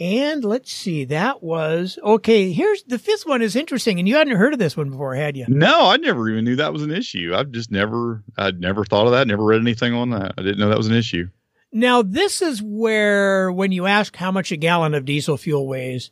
And 0.00 0.42
let's 0.42 0.72
see, 0.72 1.04
that 1.04 1.42
was 1.42 1.98
okay. 2.02 2.52
Here's 2.52 2.82
the 2.84 2.98
fifth 2.98 3.26
one 3.26 3.42
is 3.42 3.54
interesting, 3.54 3.98
and 3.98 4.08
you 4.08 4.16
hadn't 4.16 4.38
heard 4.38 4.54
of 4.54 4.58
this 4.58 4.74
one 4.74 4.88
before, 4.88 5.14
had 5.14 5.36
you? 5.36 5.44
No, 5.46 5.90
I 5.90 5.98
never 5.98 6.26
even 6.30 6.46
knew 6.46 6.56
that 6.56 6.72
was 6.72 6.82
an 6.82 6.90
issue. 6.90 7.34
I've 7.36 7.50
just 7.50 7.70
never, 7.70 8.24
I'd 8.38 8.58
never 8.58 8.86
thought 8.86 9.04
of 9.04 9.12
that. 9.12 9.26
Never 9.26 9.44
read 9.44 9.60
anything 9.60 9.92
on 9.92 10.08
that. 10.10 10.32
I 10.38 10.42
didn't 10.42 10.58
know 10.58 10.70
that 10.70 10.78
was 10.78 10.86
an 10.86 10.94
issue. 10.94 11.28
Now, 11.70 12.00
this 12.00 12.40
is 12.40 12.62
where 12.62 13.52
when 13.52 13.72
you 13.72 13.84
ask 13.84 14.16
how 14.16 14.32
much 14.32 14.50
a 14.50 14.56
gallon 14.56 14.94
of 14.94 15.04
diesel 15.04 15.36
fuel 15.36 15.68
weighs, 15.68 16.10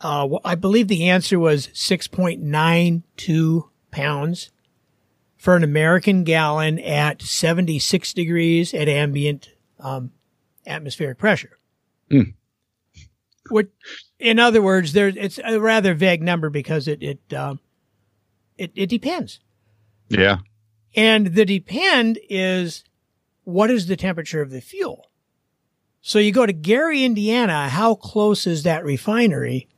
uh, 0.00 0.28
I 0.44 0.56
believe 0.56 0.88
the 0.88 1.08
answer 1.08 1.38
was 1.38 1.68
6.92 1.68 3.68
pounds 3.92 4.50
for 5.36 5.54
an 5.54 5.62
American 5.62 6.24
gallon 6.24 6.80
at 6.80 7.22
76 7.22 8.12
degrees 8.12 8.74
at 8.74 8.88
ambient 8.88 9.50
um, 9.78 10.10
atmospheric 10.66 11.18
pressure. 11.18 11.56
Mm. 12.10 12.34
What, 13.50 13.68
in 14.18 14.38
other 14.38 14.62
words, 14.62 14.92
there 14.92 15.08
it's 15.08 15.38
a 15.44 15.60
rather 15.60 15.94
vague 15.94 16.22
number 16.22 16.50
because 16.50 16.88
it 16.88 17.02
it 17.02 17.34
um, 17.34 17.60
it, 18.56 18.72
it 18.74 18.86
depends. 18.86 19.40
Yeah, 20.08 20.38
and 20.94 21.28
the 21.28 21.44
depend 21.44 22.18
is 22.28 22.84
what 23.44 23.70
is 23.70 23.86
the 23.86 23.96
temperature 23.96 24.42
of 24.42 24.50
the 24.50 24.60
fuel. 24.60 25.10
So 26.02 26.18
you 26.18 26.32
go 26.32 26.46
to 26.46 26.52
Gary, 26.52 27.04
Indiana. 27.04 27.68
How 27.68 27.94
close 27.94 28.46
is 28.46 28.62
that 28.62 28.84
refinery 28.84 29.68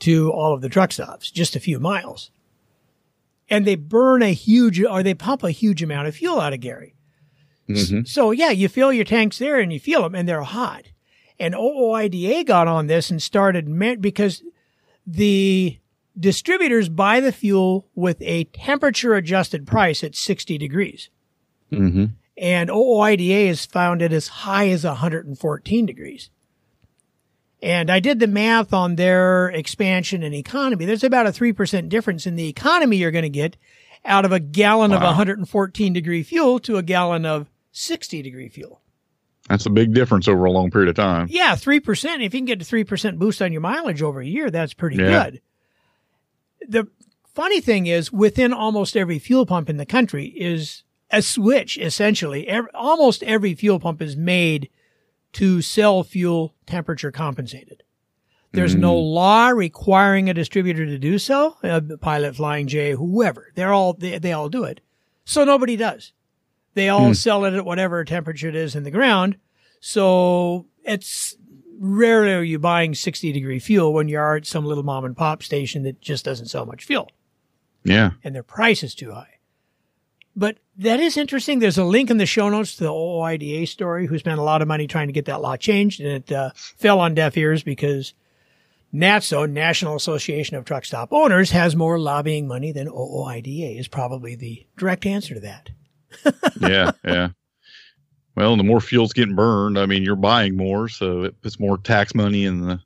to 0.00 0.30
all 0.32 0.54
of 0.54 0.62
the 0.62 0.68
truck 0.68 0.92
stops? 0.92 1.30
Just 1.30 1.54
a 1.54 1.60
few 1.60 1.78
miles. 1.78 2.30
And 3.48 3.66
they 3.66 3.76
burn 3.76 4.22
a 4.22 4.32
huge, 4.32 4.82
or 4.82 5.02
they 5.02 5.14
pump 5.14 5.42
a 5.42 5.50
huge 5.50 5.82
amount 5.82 6.08
of 6.08 6.16
fuel 6.16 6.40
out 6.40 6.52
of 6.52 6.60
Gary. 6.60 6.94
Mm-hmm. 7.68 8.04
So 8.04 8.32
yeah, 8.32 8.50
you 8.50 8.68
fill 8.68 8.92
your 8.92 9.04
tanks 9.04 9.38
there 9.38 9.60
and 9.60 9.72
you 9.72 9.78
feel 9.78 10.02
them 10.02 10.14
and 10.14 10.28
they're 10.28 10.42
hot. 10.42 10.86
And 11.40 11.54
OOIDA 11.54 12.44
got 12.44 12.68
on 12.68 12.86
this 12.86 13.10
and 13.10 13.20
started 13.20 13.66
because 14.02 14.42
the 15.06 15.78
distributors 16.18 16.90
buy 16.90 17.20
the 17.20 17.32
fuel 17.32 17.86
with 17.94 18.20
a 18.20 18.44
temperature 18.44 19.14
adjusted 19.14 19.66
price 19.66 20.04
at 20.04 20.14
60 20.14 20.58
degrees. 20.58 21.08
Mm-hmm. 21.72 22.06
And 22.36 22.68
OOIDA 22.68 23.48
has 23.48 23.64
found 23.64 24.02
it 24.02 24.12
as 24.12 24.28
high 24.28 24.68
as 24.68 24.84
114 24.84 25.86
degrees. 25.86 26.28
And 27.62 27.90
I 27.90 28.00
did 28.00 28.20
the 28.20 28.26
math 28.26 28.74
on 28.74 28.96
their 28.96 29.48
expansion 29.48 30.22
and 30.22 30.34
economy. 30.34 30.84
There's 30.84 31.04
about 31.04 31.26
a 31.26 31.30
3% 31.30 31.88
difference 31.88 32.26
in 32.26 32.36
the 32.36 32.48
economy 32.48 32.98
you're 32.98 33.10
going 33.10 33.22
to 33.22 33.30
get 33.30 33.56
out 34.04 34.26
of 34.26 34.32
a 34.32 34.40
gallon 34.40 34.90
wow. 34.90 34.98
of 34.98 35.02
114 35.04 35.92
degree 35.94 36.22
fuel 36.22 36.58
to 36.60 36.76
a 36.76 36.82
gallon 36.82 37.24
of 37.24 37.48
60 37.72 38.20
degree 38.20 38.48
fuel. 38.50 38.82
That's 39.50 39.66
a 39.66 39.70
big 39.70 39.92
difference 39.92 40.28
over 40.28 40.44
a 40.44 40.52
long 40.52 40.70
period 40.70 40.90
of 40.90 40.94
time. 40.94 41.26
Yeah, 41.28 41.56
3%. 41.56 42.24
If 42.24 42.32
you 42.32 42.38
can 42.38 42.44
get 42.44 42.62
a 42.62 42.64
3% 42.64 43.18
boost 43.18 43.42
on 43.42 43.50
your 43.50 43.60
mileage 43.60 44.00
over 44.00 44.20
a 44.20 44.26
year, 44.26 44.48
that's 44.48 44.74
pretty 44.74 44.96
yeah. 44.96 45.24
good. 45.24 45.40
The 46.68 46.88
funny 47.34 47.60
thing 47.60 47.86
is, 47.86 48.12
within 48.12 48.52
almost 48.52 48.96
every 48.96 49.18
fuel 49.18 49.46
pump 49.46 49.68
in 49.68 49.76
the 49.76 49.84
country 49.84 50.26
is 50.26 50.84
a 51.10 51.20
switch, 51.20 51.78
essentially. 51.78 52.46
Every, 52.46 52.70
almost 52.74 53.24
every 53.24 53.54
fuel 53.54 53.80
pump 53.80 54.00
is 54.00 54.16
made 54.16 54.70
to 55.32 55.60
sell 55.62 56.04
fuel 56.04 56.54
temperature 56.66 57.10
compensated. 57.10 57.82
There's 58.52 58.76
mm. 58.76 58.80
no 58.80 58.96
law 58.96 59.48
requiring 59.48 60.30
a 60.30 60.34
distributor 60.34 60.86
to 60.86 60.98
do 60.98 61.18
so. 61.18 61.56
Uh, 61.64 61.80
Pilot, 62.00 62.36
Flying 62.36 62.68
J, 62.68 62.92
whoever, 62.92 63.50
they're 63.56 63.72
all 63.72 63.94
they, 63.94 64.18
they 64.18 64.32
all 64.32 64.48
do 64.48 64.62
it. 64.62 64.80
So 65.24 65.44
nobody 65.44 65.76
does. 65.76 66.12
They 66.74 66.88
all 66.88 67.10
mm. 67.10 67.16
sell 67.16 67.44
it 67.44 67.54
at 67.54 67.64
whatever 67.64 68.04
temperature 68.04 68.48
it 68.48 68.54
is 68.54 68.76
in 68.76 68.84
the 68.84 68.90
ground. 68.90 69.36
So 69.80 70.66
it's 70.84 71.36
rarely 71.78 72.32
are 72.34 72.42
you 72.42 72.58
buying 72.58 72.94
60 72.94 73.32
degree 73.32 73.58
fuel 73.58 73.92
when 73.92 74.08
you 74.08 74.18
are 74.18 74.36
at 74.36 74.46
some 74.46 74.66
little 74.66 74.84
mom 74.84 75.04
and 75.04 75.16
pop 75.16 75.42
station 75.42 75.82
that 75.84 76.00
just 76.00 76.24
doesn't 76.24 76.46
sell 76.46 76.66
much 76.66 76.84
fuel. 76.84 77.10
Yeah. 77.84 78.10
And 78.22 78.34
their 78.34 78.42
price 78.42 78.82
is 78.82 78.94
too 78.94 79.12
high. 79.12 79.38
But 80.36 80.58
that 80.76 81.00
is 81.00 81.16
interesting. 81.16 81.58
There's 81.58 81.78
a 81.78 81.84
link 81.84 82.10
in 82.10 82.18
the 82.18 82.26
show 82.26 82.48
notes 82.48 82.76
to 82.76 82.84
the 82.84 82.90
OOIDA 82.90 83.66
story 83.66 84.06
who 84.06 84.18
spent 84.18 84.38
a 84.38 84.42
lot 84.44 84.62
of 84.62 84.68
money 84.68 84.86
trying 84.86 85.08
to 85.08 85.12
get 85.12 85.24
that 85.24 85.40
law 85.40 85.56
changed 85.56 86.00
and 86.00 86.08
it 86.08 86.32
uh, 86.32 86.50
fell 86.54 87.00
on 87.00 87.14
deaf 87.14 87.36
ears 87.36 87.62
because 87.62 88.14
NATSO, 88.94 89.50
National 89.50 89.96
Association 89.96 90.56
of 90.56 90.64
Truck 90.64 90.84
Stop 90.84 91.12
Owners, 91.12 91.50
has 91.50 91.76
more 91.76 91.98
lobbying 91.98 92.46
money 92.46 92.72
than 92.72 92.88
OOIDA 92.88 93.78
is 93.78 93.88
probably 93.88 94.34
the 94.34 94.66
direct 94.76 95.06
answer 95.06 95.34
to 95.34 95.40
that. 95.40 95.70
Yeah, 96.60 96.92
yeah. 97.04 97.28
Well, 98.36 98.56
the 98.56 98.62
more 98.62 98.80
fuel's 98.80 99.12
getting 99.12 99.34
burned, 99.34 99.78
I 99.78 99.86
mean, 99.86 100.02
you're 100.02 100.16
buying 100.16 100.56
more, 100.56 100.88
so 100.88 101.24
it 101.24 101.42
puts 101.42 101.58
more 101.58 101.76
tax 101.76 102.14
money 102.14 102.44
in 102.44 102.60
the 102.62 102.80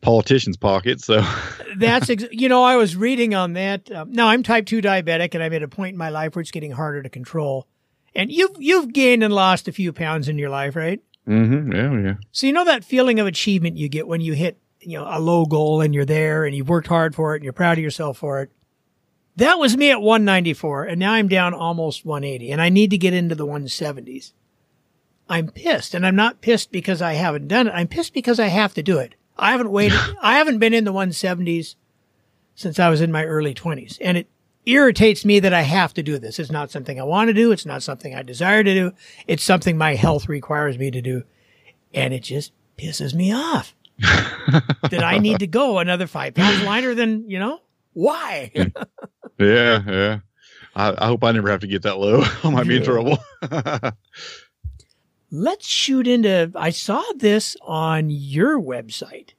politicians' 0.00 0.56
pockets. 0.56 1.04
So 1.04 1.22
that's, 1.76 2.08
ex- 2.10 2.24
you 2.32 2.48
know, 2.48 2.64
I 2.64 2.76
was 2.76 2.96
reading 2.96 3.34
on 3.34 3.52
that. 3.52 3.90
Um, 3.92 4.10
now 4.10 4.28
I'm 4.28 4.42
type 4.42 4.66
two 4.66 4.80
diabetic, 4.80 5.34
and 5.34 5.44
I'm 5.44 5.52
at 5.52 5.62
a 5.62 5.68
point 5.68 5.92
in 5.92 5.98
my 5.98 6.08
life 6.08 6.34
where 6.34 6.40
it's 6.40 6.50
getting 6.50 6.72
harder 6.72 7.02
to 7.02 7.08
control. 7.08 7.66
And 8.14 8.32
you've 8.32 8.56
you've 8.58 8.92
gained 8.94 9.22
and 9.22 9.34
lost 9.34 9.68
a 9.68 9.72
few 9.72 9.92
pounds 9.92 10.28
in 10.28 10.38
your 10.38 10.48
life, 10.48 10.74
right? 10.74 11.00
Mm-hmm. 11.28 11.72
Yeah, 11.72 12.00
yeah. 12.00 12.14
So 12.32 12.46
you 12.46 12.52
know 12.52 12.64
that 12.64 12.82
feeling 12.82 13.20
of 13.20 13.26
achievement 13.26 13.76
you 13.76 13.88
get 13.90 14.08
when 14.08 14.22
you 14.22 14.32
hit, 14.32 14.58
you 14.80 14.98
know, 14.98 15.06
a 15.06 15.20
low 15.20 15.44
goal 15.44 15.82
and 15.82 15.94
you're 15.94 16.06
there 16.06 16.46
and 16.46 16.56
you've 16.56 16.68
worked 16.68 16.86
hard 16.86 17.14
for 17.14 17.34
it 17.34 17.38
and 17.38 17.44
you're 17.44 17.52
proud 17.52 17.76
of 17.76 17.84
yourself 17.84 18.16
for 18.16 18.40
it. 18.40 18.50
That 19.36 19.58
was 19.58 19.76
me 19.76 19.90
at 19.90 20.00
194, 20.00 20.84
and 20.84 20.98
now 20.98 21.12
I'm 21.12 21.28
down 21.28 21.52
almost 21.52 22.06
180, 22.06 22.50
and 22.50 22.60
I 22.60 22.70
need 22.70 22.90
to 22.90 22.98
get 22.98 23.12
into 23.12 23.34
the 23.34 23.46
170s. 23.46 24.32
I'm 25.28 25.48
pissed, 25.50 25.94
and 25.94 26.06
I'm 26.06 26.16
not 26.16 26.40
pissed 26.40 26.72
because 26.72 27.02
I 27.02 27.14
haven't 27.14 27.48
done 27.48 27.66
it. 27.66 27.72
I'm 27.72 27.88
pissed 27.88 28.14
because 28.14 28.40
I 28.40 28.46
have 28.46 28.72
to 28.74 28.82
do 28.82 28.98
it. 28.98 29.14
I 29.36 29.50
haven't 29.50 29.70
waited. 29.70 29.98
I 30.22 30.38
haven't 30.38 30.58
been 30.58 30.72
in 30.72 30.84
the 30.84 30.92
170s 30.92 31.74
since 32.54 32.78
I 32.78 32.88
was 32.88 33.02
in 33.02 33.12
my 33.12 33.24
early 33.24 33.52
20s, 33.52 33.98
and 34.00 34.16
it 34.16 34.28
irritates 34.64 35.24
me 35.24 35.38
that 35.40 35.52
I 35.52 35.62
have 35.62 35.92
to 35.94 36.02
do 36.02 36.18
this. 36.18 36.38
It's 36.38 36.50
not 36.50 36.70
something 36.70 36.98
I 36.98 37.04
want 37.04 37.28
to 37.28 37.34
do. 37.34 37.52
It's 37.52 37.66
not 37.66 37.82
something 37.82 38.14
I 38.14 38.22
desire 38.22 38.64
to 38.64 38.74
do. 38.74 38.92
It's 39.26 39.44
something 39.44 39.76
my 39.76 39.94
health 39.96 40.30
requires 40.30 40.78
me 40.78 40.90
to 40.90 41.02
do, 41.02 41.24
and 41.92 42.14
it 42.14 42.22
just 42.22 42.52
pisses 42.78 43.12
me 43.12 43.34
off 43.34 43.74
that 43.98 45.04
I 45.04 45.18
need 45.18 45.40
to 45.40 45.46
go 45.46 45.78
another 45.78 46.06
five 46.06 46.34
pounds 46.34 46.62
lighter 46.62 46.94
than 46.94 47.28
you 47.28 47.38
know 47.38 47.60
why. 47.96 48.50
yeah, 49.38 49.82
yeah. 49.86 50.18
I, 50.74 50.94
I, 50.98 51.06
hope 51.06 51.24
I 51.24 51.32
never 51.32 51.50
have 51.50 51.60
to 51.60 51.66
get 51.66 51.82
that 51.82 51.98
low. 51.98 52.22
I 52.44 52.50
might 52.50 52.68
be 52.68 52.76
in 52.76 52.84
trouble 52.84 53.18
let's 55.30 55.66
shoot 55.66 56.06
into. 56.06 56.52
I 56.54 56.70
saw 56.70 57.02
this 57.16 57.56
on 57.62 58.10
your 58.10 58.60
website. 58.60 59.30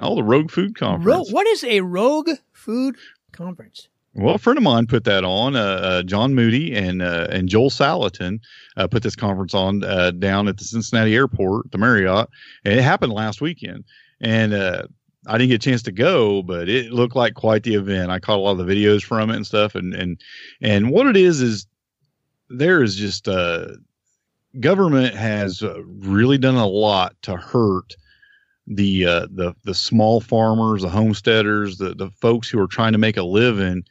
Oh, 0.00 0.14
the 0.14 0.22
Rogue 0.22 0.50
Food 0.50 0.76
Conference. 0.78 1.06
Ro- 1.06 1.34
what 1.34 1.46
is 1.46 1.64
a 1.64 1.80
Rogue 1.80 2.30
Food 2.52 2.96
Conference? 3.32 3.88
Well, 4.14 4.34
a 4.34 4.38
friend 4.38 4.56
of 4.56 4.62
mine 4.62 4.86
put 4.86 5.04
that 5.04 5.24
on. 5.24 5.54
Uh, 5.54 5.60
uh, 5.60 6.02
John 6.02 6.34
Moody 6.34 6.74
and 6.74 7.02
uh, 7.02 7.28
and 7.30 7.48
Joel 7.48 7.70
Salatin 7.70 8.40
uh, 8.76 8.88
put 8.88 9.02
this 9.02 9.14
conference 9.14 9.54
on 9.54 9.84
uh, 9.84 10.10
down 10.12 10.48
at 10.48 10.56
the 10.56 10.64
Cincinnati 10.64 11.14
Airport, 11.14 11.70
the 11.70 11.78
Marriott, 11.78 12.28
and 12.64 12.74
it 12.74 12.82
happened 12.82 13.12
last 13.12 13.40
weekend. 13.40 13.84
And 14.20 14.54
uh, 14.54 14.84
I 15.28 15.38
didn't 15.38 15.50
get 15.50 15.64
a 15.64 15.70
chance 15.70 15.82
to 15.82 15.92
go, 15.92 16.42
but 16.42 16.68
it 16.68 16.92
looked 16.92 17.14
like 17.14 17.34
quite 17.34 17.62
the 17.62 17.74
event. 17.74 18.10
I 18.10 18.18
caught 18.18 18.38
a 18.38 18.40
lot 18.40 18.58
of 18.58 18.66
the 18.66 18.72
videos 18.72 19.02
from 19.02 19.30
it 19.30 19.36
and 19.36 19.46
stuff. 19.46 19.74
And 19.74 19.94
and 19.94 20.20
and 20.60 20.90
what 20.90 21.06
it 21.06 21.16
is 21.16 21.40
is 21.40 21.66
there 22.48 22.82
is 22.82 22.96
just 22.96 23.28
uh 23.28 23.68
government 24.60 25.14
has 25.14 25.62
uh, 25.62 25.82
really 25.84 26.38
done 26.38 26.56
a 26.56 26.66
lot 26.66 27.14
to 27.22 27.36
hurt 27.36 27.94
the 28.66 29.06
uh, 29.06 29.26
the 29.30 29.54
the 29.64 29.74
small 29.74 30.20
farmers, 30.20 30.82
the 30.82 30.88
homesteaders, 30.88 31.78
the 31.78 31.94
the 31.94 32.10
folks 32.10 32.48
who 32.48 32.60
are 32.60 32.66
trying 32.66 32.92
to 32.92 32.98
make 32.98 33.16
a 33.16 33.22
living 33.22 33.82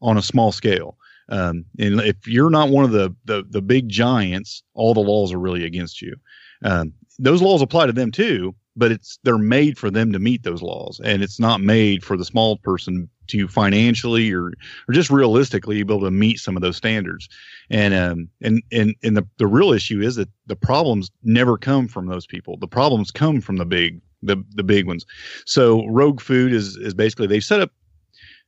on 0.00 0.16
a 0.16 0.22
small 0.22 0.52
scale. 0.52 0.96
Um, 1.30 1.64
and 1.78 2.00
if 2.00 2.26
you're 2.26 2.50
not 2.50 2.70
one 2.70 2.84
of 2.84 2.90
the, 2.90 3.14
the 3.24 3.44
the 3.48 3.62
big 3.62 3.88
giants, 3.88 4.62
all 4.74 4.94
the 4.94 5.00
laws 5.00 5.32
are 5.32 5.38
really 5.38 5.64
against 5.64 6.02
you. 6.02 6.16
Um, 6.62 6.92
those 7.18 7.42
laws 7.42 7.62
apply 7.62 7.86
to 7.86 7.92
them 7.92 8.10
too, 8.10 8.54
but 8.76 8.90
it's 8.90 9.18
they're 9.22 9.38
made 9.38 9.78
for 9.78 9.90
them 9.90 10.12
to 10.12 10.18
meet 10.18 10.42
those 10.42 10.62
laws, 10.62 11.00
and 11.04 11.22
it's 11.22 11.38
not 11.38 11.60
made 11.60 12.04
for 12.04 12.16
the 12.16 12.24
small 12.24 12.56
person 12.58 13.08
to 13.28 13.48
financially 13.48 14.32
or 14.32 14.52
or 14.88 14.92
just 14.92 15.10
realistically 15.10 15.76
be 15.82 15.94
able 15.94 16.04
to 16.04 16.10
meet 16.10 16.38
some 16.38 16.56
of 16.56 16.62
those 16.62 16.76
standards. 16.76 17.28
And 17.70 17.94
um 17.94 18.28
and 18.42 18.62
and 18.72 18.94
and 19.02 19.16
the 19.16 19.26
the 19.38 19.46
real 19.46 19.72
issue 19.72 20.00
is 20.00 20.16
that 20.16 20.28
the 20.46 20.56
problems 20.56 21.10
never 21.22 21.56
come 21.56 21.88
from 21.88 22.06
those 22.06 22.26
people. 22.26 22.56
The 22.56 22.68
problems 22.68 23.10
come 23.10 23.40
from 23.40 23.56
the 23.56 23.64
big 23.64 24.00
the 24.22 24.42
the 24.54 24.64
big 24.64 24.86
ones. 24.86 25.06
So 25.46 25.86
Rogue 25.86 26.20
Food 26.20 26.52
is 26.52 26.76
is 26.76 26.94
basically 26.94 27.26
they 27.26 27.40
set 27.40 27.60
up 27.60 27.70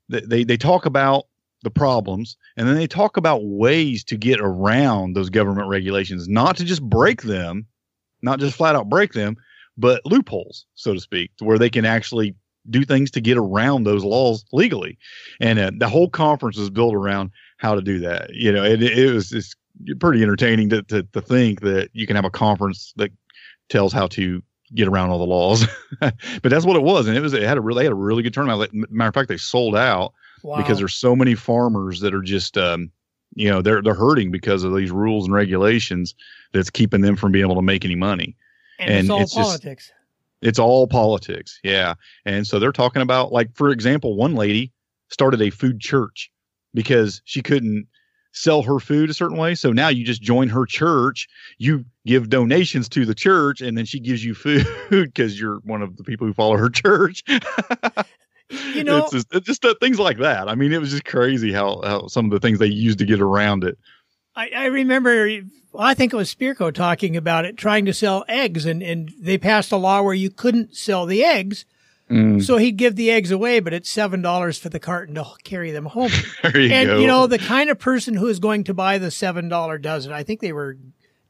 they 0.08 0.44
they 0.44 0.56
talk 0.56 0.86
about 0.86 1.26
the 1.62 1.70
problems 1.70 2.36
and 2.56 2.68
then 2.68 2.76
they 2.76 2.86
talk 2.86 3.16
about 3.16 3.44
ways 3.44 4.04
to 4.04 4.16
get 4.16 4.38
around 4.40 5.14
those 5.14 5.30
government 5.30 5.68
regulations, 5.68 6.28
not 6.28 6.56
to 6.56 6.64
just 6.64 6.82
break 6.82 7.22
them, 7.22 7.66
not 8.22 8.38
just 8.38 8.56
flat 8.56 8.76
out 8.76 8.88
break 8.88 9.14
them, 9.14 9.36
but 9.76 10.04
loopholes, 10.04 10.66
so 10.74 10.94
to 10.94 11.00
speak, 11.00 11.36
to 11.36 11.44
where 11.44 11.58
they 11.58 11.70
can 11.70 11.84
actually 11.84 12.34
do 12.68 12.84
things 12.84 13.10
to 13.12 13.20
get 13.20 13.36
around 13.36 13.84
those 13.84 14.04
laws 14.04 14.44
legally. 14.52 14.98
And 15.40 15.58
uh, 15.58 15.70
the 15.76 15.88
whole 15.88 16.08
conference 16.08 16.56
was 16.56 16.70
built 16.70 16.94
around 16.94 17.30
how 17.58 17.74
to 17.74 17.82
do 17.82 17.98
that. 18.00 18.30
You 18.32 18.52
know, 18.52 18.64
it, 18.64 18.82
it 18.82 19.12
was 19.12 19.32
it's 19.32 19.54
pretty 20.00 20.22
entertaining 20.22 20.68
to, 20.70 20.82
to, 20.84 21.02
to 21.02 21.20
think 21.20 21.60
that 21.60 21.90
you 21.92 22.06
can 22.06 22.16
have 22.16 22.24
a 22.24 22.30
conference 22.30 22.92
that 22.96 23.10
tells 23.68 23.92
how 23.92 24.06
to 24.08 24.42
get 24.74 24.88
around 24.88 25.10
all 25.10 25.18
the 25.18 25.24
laws. 25.24 25.66
but 26.00 26.42
that's 26.42 26.66
what 26.66 26.76
it 26.76 26.82
was, 26.82 27.06
and 27.06 27.16
it 27.16 27.20
was 27.20 27.32
it 27.32 27.42
had 27.42 27.58
a 27.58 27.60
really 27.60 27.84
had 27.84 27.92
a 27.92 27.96
really 27.96 28.22
good 28.22 28.34
turnout. 28.34 28.72
Matter 28.72 29.08
of 29.08 29.14
fact, 29.14 29.28
they 29.28 29.36
sold 29.36 29.76
out 29.76 30.12
wow. 30.42 30.56
because 30.56 30.78
there's 30.78 30.94
so 30.94 31.14
many 31.14 31.34
farmers 31.34 32.00
that 32.00 32.14
are 32.14 32.22
just 32.22 32.58
um, 32.58 32.90
you 33.34 33.48
know 33.48 33.62
they're 33.62 33.82
they're 33.82 33.94
hurting 33.94 34.30
because 34.30 34.64
of 34.64 34.74
these 34.74 34.90
rules 34.90 35.26
and 35.26 35.34
regulations 35.34 36.14
that's 36.52 36.70
keeping 36.70 37.00
them 37.00 37.16
from 37.16 37.32
being 37.32 37.44
able 37.44 37.54
to 37.54 37.62
make 37.62 37.84
any 37.84 37.96
money. 37.96 38.36
And, 38.78 38.90
and 38.90 39.00
it's 39.00 39.10
all 39.10 39.20
it's 39.20 39.34
politics. 39.34 39.86
Just, 39.86 39.96
it's 40.42 40.58
all 40.58 40.86
politics, 40.86 41.58
yeah. 41.64 41.94
And 42.24 42.46
so 42.46 42.58
they're 42.58 42.72
talking 42.72 43.02
about 43.02 43.32
like, 43.32 43.54
for 43.54 43.70
example, 43.70 44.16
one 44.16 44.34
lady 44.34 44.72
started 45.08 45.40
a 45.40 45.50
food 45.50 45.80
church 45.80 46.30
because 46.74 47.22
she 47.24 47.42
couldn't 47.42 47.86
sell 48.36 48.62
her 48.62 48.78
food 48.78 49.08
a 49.08 49.14
certain 49.14 49.38
way. 49.38 49.54
So 49.54 49.72
now 49.72 49.88
you 49.88 50.04
just 50.04 50.20
join 50.20 50.48
her 50.50 50.66
church, 50.66 51.26
you 51.58 51.84
give 52.04 52.28
donations 52.28 52.88
to 52.90 53.06
the 53.06 53.14
church, 53.14 53.62
and 53.62 53.76
then 53.76 53.86
she 53.86 53.98
gives 53.98 54.24
you 54.24 54.34
food 54.34 54.66
because 54.90 55.40
you're 55.40 55.56
one 55.64 55.82
of 55.82 55.96
the 55.96 56.04
people 56.04 56.26
who 56.26 56.34
follow 56.34 56.56
her 56.56 56.68
church. 56.68 57.24
you 58.74 58.84
know, 58.84 58.98
it's 58.98 59.12
just, 59.12 59.26
it's 59.32 59.46
just 59.46 59.64
uh, 59.64 59.74
things 59.80 59.98
like 59.98 60.18
that. 60.18 60.48
I 60.48 60.54
mean, 60.54 60.72
it 60.72 60.80
was 60.80 60.90
just 60.90 61.06
crazy 61.06 61.52
how, 61.52 61.80
how 61.82 62.06
some 62.08 62.26
of 62.26 62.30
the 62.30 62.40
things 62.40 62.58
they 62.58 62.66
used 62.66 62.98
to 62.98 63.06
get 63.06 63.20
around 63.20 63.64
it. 63.64 63.78
I, 64.36 64.50
I 64.54 64.66
remember, 64.66 65.26
well, 65.72 65.82
I 65.82 65.94
think 65.94 66.12
it 66.12 66.16
was 66.16 66.32
Spirko 66.32 66.72
talking 66.72 67.16
about 67.16 67.44
it, 67.44 67.56
trying 67.56 67.86
to 67.86 67.94
sell 67.94 68.24
eggs, 68.28 68.66
and, 68.66 68.82
and 68.82 69.12
they 69.18 69.38
passed 69.38 69.72
a 69.72 69.76
law 69.76 70.02
where 70.02 70.14
you 70.14 70.30
couldn't 70.30 70.76
sell 70.76 71.06
the 71.06 71.24
eggs 71.24 71.64
Mm. 72.10 72.42
So 72.42 72.56
he'd 72.56 72.76
give 72.76 72.94
the 72.94 73.10
eggs 73.10 73.30
away, 73.32 73.58
but 73.58 73.72
it's 73.72 73.90
seven 73.90 74.22
dollars 74.22 74.58
for 74.58 74.68
the 74.68 74.78
carton 74.78 75.16
to 75.16 75.24
carry 75.42 75.72
them 75.72 75.86
home. 75.86 76.12
you 76.54 76.70
and 76.70 76.88
go. 76.88 76.98
you 77.00 77.06
know 77.06 77.26
the 77.26 77.38
kind 77.38 77.68
of 77.68 77.78
person 77.78 78.14
who 78.14 78.28
is 78.28 78.38
going 78.38 78.64
to 78.64 78.74
buy 78.74 78.98
the 78.98 79.10
seven 79.10 79.48
dollar 79.48 79.76
dozen. 79.76 80.12
I 80.12 80.22
think 80.22 80.40
they 80.40 80.52
were 80.52 80.76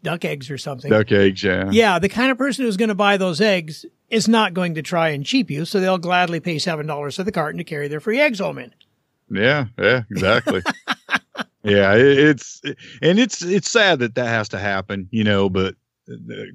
duck 0.03 0.25
eggs 0.27 0.51
or 0.51 0.59
something. 0.59 0.91
Duck 0.91 1.11
eggs, 1.13 1.43
yeah. 1.43 1.71
Yeah, 1.71 1.99
the 1.99 2.11
kind 2.11 2.31
of 2.31 2.37
person 2.37 2.67
who's 2.67 2.77
going 2.77 2.91
to 2.91 2.95
buy 2.95 3.17
those 3.17 3.41
eggs 3.41 3.87
is 4.11 4.29
not 4.29 4.53
going 4.53 4.75
to 4.75 4.83
try 4.83 5.09
and 5.09 5.25
cheap 5.25 5.51
you, 5.51 5.65
so 5.65 5.81
they'll 5.81 5.99
gladly 5.99 6.41
pay 6.41 6.59
seven 6.59 6.87
dollars 6.87 7.17
for 7.17 7.23
the 7.23 7.33
carton 7.33 7.57
to 7.57 7.65
carry 7.65 7.89
their 7.89 8.01
free 8.01 8.21
eggs 8.21 8.41
home 8.41 8.59
in. 8.59 8.75
Yeah, 9.31 9.67
yeah, 9.79 10.03
exactly. 10.11 10.63
yeah, 11.67 11.95
it's 11.95 12.61
and 13.03 13.19
it's 13.19 13.43
it's 13.43 13.71
sad 13.71 13.99
that 13.99 14.15
that 14.15 14.29
has 14.29 14.49
to 14.51 14.59
happen, 14.59 15.09
you 15.11 15.25
know, 15.25 15.51
but 15.51 15.75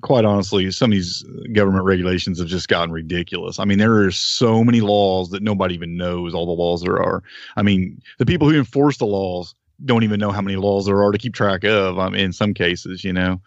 quite 0.01 0.23
honestly, 0.23 0.71
some 0.71 0.91
of 0.91 0.95
these 0.95 1.23
government 1.53 1.83
regulations 1.83 2.39
have 2.39 2.47
just 2.47 2.67
gotten 2.69 2.91
ridiculous. 2.91 3.59
I 3.59 3.65
mean, 3.65 3.77
there 3.77 4.05
are 4.05 4.11
so 4.11 4.63
many 4.63 4.81
laws 4.81 5.29
that 5.31 5.43
nobody 5.43 5.75
even 5.75 5.97
knows 5.97 6.33
all 6.33 6.45
the 6.45 6.51
laws 6.51 6.81
there 6.81 7.01
are. 7.01 7.21
I 7.57 7.61
mean, 7.61 8.01
the 8.17 8.25
people 8.25 8.49
who 8.49 8.57
enforce 8.57 8.97
the 8.97 9.05
laws 9.05 9.53
don't 9.83 10.03
even 10.03 10.19
know 10.19 10.31
how 10.31 10.41
many 10.41 10.55
laws 10.55 10.85
there 10.85 11.03
are 11.03 11.11
to 11.11 11.17
keep 11.17 11.33
track 11.33 11.63
of. 11.63 11.99
Um, 11.99 12.15
in 12.15 12.31
some 12.31 12.53
cases, 12.53 13.03
you 13.03 13.11
know, 13.11 13.41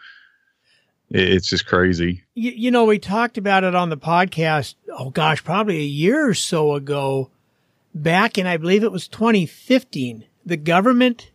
it's 1.10 1.48
just 1.48 1.66
crazy. 1.66 2.22
You, 2.34 2.50
you 2.50 2.70
know, 2.70 2.84
we 2.84 2.98
talked 2.98 3.38
about 3.38 3.64
it 3.64 3.74
on 3.74 3.88
the 3.88 3.96
podcast. 3.96 4.74
Oh 4.90 5.10
gosh, 5.10 5.42
probably 5.42 5.78
a 5.78 5.86
year 5.86 6.28
or 6.28 6.34
so 6.34 6.74
ago, 6.74 7.30
back 7.94 8.36
in 8.36 8.46
I 8.46 8.58
believe 8.58 8.84
it 8.84 8.92
was 8.92 9.08
2015. 9.08 10.24
The 10.44 10.56
government 10.58 11.30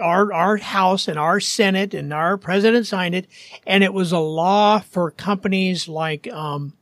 our 0.00 0.32
our 0.32 0.56
House 0.56 1.08
and 1.08 1.18
our 1.18 1.40
Senate 1.40 1.94
and 1.94 2.12
our 2.12 2.36
president 2.36 2.86
signed 2.86 3.14
it, 3.14 3.26
and 3.66 3.84
it 3.84 3.92
was 3.92 4.12
a 4.12 4.18
law 4.18 4.78
for 4.80 5.10
companies 5.10 5.88
like 5.88 6.30
um, 6.32 6.74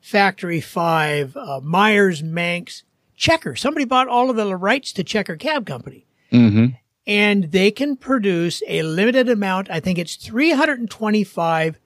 Factory 0.00 0.60
Five, 0.60 1.36
uh, 1.36 1.60
Myers, 1.62 2.22
Manx, 2.22 2.82
Checker. 3.16 3.56
Somebody 3.56 3.84
bought 3.84 4.08
all 4.08 4.30
of 4.30 4.36
the 4.36 4.56
rights 4.56 4.92
to 4.94 5.04
Checker 5.04 5.36
Cab 5.36 5.66
Company, 5.66 6.06
mm-hmm. 6.32 6.74
and 7.06 7.52
they 7.52 7.70
can 7.70 7.96
produce 7.96 8.62
a 8.66 8.82
limited 8.82 9.28
amount. 9.28 9.70
I 9.70 9.80
think 9.80 9.98
it's 9.98 10.16
three 10.16 10.52
hundred 10.52 10.80
and 10.80 10.90
twenty-five 10.90 11.78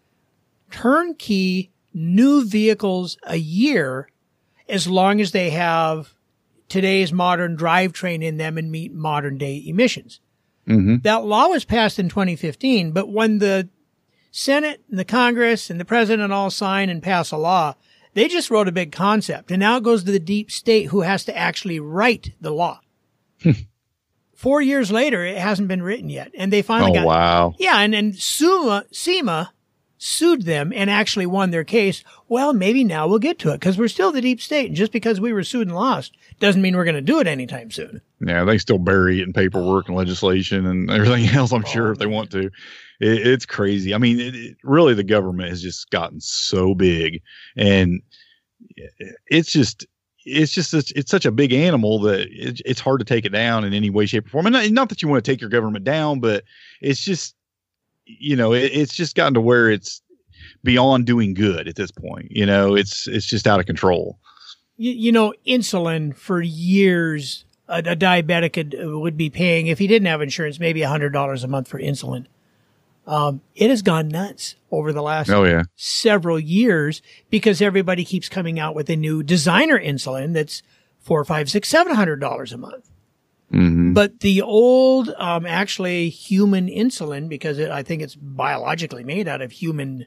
turnkey 0.70 1.70
new 1.92 2.44
vehicles 2.44 3.16
a 3.22 3.36
year, 3.36 4.08
as 4.68 4.86
long 4.86 5.20
as 5.20 5.32
they 5.32 5.50
have 5.50 6.12
today's 6.68 7.12
modern 7.12 7.56
drivetrain 7.56 8.22
in 8.22 8.38
them 8.38 8.58
and 8.58 8.72
meet 8.72 8.92
modern 8.92 9.38
day 9.38 9.62
emissions. 9.64 10.20
Mm-hmm. 10.68 10.96
That 11.02 11.24
law 11.24 11.48
was 11.48 11.64
passed 11.64 11.98
in 11.98 12.08
2015, 12.08 12.92
but 12.92 13.08
when 13.08 13.38
the 13.38 13.68
Senate 14.30 14.82
and 14.90 14.98
the 14.98 15.04
Congress 15.04 15.70
and 15.70 15.80
the 15.80 15.84
president 15.84 16.32
all 16.32 16.50
sign 16.50 16.90
and 16.90 17.02
pass 17.02 17.30
a 17.30 17.36
law, 17.36 17.74
they 18.14 18.28
just 18.28 18.50
wrote 18.50 18.68
a 18.68 18.72
big 18.72 18.92
concept. 18.92 19.50
And 19.50 19.60
now 19.60 19.76
it 19.76 19.82
goes 19.82 20.04
to 20.04 20.10
the 20.10 20.18
deep 20.18 20.50
state 20.50 20.86
who 20.86 21.02
has 21.02 21.24
to 21.26 21.36
actually 21.36 21.80
write 21.80 22.32
the 22.40 22.50
law. 22.50 22.80
Four 24.34 24.60
years 24.60 24.90
later, 24.90 25.24
it 25.24 25.38
hasn't 25.38 25.68
been 25.68 25.82
written 25.82 26.10
yet. 26.10 26.32
And 26.34 26.52
they 26.52 26.62
finally 26.62 26.92
oh, 26.92 26.94
got. 26.94 27.06
wow. 27.06 27.54
Yeah. 27.58 27.78
And, 27.78 27.94
and 27.94 28.16
SUMA, 28.16 28.84
SEMA 28.90 29.52
sued 29.98 30.42
them 30.42 30.72
and 30.74 30.90
actually 30.90 31.26
won 31.26 31.50
their 31.50 31.64
case. 31.64 32.04
Well, 32.28 32.52
maybe 32.52 32.84
now 32.84 33.06
we'll 33.06 33.18
get 33.18 33.38
to 33.40 33.50
it 33.50 33.60
because 33.60 33.78
we're 33.78 33.88
still 33.88 34.12
the 34.12 34.20
deep 34.20 34.40
state. 34.40 34.66
And 34.66 34.76
just 34.76 34.92
because 34.92 35.20
we 35.20 35.32
were 35.32 35.44
sued 35.44 35.68
and 35.68 35.76
lost 35.76 36.16
doesn't 36.40 36.60
mean 36.60 36.76
we're 36.76 36.84
going 36.84 36.96
to 36.96 37.00
do 37.00 37.20
it 37.20 37.26
anytime 37.26 37.70
soon. 37.70 38.00
Yeah, 38.20 38.44
they 38.44 38.58
still 38.58 38.78
bury 38.78 39.20
it 39.20 39.26
in 39.26 39.32
paperwork 39.32 39.88
and 39.88 39.96
legislation 39.96 40.66
and 40.66 40.90
everything 40.90 41.26
else. 41.26 41.52
I'm 41.52 41.64
sure 41.64 41.88
oh, 41.88 41.92
if 41.92 41.98
they 41.98 42.06
want 42.06 42.30
to, 42.32 42.46
it, 42.46 43.26
it's 43.26 43.46
crazy. 43.46 43.94
I 43.94 43.98
mean, 43.98 44.20
it, 44.20 44.34
it, 44.34 44.56
really, 44.62 44.94
the 44.94 45.04
government 45.04 45.50
has 45.50 45.62
just 45.62 45.90
gotten 45.90 46.20
so 46.20 46.74
big, 46.74 47.22
and 47.56 48.02
it's 49.26 49.50
just. 49.50 49.86
It's 50.28 50.50
just 50.50 50.74
it's, 50.74 50.90
it's 50.90 51.08
such 51.08 51.24
a 51.24 51.30
big 51.30 51.52
animal 51.52 52.00
that 52.00 52.22
it, 52.22 52.60
it's 52.64 52.80
hard 52.80 52.98
to 52.98 53.04
take 53.04 53.24
it 53.24 53.28
down 53.28 53.62
in 53.62 53.72
any 53.72 53.90
way, 53.90 54.06
shape, 54.06 54.26
or 54.26 54.30
form. 54.30 54.46
And 54.46 54.54
not, 54.54 54.68
not 54.70 54.88
that 54.88 55.00
you 55.00 55.06
want 55.06 55.24
to 55.24 55.30
take 55.30 55.40
your 55.40 55.50
government 55.50 55.84
down, 55.84 56.18
but 56.18 56.42
it's 56.80 57.00
just 57.00 57.35
you 58.06 58.36
know, 58.36 58.52
it, 58.52 58.72
it's 58.72 58.94
just 58.94 59.14
gotten 59.14 59.34
to 59.34 59.40
where 59.40 59.70
it's 59.70 60.00
beyond 60.62 61.06
doing 61.06 61.34
good 61.34 61.68
at 61.68 61.76
this 61.76 61.90
point. 61.90 62.28
You 62.30 62.46
know, 62.46 62.74
it's 62.74 63.06
it's 63.06 63.26
just 63.26 63.46
out 63.46 63.60
of 63.60 63.66
control. 63.66 64.18
You, 64.76 64.92
you 64.92 65.12
know, 65.12 65.34
insulin 65.46 66.16
for 66.16 66.40
years, 66.40 67.44
a, 67.68 67.78
a 67.78 67.96
diabetic 67.96 68.52
could, 68.52 68.74
would 68.78 69.16
be 69.16 69.30
paying 69.30 69.66
if 69.66 69.78
he 69.78 69.86
didn't 69.86 70.06
have 70.06 70.22
insurance, 70.22 70.60
maybe 70.60 70.82
a 70.82 70.88
hundred 70.88 71.12
dollars 71.12 71.44
a 71.44 71.48
month 71.48 71.68
for 71.68 71.80
insulin. 71.80 72.26
Um, 73.06 73.40
it 73.54 73.70
has 73.70 73.82
gone 73.82 74.08
nuts 74.08 74.56
over 74.72 74.92
the 74.92 75.02
last 75.02 75.30
oh, 75.30 75.44
yeah. 75.44 75.62
several 75.76 76.40
years 76.40 77.02
because 77.30 77.62
everybody 77.62 78.04
keeps 78.04 78.28
coming 78.28 78.58
out 78.58 78.74
with 78.74 78.90
a 78.90 78.96
new 78.96 79.22
designer 79.22 79.78
insulin 79.78 80.32
that's 80.32 80.62
four, 80.98 81.24
five, 81.24 81.48
six, 81.48 81.68
seven 81.68 81.94
hundred 81.94 82.16
dollars 82.16 82.52
a 82.52 82.58
month. 82.58 82.90
Mm-hmm. 83.52 83.92
But 83.92 84.20
the 84.20 84.42
old, 84.42 85.10
um, 85.18 85.46
actually 85.46 86.08
human 86.08 86.66
insulin, 86.68 87.28
because 87.28 87.58
it, 87.58 87.70
I 87.70 87.82
think 87.82 88.02
it's 88.02 88.16
biologically 88.16 89.04
made 89.04 89.28
out 89.28 89.40
of 89.40 89.52
human 89.52 90.06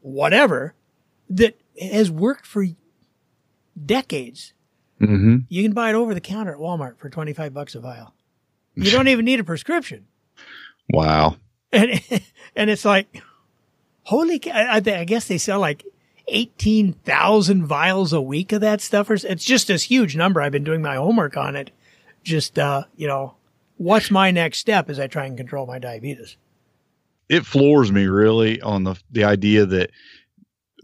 whatever, 0.00 0.74
that 1.30 1.58
has 1.80 2.10
worked 2.10 2.46
for 2.46 2.66
decades. 3.84 4.52
Mm-hmm. 5.00 5.38
You 5.48 5.62
can 5.62 5.72
buy 5.72 5.90
it 5.90 5.94
over 5.94 6.12
the 6.14 6.20
counter 6.20 6.52
at 6.52 6.58
Walmart 6.58 6.98
for 6.98 7.08
25 7.08 7.54
bucks 7.54 7.74
a 7.74 7.80
vial. 7.80 8.14
You 8.74 8.90
don't 8.90 9.08
even 9.08 9.24
need 9.24 9.40
a 9.40 9.44
prescription. 9.44 10.06
Wow. 10.90 11.36
And, 11.72 12.02
and 12.56 12.68
it's 12.68 12.84
like, 12.84 13.22
holy, 14.02 14.40
I, 14.50 14.76
I 14.76 15.04
guess 15.04 15.26
they 15.26 15.38
sell 15.38 15.58
like 15.58 15.84
18,000 16.28 17.64
vials 17.64 18.12
a 18.12 18.20
week 18.20 18.52
of 18.52 18.60
that 18.60 18.82
stuff. 18.82 19.08
Or 19.08 19.14
it's 19.14 19.44
just 19.44 19.68
this 19.68 19.84
huge 19.84 20.16
number. 20.16 20.42
I've 20.42 20.52
been 20.52 20.64
doing 20.64 20.82
my 20.82 20.96
homework 20.96 21.36
on 21.38 21.56
it 21.56 21.70
just, 22.22 22.58
uh, 22.58 22.84
you 22.96 23.06
know, 23.06 23.34
what's 23.76 24.10
my 24.10 24.30
next 24.30 24.58
step 24.58 24.88
as 24.88 24.98
I 24.98 25.06
try 25.06 25.26
and 25.26 25.36
control 25.36 25.66
my 25.66 25.78
diabetes? 25.78 26.36
It 27.28 27.46
floors 27.46 27.90
me 27.90 28.06
really 28.06 28.60
on 28.60 28.84
the 28.84 29.00
the 29.10 29.24
idea 29.24 29.64
that 29.66 29.90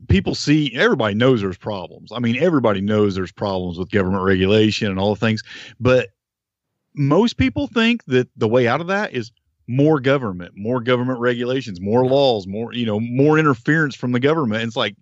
people 0.09 0.35
see 0.35 0.75
everybody 0.75 1.14
knows 1.14 1.40
there's 1.40 1.59
problems. 1.59 2.11
I 2.12 2.21
mean, 2.21 2.37
everybody 2.37 2.80
knows 2.80 3.14
there's 3.14 3.33
problems 3.33 3.78
with 3.78 3.90
government 3.90 4.23
regulation 4.23 4.88
and 4.88 4.99
all 4.99 5.14
the 5.14 5.21
things, 5.21 5.42
but 5.78 6.09
most 6.95 7.37
people 7.37 7.66
think 7.66 8.04
that 8.07 8.28
the 8.37 8.49
way 8.49 8.66
out 8.66 8.80
of 8.80 8.87
that 8.87 9.12
is 9.12 9.30
more 9.66 10.00
government, 10.00 10.52
more 10.57 10.80
government 10.80 11.21
regulations, 11.21 11.80
more 11.80 12.07
laws, 12.07 12.47
more 12.47 12.73
you 12.73 12.87
know, 12.87 12.99
more 12.99 13.38
interference 13.38 13.95
from 13.95 14.12
the 14.12 14.21
government. 14.21 14.62
it's 14.62 14.76
like, 14.76 14.97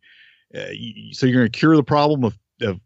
uh, 0.55 0.67
so 1.13 1.27
you're 1.27 1.41
going 1.41 1.51
to 1.51 1.59
cure 1.59 1.77
the 1.77 1.85
problem 1.85 2.25
of, 2.25 2.37
of 2.63 2.81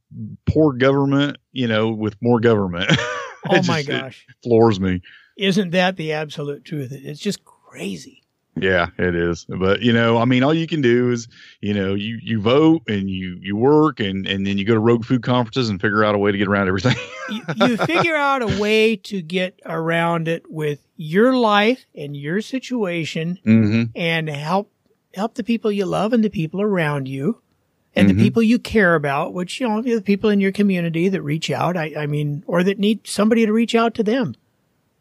poor 0.47 0.73
government, 0.73 1.39
you 1.53 1.67
know, 1.67 1.91
with 1.91 2.17
more 2.21 2.41
government. 2.41 2.91
Oh 3.49 3.57
just, 3.57 3.69
my 3.69 3.83
gosh. 3.83 4.27
floors 4.43 4.81
me. 4.81 5.03
Isn't 5.37 5.71
that 5.71 5.97
the 5.97 6.13
absolute 6.13 6.65
truth? 6.65 6.93
It's 6.93 7.21
just 7.21 7.45
crazy. 7.45 8.21
Yeah, 8.57 8.89
it 8.99 9.15
is. 9.15 9.47
But 9.49 9.81
you 9.81 9.93
know, 9.93 10.19
I 10.19 10.25
mean, 10.25 10.43
all 10.43 10.53
you 10.53 10.67
can 10.67 10.83
do 10.83 11.11
is, 11.11 11.29
you 11.61 11.73
know, 11.73 11.95
you 11.95 12.19
you 12.21 12.41
vote 12.41 12.83
and 12.89 13.09
you 13.09 13.39
you 13.41 13.57
work 13.57 14.01
and 14.01 14.27
and 14.27 14.47
then 14.47 14.59
you 14.59 14.65
go 14.65 14.75
to 14.75 14.81
rogue 14.81 15.05
food 15.05 15.23
conferences 15.23 15.69
and 15.69 15.81
figure 15.81 16.05
out 16.05 16.15
a 16.15 16.19
way 16.19 16.33
to 16.33 16.39
get 16.39 16.49
around 16.49 16.69
everything. 16.69 16.97
you, 17.31 17.43
you 17.57 17.77
figure 17.79 18.17
out 18.17 18.43
a 18.43 18.61
way 18.61 18.97
to 18.97 19.23
get 19.23 19.61
around 19.65 20.29
it 20.29 20.51
with 20.51 20.81
your 20.97 21.37
life 21.37 21.87
and 21.95 22.17
your 22.17 22.41
situation, 22.41 23.39
mm-hmm. 23.47 23.85
and 23.95 24.29
help 24.29 24.71
help 25.15 25.35
the 25.35 25.45
people 25.45 25.73
you 25.73 25.87
love 25.87 26.13
and 26.13 26.25
the 26.25 26.31
people 26.31 26.61
around 26.61 27.09
you 27.09 27.41
and 27.95 28.09
mm-hmm. 28.09 28.19
the 28.19 28.25
people 28.25 28.43
you 28.43 28.59
care 28.59 28.95
about, 28.95 29.35
which, 29.35 29.61
you 29.61 29.69
know, 29.69 29.83
the 29.83 30.01
people 30.01 30.31
in 30.31 30.41
your 30.41 30.53
community 30.53 31.09
that 31.09 31.23
reach 31.23 31.51
out, 31.51 31.77
I, 31.77 31.95
I 31.97 32.07
mean, 32.07 32.45
or 32.47 32.63
that 32.63 32.79
need 32.79 33.07
somebody 33.07 33.47
to 33.47 33.53
reach 33.53 33.75
out 33.75 33.95
to 33.95 34.03
them. 34.03 34.35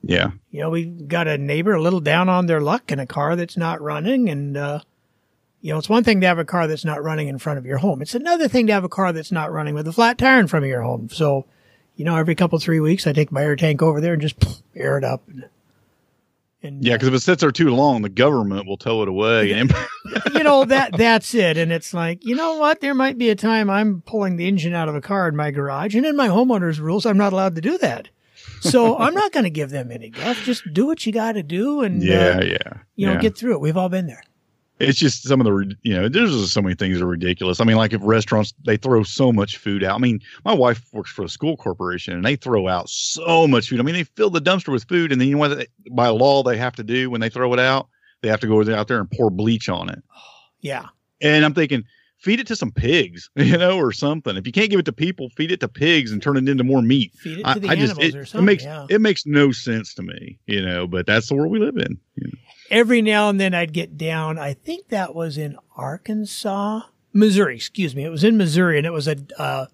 Yeah. 0.02 0.32
You 0.52 0.62
know, 0.62 0.70
we've 0.70 1.08
got 1.08 1.28
a 1.28 1.38
neighbor 1.38 1.74
a 1.74 1.82
little 1.82 2.00
down 2.00 2.30
on 2.30 2.46
their 2.46 2.62
luck 2.62 2.92
in 2.92 3.00
a 3.00 3.06
car 3.06 3.36
that's 3.36 3.58
not 3.58 3.82
running 3.82 4.30
and, 4.30 4.58
uh, 4.58 4.80
You 5.62 5.74
know, 5.74 5.78
it's 5.78 5.90
one 5.90 6.06
thing 6.06 6.22
to 6.22 6.28
have 6.28 6.40
a 6.40 6.46
car 6.46 6.68
that's 6.68 6.86
not 6.86 7.04
running 7.04 7.28
in 7.28 7.38
front 7.38 7.60
of 7.60 7.66
your 7.66 7.80
home. 7.80 8.02
It's 8.02 8.16
another 8.16 8.48
thing 8.48 8.68
to 8.68 8.74
have 8.74 8.86
a 8.86 8.90
car 8.90 9.12
that's 9.12 9.32
not 9.32 9.52
running 9.52 9.76
with 9.76 9.88
a 9.90 9.92
flat 9.92 10.18
tire 10.18 10.40
in 10.40 10.48
front 10.48 10.64
of 10.64 10.70
your 10.70 10.84
home. 10.84 11.10
So, 11.10 11.46
you 11.98 12.06
know, 12.06 12.16
every 12.16 12.34
couple 12.34 12.58
three 12.60 12.80
weeks, 12.80 13.06
I 13.06 13.12
take 13.12 13.30
my 13.30 13.44
air 13.44 13.58
tank 13.58 13.82
over 13.82 14.00
there 14.00 14.14
and 14.14 14.22
just 14.22 14.64
air 14.74 14.98
it 14.98 15.04
up. 15.04 15.22
And, 15.28 15.50
and 16.62 16.84
yeah, 16.84 16.96
because 16.96 17.08
if 17.08 17.14
it 17.14 17.20
sits 17.22 17.42
there 17.42 17.52
too 17.52 17.70
long, 17.70 18.02
the 18.02 18.10
government 18.10 18.68
will 18.68 18.78
tow 18.78 19.02
it 19.02 19.08
away. 19.08 19.54
And 19.54 19.74
you 20.34 20.44
know 20.44 20.66
that 20.66 20.92
that's 20.98 21.34
it. 21.34 21.58
And 21.58 21.72
it's 21.72 21.94
like, 21.94 22.26
you 22.26 22.36
know 22.36 22.58
what? 22.58 22.82
There 22.82 22.94
might 22.94 23.18
be 23.18 23.30
a 23.30 23.36
time 23.36 23.70
I'm 23.70 24.02
pulling 24.02 24.36
the 24.36 24.48
engine 24.48 24.74
out 24.74 24.90
of 24.90 24.96
a 24.96 25.02
car 25.02 25.30
in 25.30 25.36
my 25.36 25.52
garage, 25.52 25.96
and 25.96 26.06
in 26.06 26.16
my 26.16 26.28
homeowner's 26.28 26.80
rules, 26.80 27.06
I'm 27.06 27.18
not 27.18 27.34
allowed 27.34 27.56
to 27.56 27.62
do 27.62 27.78
that. 27.78 28.10
So 28.62 28.98
I'm 29.00 29.14
not 29.14 29.32
going 29.32 29.46
to 29.46 29.50
give 29.50 29.70
them 29.70 29.92
any 29.92 30.10
guff. 30.10 30.38
Just 30.44 30.64
do 30.74 30.86
what 30.86 31.06
you 31.06 31.14
got 31.14 31.34
to 31.34 31.44
do, 31.44 31.82
and 31.82 32.04
yeah, 32.04 32.40
uh, 32.40 32.44
yeah, 32.44 32.74
you 32.96 33.08
know, 33.08 33.14
yeah. 33.14 33.22
get 33.22 33.38
through 33.38 33.54
it. 33.54 33.62
We've 33.62 33.78
all 33.78 33.90
been 33.90 34.08
there 34.08 34.24
it's 34.80 34.98
just 34.98 35.24
some 35.24 35.42
of 35.42 35.46
the 35.46 35.76
you 35.84 35.94
know 35.94 36.08
there's 36.08 36.32
just 36.32 36.54
so 36.54 36.62
many 36.62 36.76
things 36.76 36.98
that 36.98 37.06
are 37.06 37.08
ridiculous. 37.08 37.60
I 37.60 37.66
mean 37.66 37.76
like 37.76 37.94
if 37.94 38.02
restaurants 38.04 38.54
they 38.66 38.78
throw 38.78 39.04
so 39.04 39.32
much 39.32 39.58
food 39.58 39.84
out. 39.84 39.96
I 39.96 39.98
mean 40.00 40.22
my 40.46 40.54
wife 40.54 40.86
works 40.94 41.12
for 41.12 41.24
a 41.24 41.30
school 41.30 41.58
corporation 41.58 42.14
and 42.14 42.24
they 42.24 42.36
throw 42.36 42.68
out 42.68 42.90
so 42.90 43.48
much 43.48 43.70
food. 43.70 43.80
I 43.80 43.84
mean 43.84 43.96
they 43.96 44.04
fill 44.04 44.30
the 44.30 44.42
dumpster 44.42 44.72
with 44.72 44.86
food 44.86 45.12
and 45.12 45.20
then 45.20 45.28
you 45.28 45.36
know 45.36 45.40
what 45.40 45.58
they, 45.58 45.68
by 45.92 46.08
law 46.08 46.44
they 46.44 46.58
have 46.58 46.76
to 46.78 46.84
do 46.84 47.10
when 47.10 47.22
they 47.22 47.30
throw 47.30 47.52
it 47.54 47.60
out? 47.60 47.90
They 48.22 48.30
have 48.30 48.40
to 48.42 48.48
go 48.48 48.62
out 48.74 48.88
there 48.88 49.00
and 49.00 49.12
pour 49.12 49.30
bleach 49.30 49.70
on 49.70 49.90
it. 49.90 50.02
Yeah. 50.62 50.88
And 51.22 51.44
i'm 51.44 51.54
thinking 51.54 51.84
feed 52.20 52.40
it 52.40 52.48
to 52.48 52.56
some 52.56 52.72
pigs 52.72 53.30
you 53.36 53.58
know 53.58 53.78
or 53.78 53.92
something 53.92 54.38
if 54.38 54.46
you 54.46 54.54
can't 54.54 54.70
give 54.70 54.80
it 54.80 54.86
to 54.86 54.94
people 54.94 55.30
feed 55.30 55.52
it 55.52 55.60
to 55.60 55.68
pigs 55.68 56.12
and 56.12 56.22
turn 56.22 56.38
it 56.38 56.48
into 56.48 56.64
more 56.64 56.82
meat 56.82 57.14
feed 57.16 57.40
it 57.40 57.44
to 57.44 57.50
I, 57.50 57.60
the 57.60 57.68
I 57.70 57.72
animals 57.74 57.98
just, 57.98 58.02
it, 58.02 58.16
or 58.16 58.26
something, 58.26 58.44
it 58.44 58.46
makes 58.46 58.64
yeah. 58.64 58.86
it 58.90 59.02
makes 59.02 59.26
no 59.26 59.52
sense 59.52 59.94
to 59.96 60.04
me 60.04 60.38
you 60.46 60.62
know 60.62 60.88
but 60.88 61.06
that's 61.06 61.30
the 61.30 61.36
world 61.36 61.52
we 61.52 61.60
live 61.60 61.78
in 61.78 61.98
you 62.16 62.28
know? 62.28 62.40
every 62.70 63.02
now 63.02 63.30
and 63.30 63.40
then 63.40 63.54
I'd 63.54 63.74
get 63.74 63.98
down. 63.98 64.38
I 64.38 64.54
think 64.54 64.90
that 64.90 65.16
was 65.16 65.38
in 65.38 65.58
Arkansas, 65.76 66.82
Missouri. 67.14 67.56
Excuse 67.56 67.96
me. 67.96 68.04
It 68.04 68.10
was 68.10 68.24
in 68.24 68.38
Missouri, 68.38 68.78
and 68.78 68.88
it 68.88 68.94
was 68.94 69.08
a 69.08 69.18
uh, 69.38 69.66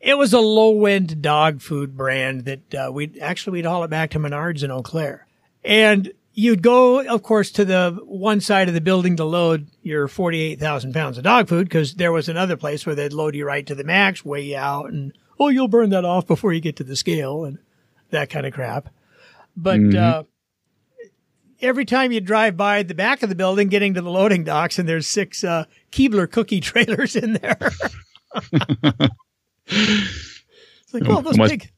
it 0.00 0.16
was 0.16 0.32
a 0.32 0.40
low 0.40 0.86
end 0.86 1.22
dog 1.22 1.60
food 1.60 1.96
brand 1.96 2.44
that 2.44 2.74
uh, 2.74 2.92
we'd 2.92 3.18
actually 3.18 3.58
we'd 3.58 3.66
haul 3.66 3.84
it 3.84 3.90
back 3.90 4.10
to 4.10 4.18
Menards 4.18 4.62
in 4.62 4.70
Eau 4.70 4.82
Claire, 4.82 5.26
and 5.64 6.12
you'd 6.34 6.62
go, 6.62 7.00
of 7.00 7.22
course, 7.22 7.50
to 7.52 7.64
the 7.64 7.98
one 8.04 8.40
side 8.40 8.68
of 8.68 8.74
the 8.74 8.80
building 8.80 9.16
to 9.16 9.24
load 9.24 9.68
your 9.82 10.08
forty 10.08 10.40
eight 10.40 10.60
thousand 10.60 10.92
pounds 10.92 11.16
of 11.16 11.24
dog 11.24 11.48
food 11.48 11.68
because 11.68 11.94
there 11.94 12.12
was 12.12 12.28
another 12.28 12.56
place 12.56 12.84
where 12.84 12.94
they'd 12.94 13.12
load 13.12 13.34
you 13.34 13.46
right 13.46 13.66
to 13.66 13.74
the 13.74 13.84
max, 13.84 14.24
weigh 14.24 14.42
you 14.42 14.56
out, 14.56 14.90
and 14.90 15.16
oh, 15.38 15.48
you'll 15.48 15.68
burn 15.68 15.90
that 15.90 16.04
off 16.04 16.26
before 16.26 16.52
you 16.52 16.60
get 16.60 16.76
to 16.76 16.84
the 16.84 16.96
scale 16.96 17.44
and 17.44 17.58
that 18.10 18.30
kind 18.30 18.46
of 18.46 18.52
crap. 18.52 18.88
But 19.56 19.80
mm-hmm. 19.80 19.96
uh, 19.96 20.22
every 21.60 21.84
time 21.84 22.12
you 22.12 22.20
drive 22.20 22.56
by 22.56 22.82
the 22.82 22.94
back 22.94 23.22
of 23.22 23.28
the 23.28 23.34
building 23.34 23.68
getting 23.68 23.94
to 23.94 24.02
the 24.02 24.10
loading 24.10 24.44
docks 24.44 24.78
and 24.78 24.88
there's 24.88 25.06
six 25.06 25.44
uh, 25.44 25.64
Keebler 25.92 26.30
cookie 26.30 26.60
trailers 26.60 27.16
in 27.16 27.34
there. 27.34 27.70
it's 29.66 30.92
like, 30.92 31.04
oh, 31.06 31.20
those 31.20 31.38
big. 31.38 31.70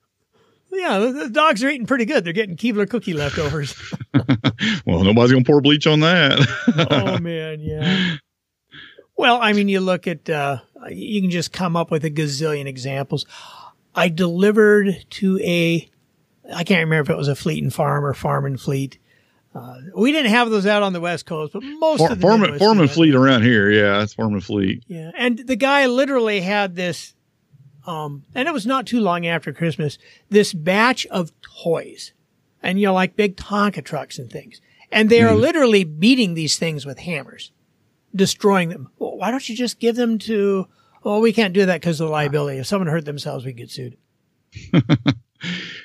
Yeah, 0.77 0.99
the, 0.99 1.13
the, 1.13 1.31
dogs 1.31 1.63
are 1.65 1.69
eating 1.69 1.87
pretty 1.87 2.05
good. 2.05 2.25
They're 2.25 2.33
getting 2.33 2.57
Keebler 2.57 2.89
cookie 2.89 3.15
leftovers. 3.15 3.75
well, 4.87 5.03
nobody's 5.05 5.33
going 5.33 5.45
to 5.45 5.51
pour 5.51 5.61
bleach 5.61 5.87
on 5.87 6.01
that. 6.01 6.89
oh, 6.91 7.19
man, 7.19 7.61
yeah. 7.61 8.17
Well, 9.17 9.41
I 9.41 9.53
mean, 9.53 9.69
you 9.69 9.81
look 9.81 10.07
at, 10.07 10.29
uh, 10.29 10.59
you 10.91 11.21
can 11.23 11.31
just 11.31 11.53
come 11.53 11.77
up 11.77 11.91
with 11.91 12.05
a 12.05 12.11
gazillion 12.11 12.67
examples. 12.67 13.27
I 13.95 14.09
delivered 14.09 15.07
to 15.11 15.39
a, 15.43 15.91
I 16.55 16.65
can't 16.65 16.85
remember 16.85 17.11
if 17.11 17.11
it 17.11 17.17
was 17.17 17.29
a 17.29 17.35
Fleet 17.37 17.63
and 17.63 17.73
Farm 17.73 18.05
or 18.05 18.13
Farm 18.13 18.45
and 18.45 18.61
Fleet 18.61 18.99
uh, 19.57 19.81
we 19.95 20.13
didn't 20.13 20.31
have 20.31 20.51
those 20.51 20.67
out 20.67 20.83
on 20.83 20.93
the 20.93 21.01
West 21.01 21.25
Coast, 21.25 21.55
but 21.55 21.63
most 21.63 22.01
For, 22.01 22.13
of 22.13 22.19
the 22.19 22.21
Foreman, 22.21 22.59
Foreman 22.59 22.89
Fleet 22.89 23.15
around 23.15 23.43
here, 23.43 23.71
yeah, 23.71 24.03
it's 24.03 24.13
Foreman 24.13 24.43
Fleet. 24.43 24.85
Yeah, 24.87 25.11
and 25.17 25.39
the 25.39 25.57
guy 25.57 25.87
literally 25.87 26.43
had 26.43 26.75
this, 26.75 27.15
um, 27.87 28.25
and 28.35 28.49
it 28.49 28.53
was 28.53 28.67
not 28.67 28.87
too 28.87 29.01
long 29.01 29.27
after 29.27 29.53
Christmas. 29.53 29.99
This 30.29 30.53
batch 30.53 31.07
of 31.07 31.33
toys, 31.41 32.13
and 32.63 32.81
you 32.81 32.87
know, 32.87 32.95
like 32.95 33.17
big 33.17 33.37
Tonka 33.37 33.85
trucks 33.85 34.19
and 34.19 34.31
things, 34.31 34.61
and 34.91 35.09
they 35.09 35.23
are 35.23 35.33
mm. 35.33 35.41
literally 35.41 35.85
beating 35.85 36.35
these 36.35 36.59
things 36.59 36.85
with 36.85 36.99
hammers, 36.99 37.53
destroying 38.15 38.71
them. 38.71 38.89
Well, 38.99 39.17
why 39.17 39.31
don't 39.31 39.49
you 39.49 39.55
just 39.55 39.79
give 39.79 39.97
them 39.97 40.19
to? 40.21 40.67
Well, 41.05 41.21
we 41.21 41.33
can't 41.33 41.55
do 41.55 41.67
that 41.67 41.81
because 41.81 42.01
of 42.01 42.09
the 42.09 42.13
liability. 42.13 42.59
If 42.59 42.67
someone 42.67 42.89
hurt 42.89 43.05
themselves, 43.05 43.45
we 43.45 43.53
get 43.53 43.71
sued. 43.71 43.97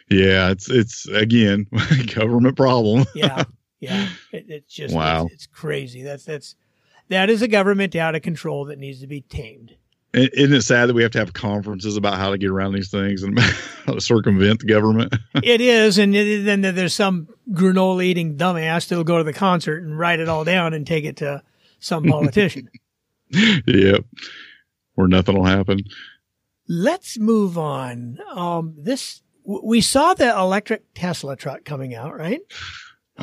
yeah, 0.09 0.49
it's 0.49 0.69
it's 0.69 1.07
again 1.07 1.67
government 2.15 2.57
problem. 2.57 3.05
yeah, 3.15 3.43
yeah, 3.79 4.09
it, 4.31 4.45
it's 4.47 4.73
just 4.73 4.95
wow. 4.95 5.25
It's, 5.25 5.33
it's, 5.33 5.47
crazy. 5.47 6.01
That's 6.01 6.25
that's 6.25 6.55
that 7.09 7.29
is 7.29 7.41
a 7.41 7.47
government 7.47 7.95
out 7.95 8.15
of 8.15 8.21
control 8.21 8.65
that 8.65 8.79
needs 8.79 9.01
to 9.01 9.07
be 9.07 9.21
tamed. 9.21 9.75
Isn't 10.13 10.53
it 10.53 10.61
sad 10.63 10.87
that 10.87 10.93
we 10.93 11.03
have 11.03 11.11
to 11.11 11.19
have 11.19 11.31
conferences 11.31 11.95
about 11.95 12.17
how 12.17 12.31
to 12.31 12.37
get 12.37 12.49
around 12.49 12.73
these 12.73 12.91
things 12.91 13.23
and 13.23 13.39
how 13.85 13.93
to 13.93 14.01
circumvent 14.01 14.59
the 14.59 14.65
government? 14.67 15.15
it 15.35 15.61
is, 15.61 15.97
and 15.97 16.13
then 16.13 16.61
there's 16.61 16.93
some 16.93 17.29
granola 17.51 18.03
eating 18.03 18.35
dumbass 18.35 18.87
that'll 18.87 19.05
go 19.05 19.17
to 19.17 19.23
the 19.23 19.33
concert 19.33 19.83
and 19.83 19.97
write 19.97 20.19
it 20.19 20.27
all 20.27 20.43
down 20.43 20.73
and 20.73 20.85
take 20.85 21.05
it 21.05 21.17
to 21.17 21.41
some 21.79 22.03
politician. 22.03 22.69
yep, 23.31 24.03
where 24.95 25.07
nothing 25.07 25.37
will 25.37 25.45
happen. 25.45 25.79
Let's 26.67 27.17
move 27.17 27.57
on. 27.57 28.19
Um, 28.33 28.75
this 28.77 29.21
we 29.45 29.81
saw 29.81 30.13
the 30.13 30.37
electric 30.37 30.93
Tesla 30.93 31.37
truck 31.37 31.63
coming 31.63 31.95
out, 31.95 32.17
right? 32.17 32.41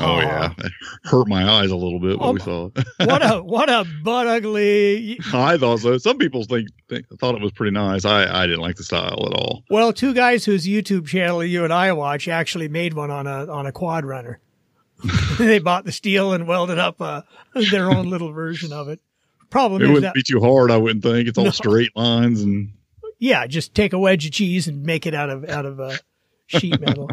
Oh 0.00 0.20
yeah, 0.20 0.52
it 0.58 0.72
hurt 1.04 1.28
my 1.28 1.48
eyes 1.48 1.70
a 1.70 1.76
little 1.76 1.98
bit 1.98 2.18
when 2.18 2.28
oh, 2.28 2.32
we 2.32 2.40
saw 2.40 2.70
it. 2.74 2.86
what 3.08 3.22
a 3.22 3.42
what 3.42 3.68
a 3.68 3.86
butt 4.02 4.26
ugly. 4.26 5.18
I 5.32 5.56
thought 5.56 5.80
so. 5.80 5.98
Some 5.98 6.18
people 6.18 6.44
think, 6.44 6.68
think 6.88 7.06
thought 7.18 7.34
it 7.34 7.42
was 7.42 7.52
pretty 7.52 7.72
nice. 7.72 8.04
I 8.04 8.42
I 8.42 8.46
didn't 8.46 8.60
like 8.60 8.76
the 8.76 8.84
style 8.84 9.26
at 9.26 9.34
all. 9.34 9.64
Well, 9.70 9.92
two 9.92 10.14
guys 10.14 10.44
whose 10.44 10.66
YouTube 10.66 11.06
channel 11.06 11.42
you 11.44 11.64
and 11.64 11.72
I 11.72 11.92
watch 11.92 12.28
actually 12.28 12.68
made 12.68 12.94
one 12.94 13.10
on 13.10 13.26
a 13.26 13.50
on 13.50 13.66
a 13.66 13.72
quad 13.72 14.04
runner. 14.04 14.40
they 15.38 15.58
bought 15.58 15.84
the 15.84 15.92
steel 15.92 16.32
and 16.32 16.46
welded 16.46 16.78
up 16.78 17.00
uh, 17.00 17.22
their 17.70 17.90
own 17.90 18.08
little 18.10 18.32
version 18.32 18.72
of 18.72 18.88
it. 18.88 19.00
Problem 19.50 19.80
it 19.80 19.84
is 19.84 19.88
wouldn't 19.90 20.04
that, 20.04 20.14
be 20.14 20.22
too 20.22 20.40
hard. 20.40 20.70
I 20.70 20.76
wouldn't 20.76 21.02
think 21.02 21.28
it's 21.28 21.38
all 21.38 21.44
no. 21.44 21.50
straight 21.50 21.96
lines 21.96 22.42
and. 22.42 22.72
Yeah, 23.20 23.48
just 23.48 23.74
take 23.74 23.92
a 23.92 23.98
wedge 23.98 24.26
of 24.26 24.32
cheese 24.32 24.68
and 24.68 24.84
make 24.84 25.04
it 25.04 25.12
out 25.12 25.28
of 25.28 25.48
out 25.48 25.66
of 25.66 25.80
uh, 25.80 25.96
sheet 26.46 26.80
metal. 26.80 27.10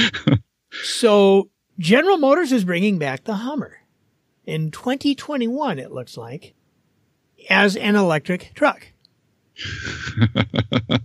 so 0.82 1.50
General 1.78 2.16
Motors 2.16 2.52
is 2.52 2.64
bringing 2.64 2.98
back 2.98 3.24
the 3.24 3.34
Hummer 3.34 3.80
in 4.46 4.70
2021, 4.70 5.78
it 5.78 5.92
looks 5.92 6.16
like, 6.16 6.54
as 7.50 7.76
an 7.76 7.96
electric 7.96 8.52
truck. 8.54 8.86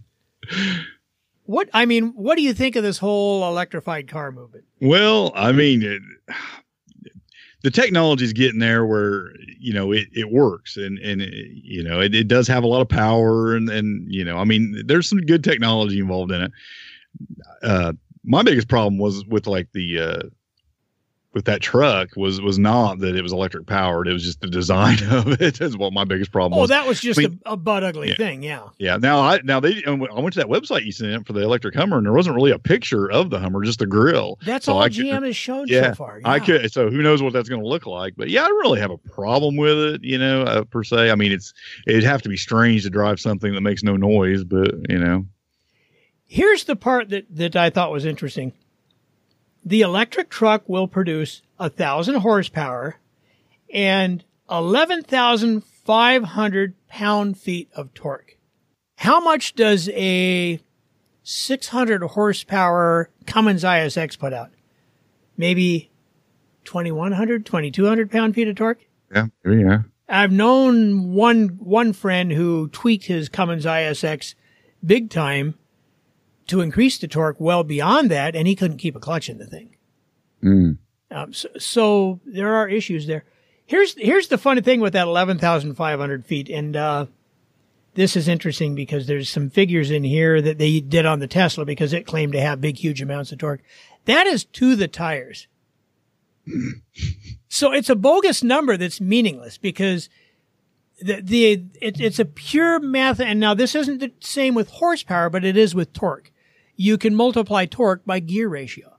what 1.44 1.70
I 1.74 1.86
mean, 1.86 2.14
what 2.16 2.38
do 2.38 2.44
you 2.44 2.54
think 2.54 2.76
of 2.76 2.84
this 2.84 2.98
whole 3.00 3.48
electrified 3.48 4.08
car 4.08 4.32
movement? 4.32 4.66
Well, 4.80 5.32
I 5.36 5.52
mean, 5.52 5.82
it, 5.84 6.02
the 7.64 7.72
technology 7.72 8.26
is 8.26 8.34
getting 8.34 8.60
there 8.60 8.86
where 8.86 9.32
you 9.60 9.74
know 9.74 9.92
it, 9.92 10.08
it 10.14 10.32
works 10.32 10.78
and 10.78 10.98
and 11.00 11.22
it, 11.22 11.34
you 11.34 11.84
know 11.84 12.02
it, 12.02 12.16
it 12.16 12.28
does 12.28 12.48
have 12.48 12.64
a 12.64 12.68
lot 12.68 12.82
of 12.82 12.90
power 12.90 13.56
and 13.56 13.70
and 13.70 14.12
you 14.12 14.26
know 14.26 14.38
I 14.38 14.44
mean 14.44 14.84
there's 14.86 15.08
some 15.08 15.22
good 15.22 15.44
technology 15.44 16.00
involved 16.00 16.32
in 16.32 16.42
it. 16.42 16.52
Uh, 17.62 17.94
my 18.24 18.44
biggest 18.44 18.68
problem 18.68 18.98
was 18.98 19.26
with 19.26 19.48
like 19.48 19.72
the 19.74 20.00
uh, 20.00 20.22
with 21.34 21.46
that 21.46 21.62
truck 21.62 22.10
was 22.18 22.42
was 22.42 22.60
not 22.60 23.00
that 23.00 23.16
it 23.16 23.22
was 23.22 23.32
electric 23.32 23.66
powered. 23.66 24.08
It 24.08 24.14
was 24.14 24.24
just 24.24 24.42
the 24.42 24.48
design 24.48 24.98
of 25.10 25.42
it 25.42 25.62
is 25.62 25.78
what 25.78 25.94
my 25.94 26.04
biggest 26.04 26.32
problem 26.32 26.58
oh, 26.58 26.62
was. 26.62 26.70
that 26.70 26.86
was 26.86 27.00
just 27.00 27.20
I 27.20 27.24
mean, 27.24 27.40
a, 27.46 27.54
a 27.54 27.58
butt 27.58 27.84
ugly 27.84 28.10
yeah. 28.10 28.16
thing. 28.16 28.44
Yeah. 28.44 28.68
Yeah. 28.80 28.98
Now 28.98 29.22
I 29.22 29.40
now 29.44 29.60
they 29.60 29.84
I 29.86 29.92
went 29.92 30.34
to 30.34 30.40
that 30.40 30.48
website 30.48 30.86
you 30.86 30.92
sent 30.92 31.26
for 31.26 31.34
the 31.34 31.42
electric 31.42 31.76
Hummer 31.76 31.98
and 31.98 32.06
there 32.06 32.14
wasn't 32.14 32.36
really 32.36 32.52
a 32.52 32.60
picture 32.60 33.10
of 33.10 33.30
the 33.30 33.40
Hummer, 33.40 33.64
just 33.64 33.80
the 33.80 33.88
grill. 33.88 34.40
That's 34.46 34.66
so 34.66 34.74
all 34.74 34.82
I 34.82 34.90
GM 34.90 35.20
could, 35.20 35.24
has 35.24 35.36
shown 35.36 35.68
yeah, 35.68 35.90
so 35.90 35.96
far. 35.96 36.20
Yeah. 36.20 36.30
I 36.30 36.40
could. 36.40 36.72
So 36.72 36.90
who 36.90 37.02
knows 37.02 37.24
what 37.24 37.34
that's 37.34 37.50
going 37.50 37.62
to 37.62 37.68
look 37.68 37.86
like? 37.86 38.16
But 38.18 38.30
yeah, 38.30 38.44
I 38.44 38.48
don't 38.48 38.60
really 38.60 38.80
have 38.82 38.92
a 38.92 38.98
problem 38.98 39.56
with 39.56 39.78
it. 39.78 40.04
You 40.04 40.18
know, 40.18 40.44
uh, 40.44 40.64
per 40.66 40.84
se. 40.84 41.12
I 41.12 41.16
mean, 41.16 41.32
it's 41.32 41.54
it'd 41.88 42.04
have 42.04 42.22
to 42.24 42.30
be 42.30 42.38
strange 42.38 42.84
to 42.84 42.90
drive 42.90 43.20
something 43.20 43.54
that 43.54 43.62
makes 43.62 43.84
no 43.84 43.96
noise, 43.96 44.44
but 44.44 44.74
you 44.90 45.00
know. 45.00 45.26
Here's 46.26 46.64
the 46.64 46.78
part 46.78 47.10
that 47.10 47.26
that 47.36 47.56
I 47.56 47.70
thought 47.70 47.92
was 47.92 48.06
interesting. 48.06 48.54
The 49.64 49.82
electric 49.82 50.30
truck 50.30 50.68
will 50.68 50.88
produce 50.88 51.44
a 51.60 51.70
thousand 51.70 52.16
horsepower 52.16 52.96
and 53.74 54.24
11,500 54.50 56.88
pound 56.88 57.38
feet 57.38 57.70
of 57.76 57.94
torque. 57.94 58.38
How 58.98 59.20
much 59.20 59.54
does 59.56 59.90
a 59.90 60.60
600 61.24 62.04
horsepower 62.04 63.10
Cummins 63.26 63.64
ISX 63.64 64.20
put 64.20 64.34
out? 64.34 64.52
Maybe 65.38 65.92
2,100, 66.66 67.46
2,200 67.46 68.12
pound 68.12 68.36
feet 68.36 68.48
of 68.48 68.56
torque? 68.56 68.86
Yeah, 69.14 69.28
yeah. 69.46 69.82
I've 70.10 70.32
known 70.32 71.14
one, 71.14 71.60
one 71.60 71.94
friend 71.94 72.32
who 72.32 72.68
tweaked 72.70 73.06
his 73.06 73.30
Cummins 73.30 73.66
ISX 73.66 74.34
big 74.84 75.10
time 75.10 75.56
to 76.52 76.60
increase 76.62 76.98
the 76.98 77.08
torque 77.08 77.40
well 77.40 77.64
beyond 77.64 78.12
that, 78.12 78.36
and 78.36 78.46
he 78.46 78.56
couldn't 78.56 78.78
keep 78.78 78.96
a 78.96 79.00
clutch 79.00 79.30
in 79.30 79.38
the 79.38 79.48
thing. 79.48 79.78
Mm. 80.44 80.78
Um, 81.10 81.34
so, 81.34 81.50
so, 81.58 82.20
there 82.26 82.54
are 82.54 82.68
issues 82.68 83.08
there. 83.08 83.24
Here's 83.66 83.96
here's 83.98 84.28
the 84.28 84.38
funny 84.38 84.62
thing 84.62 84.82
with 84.82 84.94
that 84.94 85.08
eleven 85.08 85.40
thousand 85.40 85.76
five 85.76 85.98
hundred 85.98 86.26
feet, 86.26 86.50
and 86.50 86.76
uh, 86.76 87.06
this 87.94 88.18
is 88.18 88.28
interesting 88.28 88.76
because 88.76 89.08
there's 89.08 89.30
some 89.30 89.50
figures 89.50 89.92
in 89.92 90.04
here 90.04 90.42
that 90.42 90.58
they 90.58 90.82
did 90.82 91.06
on 91.06 91.20
the 91.20 91.28
Tesla 91.28 91.64
because 91.64 91.94
it 91.94 92.06
claimed 92.06 92.34
to 92.34 92.42
have 92.42 92.60
big, 92.60 92.78
huge 92.78 93.02
amounts 93.02 93.32
of 93.32 93.40
torque. 93.40 93.62
That 94.06 94.28
is 94.28 94.44
to 94.44 94.76
the 94.76 94.90
tires. 94.90 95.48
so 97.48 97.72
it's 97.72 97.90
a 97.90 97.96
bogus 97.96 98.44
number 98.44 98.76
that's 98.76 99.00
meaningless 99.00 99.58
because 99.58 100.10
the, 101.02 101.22
the 101.22 101.52
it, 101.82 102.00
it's 102.00 102.20
a 102.20 102.26
pure 102.26 102.80
math. 102.80 103.20
And 103.20 103.40
now 103.40 103.54
this 103.54 103.76
isn't 103.76 104.00
the 104.00 104.12
same 104.20 104.54
with 104.54 104.70
horsepower, 104.70 105.30
but 105.30 105.44
it 105.44 105.58
is 105.58 105.76
with 105.76 105.94
torque. 105.94 106.31
You 106.82 106.98
can 106.98 107.14
multiply 107.14 107.66
torque 107.66 108.04
by 108.06 108.20
gear 108.20 108.48
ratio. 108.50 108.98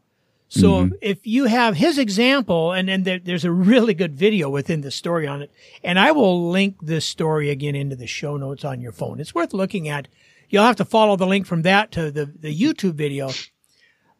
So 0.48 0.84
mm-hmm. 0.84 0.94
if 1.00 1.26
you 1.26 1.46
have 1.46 1.74
his 1.76 1.98
example, 1.98 2.72
and 2.72 2.86
then 2.86 3.02
there, 3.02 3.18
there's 3.18 3.44
a 3.44 3.50
really 3.50 3.92
good 3.92 4.14
video 4.14 4.48
within 4.48 4.82
the 4.82 4.92
story 4.92 5.26
on 5.26 5.42
it, 5.42 5.50
and 5.82 5.98
I 5.98 6.12
will 6.12 6.48
link 6.50 6.76
this 6.80 7.04
story 7.04 7.50
again 7.50 7.74
into 7.74 7.96
the 7.96 8.06
show 8.06 8.36
notes 8.36 8.64
on 8.64 8.80
your 8.80 8.92
phone. 8.92 9.18
It's 9.18 9.34
worth 9.34 9.52
looking 9.52 9.88
at. 9.88 10.06
You'll 10.48 10.62
have 10.62 10.76
to 10.76 10.84
follow 10.84 11.16
the 11.16 11.26
link 11.26 11.44
from 11.44 11.62
that 11.62 11.90
to 11.92 12.12
the, 12.12 12.26
the 12.26 12.56
YouTube 12.56 12.94
video. 12.94 13.30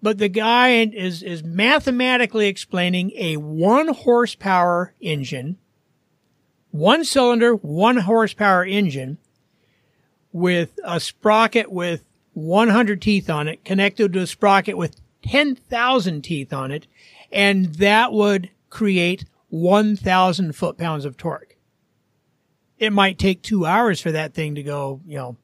But 0.01 0.19
the 0.19 0.29
guy 0.29 0.71
is, 0.71 1.23
is 1.23 1.45
mathematically 1.45 2.49
explaining 2.49 3.13
a 3.15 3.37
one 3.37 3.89
horsepower 3.89 4.95
engine, 5.01 5.59
one 6.73 7.05
cylinder, 7.05 7.55
one 7.55 7.99
horsepower 7.99 8.65
engine 8.65 9.19
with 10.33 10.81
a 10.83 10.99
sprocket 10.99 11.71
with 11.71 12.05
100 12.35 13.03
teeth 13.03 13.29
on 13.29 13.49
it 13.49 13.65
connected 13.65 14.13
to 14.13 14.21
a 14.21 14.27
sprocket 14.27 14.77
with 14.77 14.97
10,000 15.23 16.23
teeth 16.23 16.53
on 16.53 16.71
it, 16.71 16.87
and 17.31 17.75
that 17.77 18.13
would 18.13 18.51
create 18.71 19.25
1,000 19.51 20.53
foot 20.55 20.79
pounds 20.79 21.05
of 21.05 21.17
torque. 21.17 21.57
It 22.79 22.93
might 22.93 23.19
take 23.19 23.43
two 23.43 23.65
hours 23.65 24.01
for 24.01 24.11
that 24.13 24.35
thing 24.35 24.55
to 24.57 24.63
go, 24.63 25.01
you 25.07 25.17
know, 25.17 25.37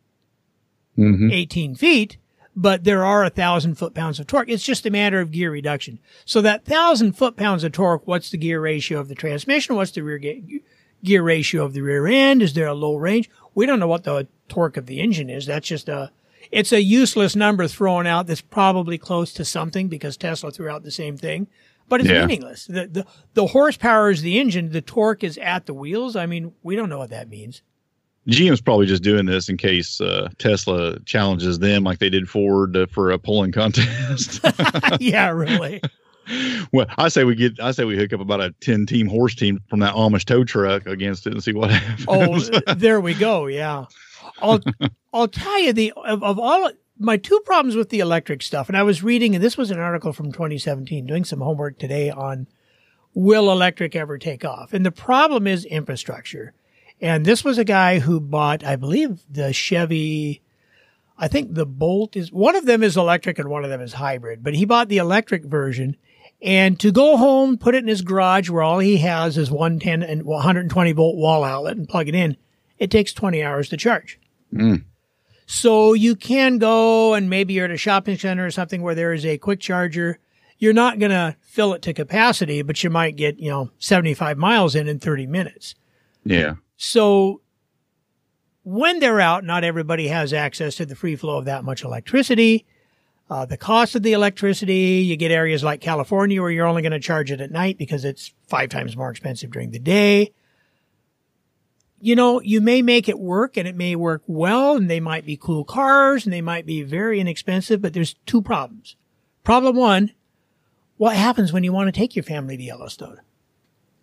mm-hmm. 0.96 1.30
18 1.30 1.76
feet, 1.76 2.16
but 2.56 2.82
there 2.82 3.04
are 3.04 3.22
a 3.22 3.30
thousand 3.30 3.76
foot 3.76 3.94
pounds 3.94 4.18
of 4.18 4.26
torque. 4.26 4.48
It's 4.48 4.64
just 4.64 4.86
a 4.86 4.90
matter 4.90 5.20
of 5.20 5.30
gear 5.30 5.52
reduction. 5.52 6.00
So 6.24 6.40
that 6.40 6.64
thousand 6.64 7.12
foot 7.12 7.36
pounds 7.36 7.62
of 7.62 7.72
torque, 7.72 8.06
what's 8.06 8.30
the 8.30 8.38
gear 8.38 8.60
ratio 8.60 8.98
of 8.98 9.08
the 9.08 9.14
transmission? 9.14 9.76
What's 9.76 9.92
the 9.92 10.02
rear 10.02 10.18
ge- 10.18 10.62
gear 11.04 11.22
ratio 11.22 11.64
of 11.64 11.74
the 11.74 11.82
rear 11.82 12.08
end? 12.08 12.42
Is 12.42 12.54
there 12.54 12.66
a 12.66 12.74
low 12.74 12.96
range? 12.96 13.30
We 13.54 13.66
don't 13.66 13.78
know 13.78 13.86
what 13.86 14.02
the 14.02 14.26
torque 14.48 14.76
of 14.76 14.86
the 14.86 15.00
engine 15.00 15.30
is. 15.30 15.46
That's 15.46 15.68
just 15.68 15.88
a 15.88 16.10
it's 16.50 16.72
a 16.72 16.82
useless 16.82 17.36
number 17.36 17.68
thrown 17.68 18.06
out 18.06 18.26
that's 18.26 18.40
probably 18.40 18.98
close 18.98 19.32
to 19.34 19.44
something 19.44 19.88
because 19.88 20.16
Tesla 20.16 20.50
threw 20.50 20.68
out 20.68 20.82
the 20.82 20.90
same 20.90 21.16
thing, 21.16 21.48
but 21.88 22.00
it's 22.00 22.08
yeah. 22.08 22.26
meaningless. 22.26 22.66
The, 22.66 22.86
the, 22.86 23.06
the 23.34 23.46
horsepower 23.46 24.10
is 24.10 24.22
the 24.22 24.38
engine. 24.38 24.72
The 24.72 24.82
torque 24.82 25.24
is 25.24 25.38
at 25.38 25.66
the 25.66 25.74
wheels. 25.74 26.16
I 26.16 26.26
mean, 26.26 26.52
we 26.62 26.76
don't 26.76 26.88
know 26.88 26.98
what 26.98 27.10
that 27.10 27.28
means. 27.28 27.62
GM's 28.28 28.60
probably 28.60 28.86
just 28.86 29.02
doing 29.02 29.24
this 29.24 29.48
in 29.48 29.56
case 29.56 30.00
uh, 30.00 30.28
Tesla 30.38 31.00
challenges 31.00 31.60
them 31.60 31.82
like 31.82 31.98
they 31.98 32.10
did 32.10 32.28
Ford 32.28 32.76
uh, 32.76 32.86
for 32.86 33.10
a 33.10 33.18
pulling 33.18 33.52
contest. 33.52 34.40
yeah, 35.00 35.30
really. 35.30 35.80
Well, 36.72 36.86
I 36.98 37.08
say 37.08 37.24
we 37.24 37.34
get. 37.34 37.58
I 37.58 37.70
say 37.70 37.84
we 37.84 37.96
hook 37.96 38.12
up 38.12 38.20
about 38.20 38.42
a 38.42 38.50
ten 38.60 38.84
team 38.84 39.08
horse 39.08 39.34
team 39.34 39.60
from 39.68 39.80
that 39.80 39.94
Amish 39.94 40.24
tow 40.24 40.44
truck 40.44 40.86
against 40.86 41.26
it 41.26 41.32
and 41.32 41.42
see 41.42 41.52
what 41.52 41.70
happens. 41.70 42.50
Oh, 42.58 42.74
there 42.74 43.00
we 43.00 43.14
go. 43.14 43.46
Yeah. 43.46 43.86
I'll 44.42 44.60
I'll 45.12 45.28
tell 45.28 45.60
you 45.60 45.72
the 45.72 45.92
of, 45.96 46.22
of 46.22 46.38
all 46.38 46.70
my 46.98 47.16
two 47.16 47.40
problems 47.44 47.76
with 47.76 47.90
the 47.90 48.00
electric 48.00 48.42
stuff, 48.42 48.68
and 48.68 48.76
I 48.76 48.82
was 48.82 49.02
reading, 49.02 49.34
and 49.34 49.42
this 49.42 49.56
was 49.56 49.70
an 49.70 49.78
article 49.78 50.12
from 50.12 50.32
2017, 50.32 51.06
doing 51.06 51.24
some 51.24 51.40
homework 51.40 51.78
today 51.78 52.10
on 52.10 52.46
will 53.14 53.50
electric 53.50 53.96
ever 53.96 54.18
take 54.18 54.44
off? 54.44 54.72
And 54.72 54.84
the 54.84 54.92
problem 54.92 55.46
is 55.46 55.64
infrastructure. 55.64 56.54
And 57.00 57.24
this 57.24 57.44
was 57.44 57.58
a 57.58 57.64
guy 57.64 58.00
who 58.00 58.20
bought, 58.20 58.64
I 58.64 58.76
believe, 58.76 59.20
the 59.30 59.52
Chevy. 59.52 60.42
I 61.16 61.28
think 61.28 61.54
the 61.54 61.66
Bolt 61.66 62.16
is 62.16 62.32
one 62.32 62.56
of 62.56 62.66
them 62.66 62.82
is 62.82 62.96
electric 62.96 63.38
and 63.38 63.48
one 63.48 63.64
of 63.64 63.70
them 63.70 63.80
is 63.80 63.94
hybrid, 63.94 64.42
but 64.42 64.54
he 64.54 64.64
bought 64.64 64.88
the 64.88 64.98
electric 64.98 65.44
version. 65.44 65.96
And 66.40 66.78
to 66.80 66.92
go 66.92 67.16
home, 67.16 67.58
put 67.58 67.74
it 67.74 67.82
in 67.82 67.88
his 67.88 68.02
garage 68.02 68.50
where 68.50 68.62
all 68.62 68.78
he 68.78 68.98
has 68.98 69.38
is 69.38 69.50
110 69.50 70.02
and 70.02 70.24
120 70.24 70.92
volt 70.92 71.16
wall 71.16 71.42
outlet 71.42 71.76
and 71.76 71.88
plug 71.88 72.08
it 72.08 72.14
in 72.14 72.36
it 72.78 72.90
takes 72.90 73.12
20 73.12 73.42
hours 73.42 73.68
to 73.68 73.76
charge. 73.76 74.18
Mm. 74.52 74.84
So 75.46 75.94
you 75.94 76.14
can 76.14 76.58
go 76.58 77.14
and 77.14 77.30
maybe 77.30 77.54
you're 77.54 77.64
at 77.64 77.70
a 77.70 77.78
shopping 77.78 78.18
center 78.18 78.44
or 78.44 78.50
something 78.50 78.82
where 78.82 78.94
there 78.94 79.14
is 79.14 79.24
a 79.24 79.38
quick 79.38 79.60
charger. 79.60 80.18
You're 80.58 80.74
not 80.74 80.98
going 80.98 81.10
to 81.10 81.36
fill 81.40 81.72
it 81.72 81.80
to 81.82 81.94
capacity, 81.94 82.60
but 82.60 82.84
you 82.84 82.90
might 82.90 83.16
get, 83.16 83.38
you 83.38 83.50
know, 83.50 83.70
75 83.78 84.36
miles 84.36 84.74
in 84.74 84.88
in 84.88 84.98
30 84.98 85.26
minutes. 85.26 85.74
Yeah. 86.22 86.56
So 86.76 87.40
when 88.62 88.98
they're 88.98 89.20
out, 89.20 89.42
not 89.42 89.64
everybody 89.64 90.08
has 90.08 90.34
access 90.34 90.74
to 90.76 90.84
the 90.84 90.94
free 90.94 91.16
flow 91.16 91.38
of 91.38 91.46
that 91.46 91.64
much 91.64 91.82
electricity. 91.82 92.66
Uh, 93.30 93.46
the 93.46 93.56
cost 93.56 93.94
of 93.94 94.02
the 94.02 94.12
electricity, 94.12 95.02
you 95.06 95.16
get 95.16 95.30
areas 95.30 95.64
like 95.64 95.80
California 95.80 96.42
where 96.42 96.50
you're 96.50 96.66
only 96.66 96.82
going 96.82 96.92
to 96.92 97.00
charge 97.00 97.30
it 97.30 97.40
at 97.40 97.50
night 97.50 97.78
because 97.78 98.04
it's 98.04 98.34
five 98.46 98.68
times 98.68 98.96
more 98.96 99.10
expensive 99.10 99.50
during 99.50 99.70
the 99.70 99.78
day 99.78 100.32
you 102.00 102.14
know, 102.14 102.40
you 102.40 102.60
may 102.60 102.82
make 102.82 103.08
it 103.08 103.18
work 103.18 103.56
and 103.56 103.66
it 103.66 103.76
may 103.76 103.96
work 103.96 104.22
well 104.26 104.76
and 104.76 104.88
they 104.88 105.00
might 105.00 105.26
be 105.26 105.36
cool 105.36 105.64
cars 105.64 106.24
and 106.24 106.32
they 106.32 106.40
might 106.40 106.66
be 106.66 106.82
very 106.82 107.20
inexpensive, 107.20 107.82
but 107.82 107.92
there's 107.92 108.14
two 108.26 108.40
problems. 108.40 108.96
Problem 109.42 109.76
one, 109.76 110.12
what 110.96 111.16
happens 111.16 111.52
when 111.52 111.64
you 111.64 111.72
want 111.72 111.88
to 111.88 111.98
take 111.98 112.14
your 112.14 112.22
family 112.22 112.56
to 112.56 112.62
Yellowstone? 112.62 113.20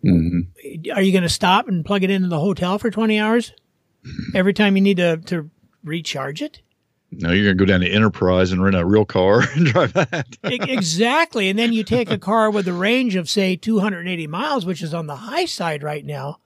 Mm-hmm. 0.04 0.90
Are 0.92 1.02
you 1.02 1.12
going 1.12 1.22
to 1.22 1.28
stop 1.28 1.68
and 1.68 1.84
plug 1.84 2.02
it 2.02 2.10
into 2.10 2.28
the 2.28 2.38
hotel 2.38 2.78
for 2.78 2.90
20 2.90 3.18
hours 3.18 3.52
every 4.34 4.52
time 4.52 4.76
you 4.76 4.82
need 4.82 4.98
to, 4.98 5.16
to 5.18 5.50
recharge 5.82 6.42
it? 6.42 6.60
No, 7.12 7.30
you're 7.30 7.44
going 7.44 7.56
to 7.56 7.64
go 7.64 7.70
down 7.70 7.80
to 7.80 7.88
Enterprise 7.88 8.52
and 8.52 8.62
rent 8.62 8.76
a 8.76 8.84
real 8.84 9.04
car 9.04 9.42
and 9.54 9.66
drive 9.66 9.94
that. 9.94 10.36
exactly. 10.42 11.48
And 11.48 11.58
then 11.58 11.72
you 11.72 11.82
take 11.82 12.10
a 12.10 12.18
car 12.18 12.50
with 12.50 12.68
a 12.68 12.72
range 12.72 13.14
of, 13.14 13.30
say, 13.30 13.56
280 13.56 14.26
miles, 14.26 14.66
which 14.66 14.82
is 14.82 14.92
on 14.92 15.06
the 15.06 15.16
high 15.16 15.46
side 15.46 15.82
right 15.82 16.04
now 16.04 16.40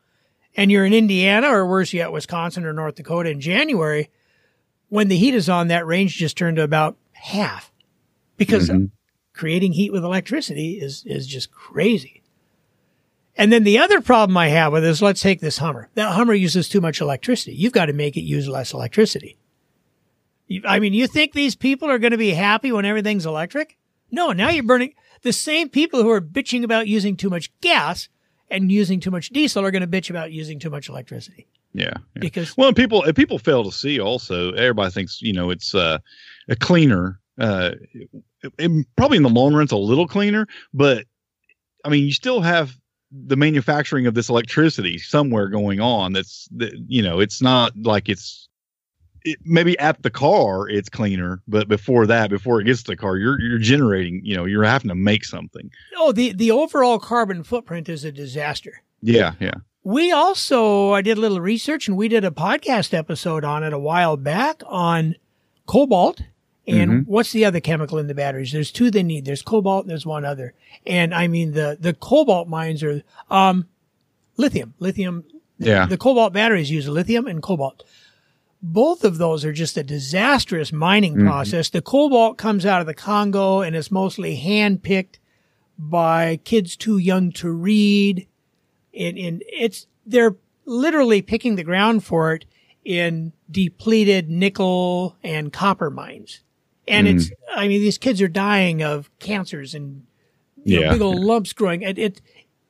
and 0.60 0.70
you're 0.70 0.84
in 0.84 0.92
Indiana 0.92 1.48
or 1.48 1.64
worse 1.64 1.94
yet, 1.94 2.12
Wisconsin 2.12 2.66
or 2.66 2.74
North 2.74 2.96
Dakota 2.96 3.30
in 3.30 3.40
January, 3.40 4.10
when 4.90 5.08
the 5.08 5.16
heat 5.16 5.34
is 5.34 5.48
on, 5.48 5.68
that 5.68 5.86
range 5.86 6.16
just 6.16 6.36
turned 6.36 6.58
to 6.58 6.62
about 6.62 6.98
half 7.12 7.72
because 8.36 8.68
mm-hmm. 8.68 8.86
creating 9.32 9.72
heat 9.72 9.90
with 9.90 10.04
electricity 10.04 10.72
is, 10.72 11.02
is 11.06 11.26
just 11.26 11.50
crazy. 11.50 12.22
And 13.36 13.50
then 13.50 13.64
the 13.64 13.78
other 13.78 14.02
problem 14.02 14.36
I 14.36 14.48
have 14.48 14.70
with 14.74 14.82
this, 14.82 15.00
let's 15.00 15.22
take 15.22 15.40
this 15.40 15.56
Hummer. 15.56 15.88
That 15.94 16.12
Hummer 16.12 16.34
uses 16.34 16.68
too 16.68 16.82
much 16.82 17.00
electricity. 17.00 17.56
You've 17.56 17.72
got 17.72 17.86
to 17.86 17.94
make 17.94 18.18
it 18.18 18.20
use 18.20 18.46
less 18.46 18.74
electricity. 18.74 19.38
I 20.66 20.78
mean, 20.78 20.92
you 20.92 21.06
think 21.06 21.32
these 21.32 21.56
people 21.56 21.88
are 21.88 21.98
going 21.98 22.10
to 22.10 22.18
be 22.18 22.32
happy 22.32 22.70
when 22.70 22.84
everything's 22.84 23.24
electric? 23.24 23.78
No, 24.10 24.32
now 24.32 24.50
you're 24.50 24.62
burning 24.62 24.92
the 25.22 25.32
same 25.32 25.70
people 25.70 26.02
who 26.02 26.10
are 26.10 26.20
bitching 26.20 26.64
about 26.64 26.86
using 26.86 27.16
too 27.16 27.30
much 27.30 27.50
gas 27.62 28.10
and 28.50 28.70
using 28.70 29.00
too 29.00 29.10
much 29.10 29.30
diesel 29.30 29.64
are 29.64 29.70
going 29.70 29.82
to 29.82 29.88
bitch 29.88 30.10
about 30.10 30.32
using 30.32 30.58
too 30.58 30.70
much 30.70 30.88
electricity. 30.88 31.46
Yeah, 31.72 31.84
yeah. 31.84 32.20
because 32.20 32.56
well, 32.56 32.72
people 32.72 33.02
people 33.14 33.38
fail 33.38 33.64
to 33.64 33.72
see 33.72 34.00
also. 34.00 34.52
Everybody 34.52 34.90
thinks 34.90 35.22
you 35.22 35.32
know 35.32 35.50
it's 35.50 35.74
uh, 35.74 35.98
a 36.48 36.56
cleaner. 36.56 37.20
Uh, 37.38 37.72
it, 37.92 38.52
it, 38.58 38.86
probably 38.96 39.16
in 39.16 39.22
the 39.22 39.28
long 39.28 39.54
run, 39.54 39.62
it's 39.62 39.72
a 39.72 39.76
little 39.76 40.06
cleaner, 40.06 40.46
but 40.74 41.06
I 41.84 41.88
mean, 41.88 42.04
you 42.04 42.12
still 42.12 42.40
have 42.40 42.76
the 43.10 43.36
manufacturing 43.36 44.06
of 44.06 44.14
this 44.14 44.28
electricity 44.28 44.98
somewhere 44.98 45.48
going 45.48 45.80
on. 45.80 46.12
That's 46.12 46.48
that 46.56 46.72
you 46.88 47.02
know, 47.02 47.20
it's 47.20 47.40
not 47.40 47.72
like 47.76 48.08
it's 48.08 48.48
it, 49.24 49.38
maybe 49.44 49.78
at 49.78 50.02
the 50.02 50.10
car 50.10 50.68
it's 50.68 50.88
cleaner, 50.88 51.42
but 51.48 51.68
before 51.68 52.06
that, 52.06 52.30
before 52.30 52.60
it 52.60 52.64
gets 52.64 52.82
to 52.84 52.92
the 52.92 52.96
car, 52.96 53.16
you're 53.16 53.40
you're 53.40 53.58
generating. 53.58 54.20
You 54.24 54.36
know, 54.36 54.44
you're 54.44 54.64
having 54.64 54.88
to 54.88 54.94
make 54.94 55.24
something. 55.24 55.70
Oh, 55.96 56.12
the 56.12 56.32
the 56.32 56.50
overall 56.50 56.98
carbon 56.98 57.42
footprint 57.42 57.88
is 57.88 58.04
a 58.04 58.12
disaster. 58.12 58.82
Yeah, 59.02 59.34
yeah. 59.40 59.54
We 59.82 60.12
also 60.12 60.92
I 60.92 61.02
did 61.02 61.16
a 61.16 61.20
little 61.20 61.40
research 61.40 61.88
and 61.88 61.96
we 61.96 62.08
did 62.08 62.24
a 62.24 62.30
podcast 62.30 62.92
episode 62.92 63.44
on 63.44 63.64
it 63.64 63.72
a 63.72 63.78
while 63.78 64.16
back 64.16 64.62
on 64.66 65.16
cobalt 65.66 66.22
and 66.66 66.90
mm-hmm. 66.90 67.10
what's 67.10 67.32
the 67.32 67.44
other 67.44 67.60
chemical 67.60 67.98
in 67.98 68.06
the 68.06 68.14
batteries? 68.14 68.52
There's 68.52 68.70
two 68.70 68.90
they 68.90 69.02
need. 69.02 69.24
There's 69.24 69.42
cobalt 69.42 69.84
and 69.84 69.90
there's 69.90 70.04
one 70.04 70.24
other. 70.24 70.52
And 70.86 71.14
I 71.14 71.28
mean 71.28 71.52
the 71.52 71.78
the 71.80 71.94
cobalt 71.94 72.48
mines 72.48 72.82
are 72.82 73.02
um 73.30 73.68
lithium. 74.36 74.74
Lithium. 74.78 75.24
Yeah. 75.58 75.84
The, 75.84 75.90
the 75.90 75.98
cobalt 75.98 76.32
batteries 76.32 76.70
use 76.70 76.88
lithium 76.88 77.26
and 77.26 77.42
cobalt 77.42 77.84
both 78.62 79.04
of 79.04 79.18
those 79.18 79.44
are 79.44 79.52
just 79.52 79.76
a 79.76 79.82
disastrous 79.82 80.72
mining 80.72 81.14
mm-hmm. 81.14 81.26
process. 81.26 81.70
The 81.70 81.82
cobalt 81.82 82.36
comes 82.36 82.66
out 82.66 82.80
of 82.80 82.86
the 82.86 82.94
Congo 82.94 83.60
and 83.60 83.74
is 83.74 83.90
mostly 83.90 84.36
hand 84.36 84.82
picked 84.82 85.18
by 85.78 86.40
kids 86.44 86.76
too 86.76 86.98
young 86.98 87.32
to 87.32 87.50
read. 87.50 88.26
And, 88.92 89.16
and 89.16 89.42
it's, 89.46 89.86
they're 90.04 90.36
literally 90.66 91.22
picking 91.22 91.56
the 91.56 91.64
ground 91.64 92.04
for 92.04 92.34
it 92.34 92.44
in 92.84 93.32
depleted 93.50 94.28
nickel 94.28 95.16
and 95.22 95.52
copper 95.52 95.90
mines. 95.90 96.40
And 96.86 97.06
mm. 97.06 97.16
it's, 97.16 97.30
I 97.54 97.66
mean, 97.66 97.80
these 97.80 97.98
kids 97.98 98.20
are 98.20 98.28
dying 98.28 98.82
of 98.82 99.10
cancers 99.20 99.74
and 99.74 100.06
yeah. 100.64 100.80
know, 100.80 100.92
big 100.92 101.02
old 101.02 101.20
lumps 101.20 101.54
growing. 101.54 101.82
It, 101.82 101.98
it, 101.98 102.20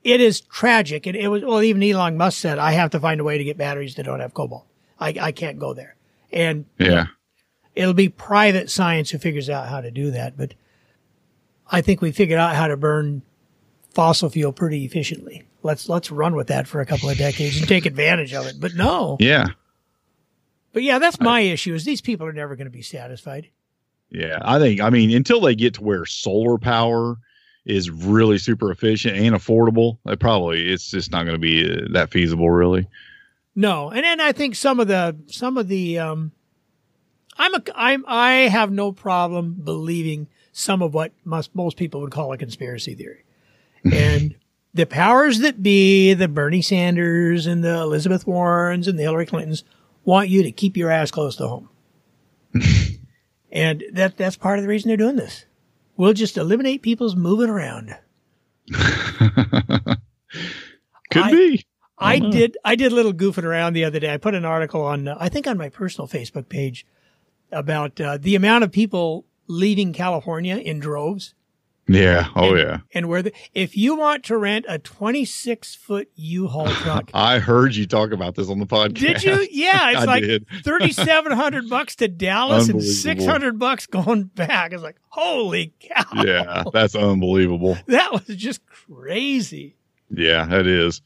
it 0.04 0.20
is 0.20 0.40
tragic. 0.40 1.06
And 1.06 1.16
it 1.16 1.28
was, 1.28 1.44
well, 1.44 1.62
even 1.62 1.82
Elon 1.82 2.16
Musk 2.16 2.38
said, 2.38 2.58
I 2.58 2.72
have 2.72 2.90
to 2.90 3.00
find 3.00 3.20
a 3.20 3.24
way 3.24 3.38
to 3.38 3.44
get 3.44 3.56
batteries 3.56 3.96
that 3.96 4.04
don't 4.04 4.20
have 4.20 4.34
cobalt. 4.34 4.66
I, 5.00 5.14
I 5.20 5.32
can't 5.32 5.58
go 5.58 5.72
there. 5.74 5.96
And 6.32 6.66
Yeah. 6.78 7.06
it'll 7.74 7.94
be 7.94 8.08
private 8.08 8.70
science 8.70 9.10
who 9.10 9.18
figures 9.18 9.48
out 9.50 9.68
how 9.68 9.80
to 9.80 9.90
do 9.90 10.10
that. 10.12 10.36
But 10.36 10.54
I 11.70 11.80
think 11.80 12.00
we 12.00 12.12
figured 12.12 12.38
out 12.38 12.54
how 12.54 12.68
to 12.68 12.76
burn 12.76 13.22
fossil 13.94 14.28
fuel 14.30 14.52
pretty 14.52 14.84
efficiently. 14.84 15.44
Let's, 15.62 15.88
let's 15.88 16.10
run 16.10 16.34
with 16.34 16.46
that 16.48 16.66
for 16.66 16.80
a 16.80 16.86
couple 16.86 17.08
of 17.10 17.18
decades 17.18 17.58
and 17.58 17.68
take 17.68 17.86
advantage 17.86 18.32
of 18.34 18.46
it. 18.46 18.54
But 18.60 18.74
no, 18.74 19.16
Yeah. 19.20 19.48
but 20.72 20.82
yeah, 20.82 20.98
that's 20.98 21.20
my 21.20 21.40
issue 21.40 21.74
is 21.74 21.84
these 21.84 22.00
people 22.00 22.26
are 22.26 22.32
never 22.32 22.56
going 22.56 22.66
to 22.66 22.70
be 22.70 22.82
satisfied. 22.82 23.48
Yeah. 24.10 24.38
I 24.42 24.58
think, 24.58 24.80
I 24.80 24.90
mean, 24.90 25.14
until 25.14 25.40
they 25.40 25.54
get 25.54 25.74
to 25.74 25.82
where 25.82 26.06
solar 26.06 26.58
power 26.58 27.16
is 27.66 27.90
really 27.90 28.38
super 28.38 28.70
efficient 28.70 29.16
and 29.18 29.34
affordable, 29.34 29.98
it 30.06 30.18
probably, 30.18 30.70
it's 30.72 30.90
just 30.90 31.12
not 31.12 31.24
going 31.24 31.34
to 31.34 31.38
be 31.38 31.70
uh, 31.70 31.88
that 31.92 32.10
feasible, 32.10 32.48
really. 32.50 32.86
No, 33.54 33.90
and 33.90 34.04
then 34.04 34.20
I 34.20 34.32
think 34.32 34.54
some 34.54 34.80
of 34.80 34.88
the 34.88 35.16
some 35.26 35.58
of 35.58 35.68
the 35.68 35.98
um, 35.98 36.32
I'm 37.36 37.54
a 37.54 37.62
I'm 37.74 38.04
I 38.06 38.32
have 38.48 38.70
no 38.70 38.92
problem 38.92 39.54
believing 39.64 40.28
some 40.52 40.82
of 40.82 40.94
what 40.94 41.12
most 41.24 41.54
most 41.54 41.76
people 41.76 42.00
would 42.00 42.12
call 42.12 42.32
a 42.32 42.38
conspiracy 42.38 42.94
theory, 42.94 43.24
and 43.92 44.36
the 44.72 44.86
powers 44.86 45.40
that 45.40 45.62
be, 45.62 46.14
the 46.14 46.28
Bernie 46.28 46.62
Sanders 46.62 47.46
and 47.46 47.64
the 47.64 47.80
Elizabeth 47.80 48.26
Warrens 48.26 48.86
and 48.86 48.98
the 48.98 49.02
Hillary 49.02 49.26
Clintons 49.26 49.64
want 50.04 50.28
you 50.28 50.42
to 50.44 50.52
keep 50.52 50.76
your 50.76 50.90
ass 50.90 51.10
close 51.10 51.36
to 51.36 51.48
home, 51.48 51.68
and 53.50 53.82
that 53.92 54.16
that's 54.16 54.36
part 54.36 54.58
of 54.58 54.62
the 54.62 54.68
reason 54.68 54.88
they're 54.88 54.96
doing 54.96 55.16
this. 55.16 55.44
We'll 55.96 56.12
just 56.12 56.36
eliminate 56.38 56.82
people's 56.82 57.16
moving 57.16 57.50
around. 57.50 57.96
Could 61.10 61.22
I- 61.22 61.30
be. 61.32 61.64
I 62.00 62.18
know. 62.18 62.30
did. 62.30 62.56
I 62.64 62.74
did 62.76 62.92
a 62.92 62.94
little 62.94 63.12
goofing 63.12 63.44
around 63.44 63.74
the 63.74 63.84
other 63.84 64.00
day. 64.00 64.12
I 64.12 64.16
put 64.16 64.34
an 64.34 64.44
article 64.44 64.82
on, 64.82 65.08
uh, 65.08 65.16
I 65.20 65.28
think, 65.28 65.46
on 65.46 65.58
my 65.58 65.68
personal 65.68 66.08
Facebook 66.08 66.48
page 66.48 66.86
about 67.52 68.00
uh, 68.00 68.16
the 68.20 68.34
amount 68.34 68.64
of 68.64 68.72
people 68.72 69.26
leaving 69.48 69.92
California 69.92 70.56
in 70.56 70.78
droves, 70.78 71.34
Yeah. 71.88 72.28
Oh, 72.36 72.54
yeah. 72.54 72.78
and 72.94 73.08
where 73.08 73.20
the, 73.22 73.32
if 73.52 73.76
you 73.76 73.96
want 73.96 74.22
to 74.26 74.38
rent 74.38 74.64
a 74.68 74.78
26 74.78 75.74
foot 75.74 76.08
U-Haul 76.14 76.68
truck, 76.68 77.10
I 77.14 77.40
heard 77.40 77.74
you 77.74 77.86
talk 77.86 78.12
about 78.12 78.36
this 78.36 78.48
on 78.48 78.60
the 78.60 78.66
podcast. 78.66 78.94
did 78.94 79.24
you? 79.24 79.48
Yeah, 79.50 79.90
it's 79.96 80.06
like 80.06 80.22
did. 80.22 80.46
3,700 80.62 81.68
bucks 81.68 81.96
to 81.96 82.06
Dallas 82.06 82.68
and 82.68 82.80
600 82.82 83.58
bucks 83.58 83.86
going 83.86 84.24
back. 84.24 84.72
It's 84.72 84.82
like, 84.84 85.00
holy 85.08 85.74
cow! 85.80 86.04
Yeah. 86.24 86.62
That's 86.72 86.94
unbelievable. 86.94 87.76
that 87.86 88.12
was 88.12 88.36
just 88.36 88.64
crazy. 88.66 89.74
Yeah, 90.10 90.44
that 90.46 90.66
is. 90.68 91.02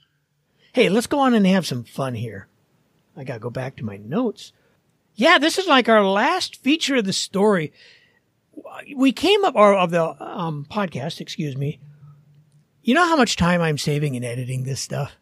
Hey, 0.75 0.89
let's 0.89 1.07
go 1.07 1.21
on 1.21 1.35
and 1.35 1.47
have 1.47 1.65
some 1.67 1.85
fun 1.85 2.15
here. 2.15 2.49
I 3.17 3.23
got 3.23 3.35
to 3.35 3.39
go 3.39 3.49
back 3.51 3.77
to 3.77 3.85
my 3.85 3.97
notes. 3.97 4.53
Yeah, 5.15 5.39
this 5.39 5.57
is 5.57 5.69
like 5.69 5.89
our 5.89 6.05
last 6.05 6.57
feature 6.57 6.97
of 6.97 7.05
the 7.05 7.13
story. 7.13 7.73
We 8.97 9.13
came 9.13 9.45
up, 9.45 9.55
or 9.55 9.75
of 9.75 9.93
the 9.93 10.21
um, 10.21 10.67
podcast, 10.69 11.21
excuse 11.21 11.57
me. 11.57 11.79
You 12.83 12.95
know 12.95 13.07
how 13.07 13.15
much 13.15 13.37
time 13.37 13.61
I'm 13.63 13.79
saving 13.79 14.17
in 14.17 14.25
editing 14.25 14.65
this 14.65 14.81
stuff? 14.81 15.13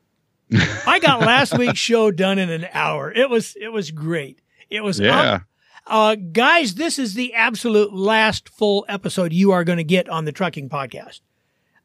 I 0.87 0.99
got 1.01 1.21
last 1.27 1.59
week's 1.59 1.79
show 1.79 2.11
done 2.11 2.39
in 2.39 2.49
an 2.49 2.67
hour. 2.73 3.13
It 3.13 3.29
was, 3.29 3.55
it 3.61 3.69
was 3.69 3.91
great. 3.91 4.39
It 4.71 4.83
was, 4.83 4.99
Yeah. 5.01 5.41
uh, 5.87 6.15
guys, 6.15 6.77
this 6.77 6.99
is 6.99 7.13
the 7.13 7.35
absolute 7.35 7.93
last 7.93 8.49
full 8.49 8.87
episode 8.89 9.35
you 9.35 9.51
are 9.53 9.65
going 9.65 9.77
to 9.77 9.85
get 9.85 10.09
on 10.09 10.25
the 10.25 10.33
trucking 10.33 10.71
podcast. 10.71 11.21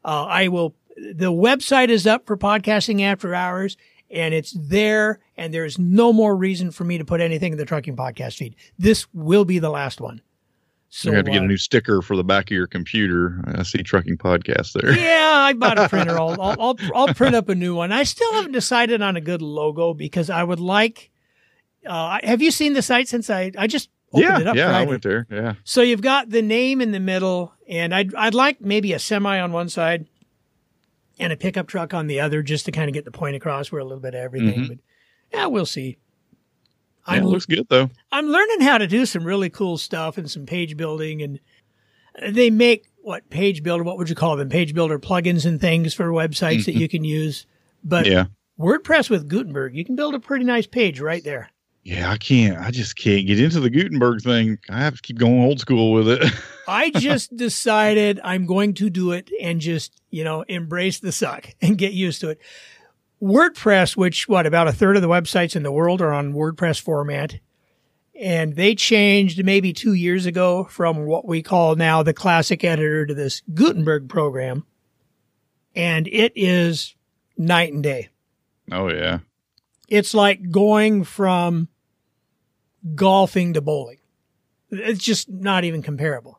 Uh, 0.02 0.24
I 0.24 0.48
will, 0.48 0.74
the 1.14 1.32
website 1.32 1.88
is 1.88 2.06
up 2.06 2.26
for 2.26 2.36
podcasting 2.36 3.02
after 3.02 3.34
hours 3.34 3.76
and 4.10 4.34
it's 4.34 4.52
there 4.52 5.20
and 5.36 5.52
there's 5.52 5.78
no 5.78 6.12
more 6.12 6.36
reason 6.36 6.70
for 6.70 6.84
me 6.84 6.98
to 6.98 7.04
put 7.04 7.20
anything 7.20 7.52
in 7.52 7.58
the 7.58 7.64
trucking 7.64 7.96
podcast 7.96 8.36
feed. 8.36 8.56
This 8.78 9.06
will 9.12 9.44
be 9.44 9.58
the 9.58 9.70
last 9.70 10.00
one. 10.00 10.22
So, 10.90 11.10
you 11.10 11.16
have 11.16 11.26
to 11.26 11.30
get 11.30 11.42
uh, 11.42 11.44
a 11.44 11.48
new 11.48 11.58
sticker 11.58 12.00
for 12.00 12.16
the 12.16 12.24
back 12.24 12.46
of 12.46 12.54
your 12.54 12.66
computer. 12.66 13.44
I 13.46 13.62
see 13.62 13.82
trucking 13.82 14.16
podcast 14.16 14.72
there. 14.72 14.90
yeah, 14.98 15.34
I 15.34 15.52
bought 15.52 15.78
a 15.78 15.86
printer. 15.86 16.18
I'll, 16.20 16.40
I'll, 16.40 16.56
I'll, 16.58 16.76
I'll 16.94 17.14
print 17.14 17.34
up 17.34 17.50
a 17.50 17.54
new 17.54 17.74
one. 17.74 17.92
I 17.92 18.04
still 18.04 18.32
haven't 18.32 18.52
decided 18.52 19.02
on 19.02 19.14
a 19.14 19.20
good 19.20 19.42
logo 19.42 19.92
because 19.92 20.30
I 20.30 20.42
would 20.42 20.60
like, 20.60 21.10
uh, 21.86 22.20
have 22.24 22.40
you 22.40 22.50
seen 22.50 22.72
the 22.72 22.80
site 22.80 23.06
since 23.06 23.28
I, 23.28 23.52
I 23.58 23.66
just 23.66 23.90
opened 24.14 24.30
yeah, 24.30 24.40
it 24.40 24.46
up 24.46 24.56
yeah, 24.56 24.76
I 24.76 24.84
went 24.84 25.02
there. 25.02 25.26
Yeah, 25.30 25.54
So 25.64 25.82
you've 25.82 26.00
got 26.00 26.30
the 26.30 26.40
name 26.40 26.80
in 26.80 26.92
the 26.92 27.00
middle, 27.00 27.52
and 27.68 27.94
I'd 27.94 28.14
I'd 28.14 28.34
like 28.34 28.62
maybe 28.62 28.94
a 28.94 28.98
semi 28.98 29.38
on 29.38 29.52
one 29.52 29.68
side 29.68 30.06
and 31.18 31.32
a 31.32 31.36
pickup 31.36 31.66
truck 31.66 31.92
on 31.94 32.06
the 32.06 32.20
other, 32.20 32.42
just 32.42 32.64
to 32.66 32.72
kind 32.72 32.88
of 32.88 32.94
get 32.94 33.04
the 33.04 33.10
point 33.10 33.36
across. 33.36 33.70
We're 33.72 33.78
a 33.80 33.84
little 33.84 34.00
bit 34.00 34.14
of 34.14 34.20
everything, 34.20 34.60
Mhm. 34.64 34.68
but 34.68 34.78
yeah, 35.32 35.46
we'll 35.46 35.66
see. 35.66 35.98
yeah 37.08 37.14
it 37.14 37.18
I'm 37.18 37.24
looks 37.24 37.46
good 37.46 37.66
though. 37.70 37.90
I'm 38.12 38.26
learning 38.28 38.60
how 38.60 38.78
to 38.78 38.86
do 38.86 39.06
some 39.06 39.24
really 39.24 39.48
cool 39.50 39.78
stuff 39.78 40.18
and 40.18 40.30
some 40.30 40.46
page 40.46 40.76
building, 40.76 41.22
and 41.22 41.40
they 42.34 42.50
make 42.50 42.86
what 43.02 43.28
page 43.30 43.62
builder? 43.62 43.82
What 43.84 43.96
would 43.98 44.08
you 44.10 44.14
call 44.14 44.36
them? 44.36 44.48
Page 44.50 44.74
builder 44.74 44.98
plugins 44.98 45.46
and 45.46 45.60
things 45.60 45.94
for 45.94 46.08
websites 46.10 46.66
that 46.66 46.74
you 46.74 46.88
can 46.88 47.04
use. 47.04 47.46
But 47.82 48.06
Yeah, 48.06 48.26
WordPress 48.58 49.08
with 49.08 49.28
Gutenberg, 49.28 49.74
you 49.74 49.84
can 49.84 49.96
build 49.96 50.14
a 50.14 50.20
pretty 50.20 50.44
nice 50.44 50.66
page 50.66 51.00
right 51.00 51.24
there. 51.24 51.48
yeah. 51.84 52.10
I 52.10 52.18
can't. 52.18 52.58
I 52.58 52.70
just 52.70 52.96
can't 52.96 53.26
get 53.26 53.40
into 53.40 53.60
the 53.60 53.70
Gutenberg 53.70 54.20
thing. 54.22 54.58
I 54.68 54.80
have 54.80 54.96
to 54.96 55.00
keep 55.02 55.16
going 55.16 55.40
old 55.42 55.60
school 55.60 55.92
with 55.92 56.08
it. 56.08 56.22
I 56.68 56.90
just 56.94 57.34
decided 57.36 58.20
I'm 58.22 58.46
going 58.46 58.74
to 58.74 58.90
do 58.90 59.12
it 59.12 59.30
and 59.40 59.60
just, 59.60 60.00
you 60.10 60.22
know, 60.22 60.42
embrace 60.42 61.00
the 61.00 61.10
suck 61.10 61.48
and 61.62 61.78
get 61.78 61.92
used 61.92 62.20
to 62.20 62.30
it. 62.30 62.40
WordPress, 63.20 63.96
which 63.96 64.28
what 64.28 64.46
about 64.46 64.68
a 64.68 64.72
third 64.72 64.94
of 64.94 65.02
the 65.02 65.08
websites 65.08 65.56
in 65.56 65.64
the 65.64 65.72
world 65.72 66.00
are 66.00 66.12
on 66.12 66.34
WordPress 66.34 66.80
format. 66.80 67.40
And 68.20 68.54
they 68.54 68.74
changed 68.74 69.44
maybe 69.44 69.72
two 69.72 69.92
years 69.92 70.26
ago 70.26 70.64
from 70.64 71.06
what 71.06 71.26
we 71.26 71.42
call 71.42 71.76
now 71.76 72.02
the 72.02 72.14
classic 72.14 72.64
editor 72.64 73.06
to 73.06 73.14
this 73.14 73.42
Gutenberg 73.54 74.08
program. 74.08 74.64
And 75.74 76.08
it 76.08 76.32
is 76.34 76.96
night 77.36 77.72
and 77.72 77.82
day. 77.82 78.08
oh 78.72 78.92
yeah, 78.92 79.20
It's 79.88 80.14
like 80.14 80.50
going 80.50 81.04
from 81.04 81.68
golfing 82.94 83.54
to 83.54 83.60
bowling. 83.60 83.98
It's 84.70 85.02
just 85.02 85.28
not 85.28 85.64
even 85.64 85.82
comparable. 85.82 86.37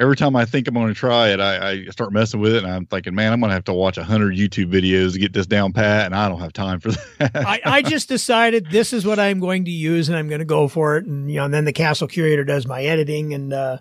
Every 0.00 0.16
time 0.16 0.34
I 0.34 0.44
think 0.44 0.66
I'm 0.66 0.74
going 0.74 0.88
to 0.88 0.94
try 0.94 1.28
it, 1.28 1.38
I, 1.40 1.70
I 1.70 1.84
start 1.86 2.12
messing 2.12 2.40
with 2.40 2.54
it, 2.54 2.64
and 2.64 2.72
I'm 2.72 2.86
thinking, 2.86 3.14
man, 3.14 3.32
I'm 3.32 3.38
going 3.40 3.50
to 3.50 3.54
have 3.54 3.64
to 3.64 3.72
watch 3.72 3.98
a 3.98 4.04
hundred 4.04 4.34
YouTube 4.36 4.72
videos 4.72 5.12
to 5.12 5.18
get 5.18 5.32
this 5.32 5.46
down 5.46 5.72
pat, 5.72 6.06
and 6.06 6.14
I 6.14 6.28
don't 6.28 6.40
have 6.40 6.52
time 6.52 6.80
for 6.80 6.90
that. 7.18 7.36
I, 7.36 7.60
I 7.64 7.82
just 7.82 8.08
decided 8.08 8.66
this 8.70 8.92
is 8.92 9.04
what 9.06 9.18
I'm 9.18 9.38
going 9.38 9.64
to 9.66 9.70
use 9.70 10.08
and 10.08 10.16
I'm 10.18 10.28
going 10.28 10.38
to 10.40 10.44
go 10.44 10.66
for 10.68 10.96
it. 10.96 11.04
And, 11.06 11.30
you 11.30 11.36
know, 11.36 11.44
and 11.44 11.54
then 11.54 11.64
the 11.66 11.72
castle 11.72 12.08
curator 12.08 12.44
does 12.44 12.66
my 12.66 12.82
editing 12.82 13.34
and, 13.34 13.52
uh, 13.52 13.78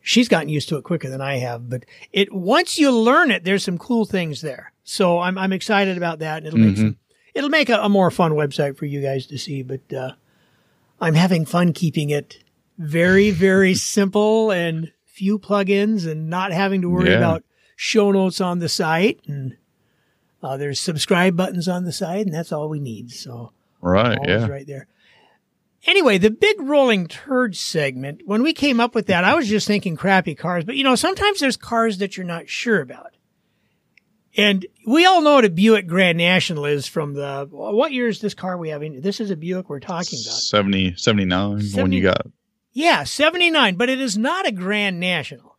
she's 0.00 0.28
gotten 0.28 0.48
used 0.48 0.68
to 0.70 0.76
it 0.76 0.84
quicker 0.84 1.08
than 1.10 1.20
I 1.20 1.36
have, 1.38 1.68
but 1.68 1.84
it, 2.12 2.32
once 2.32 2.78
you 2.78 2.90
learn 2.90 3.30
it, 3.30 3.44
there's 3.44 3.64
some 3.64 3.78
cool 3.78 4.04
things 4.04 4.40
there. 4.40 4.72
So 4.84 5.18
I'm, 5.20 5.36
I'm 5.38 5.52
excited 5.52 5.96
about 5.96 6.18
that. 6.20 6.38
And 6.38 6.46
it'll 6.46 6.58
make 6.58 6.74
Mhm. 6.74 6.78
some, 6.78 6.96
it'll 7.34 7.50
make 7.50 7.68
a, 7.68 7.78
a 7.80 7.88
more 7.88 8.10
fun 8.10 8.32
website 8.32 8.76
for 8.76 8.86
you 8.86 9.00
guys 9.02 9.26
to 9.26 9.38
see, 9.38 9.62
but, 9.62 9.92
uh, 9.92 10.12
I'm 11.00 11.14
having 11.14 11.44
fun 11.46 11.72
keeping 11.74 12.10
it 12.10 12.38
very, 12.78 13.30
very 13.30 13.74
simple 13.74 14.50
and 14.50 14.90
few 15.18 15.38
plugins 15.38 16.06
and 16.10 16.30
not 16.30 16.52
having 16.52 16.80
to 16.82 16.88
worry 16.88 17.10
Yeah. 17.10 17.16
about 17.16 17.44
show 17.76 18.10
notes 18.12 18.40
on 18.40 18.58
the 18.60 18.68
site 18.68 19.20
and, 19.26 19.56
uh, 20.42 20.56
there's 20.56 20.78
subscribe 20.80 21.36
buttons 21.36 21.66
on 21.68 21.84
the 21.84 21.92
side, 21.92 22.26
and 22.26 22.34
that's 22.34 22.52
all 22.52 22.68
we 22.68 22.78
need. 22.78 23.10
So 23.10 23.52
right? 23.80 24.18
Yeah. 24.24 24.46
right 24.46 24.66
there. 24.66 24.86
Anyway, 25.86 26.18
the 26.18 26.30
big 26.30 26.60
rolling 26.60 27.06
turd 27.06 27.56
segment. 27.56 28.22
When 28.24 28.42
we 28.42 28.52
came 28.52 28.80
up 28.80 28.94
with 28.94 29.06
that, 29.06 29.24
I 29.24 29.34
was 29.34 29.48
just 29.48 29.66
thinking 29.66 29.96
crappy 29.96 30.34
cars, 30.34 30.64
but 30.64 30.76
you 30.76 30.84
know, 30.84 30.94
sometimes 30.96 31.40
there's 31.40 31.56
cars 31.56 31.98
that 31.98 32.16
you're 32.16 32.26
not 32.26 32.48
sure 32.48 32.80
about. 32.80 33.14
And 34.36 34.66
we 34.86 35.04
all 35.06 35.20
know 35.22 35.34
what 35.34 35.44
a 35.44 35.50
Buick 35.50 35.86
Grand 35.88 36.18
National 36.18 36.64
is 36.66 36.86
from 36.86 37.14
the 37.14 37.48
what 37.50 37.92
year 37.92 38.06
is 38.08 38.20
this 38.20 38.34
car 38.34 38.56
we 38.56 38.68
have 38.68 38.82
in? 38.82 39.00
This 39.00 39.20
is 39.20 39.30
a 39.30 39.36
Buick 39.36 39.68
we're 39.68 39.80
talking 39.80 40.18
about. 40.24 40.34
70, 40.36 40.94
79, 40.96 41.48
one 41.50 41.62
70 41.62 41.96
you 41.96 42.02
got. 42.02 42.26
Yeah, 42.78 43.02
79, 43.02 43.74
but 43.74 43.88
it 43.88 44.00
is 44.00 44.16
not 44.16 44.46
a 44.46 44.52
Grand 44.52 45.00
National. 45.00 45.56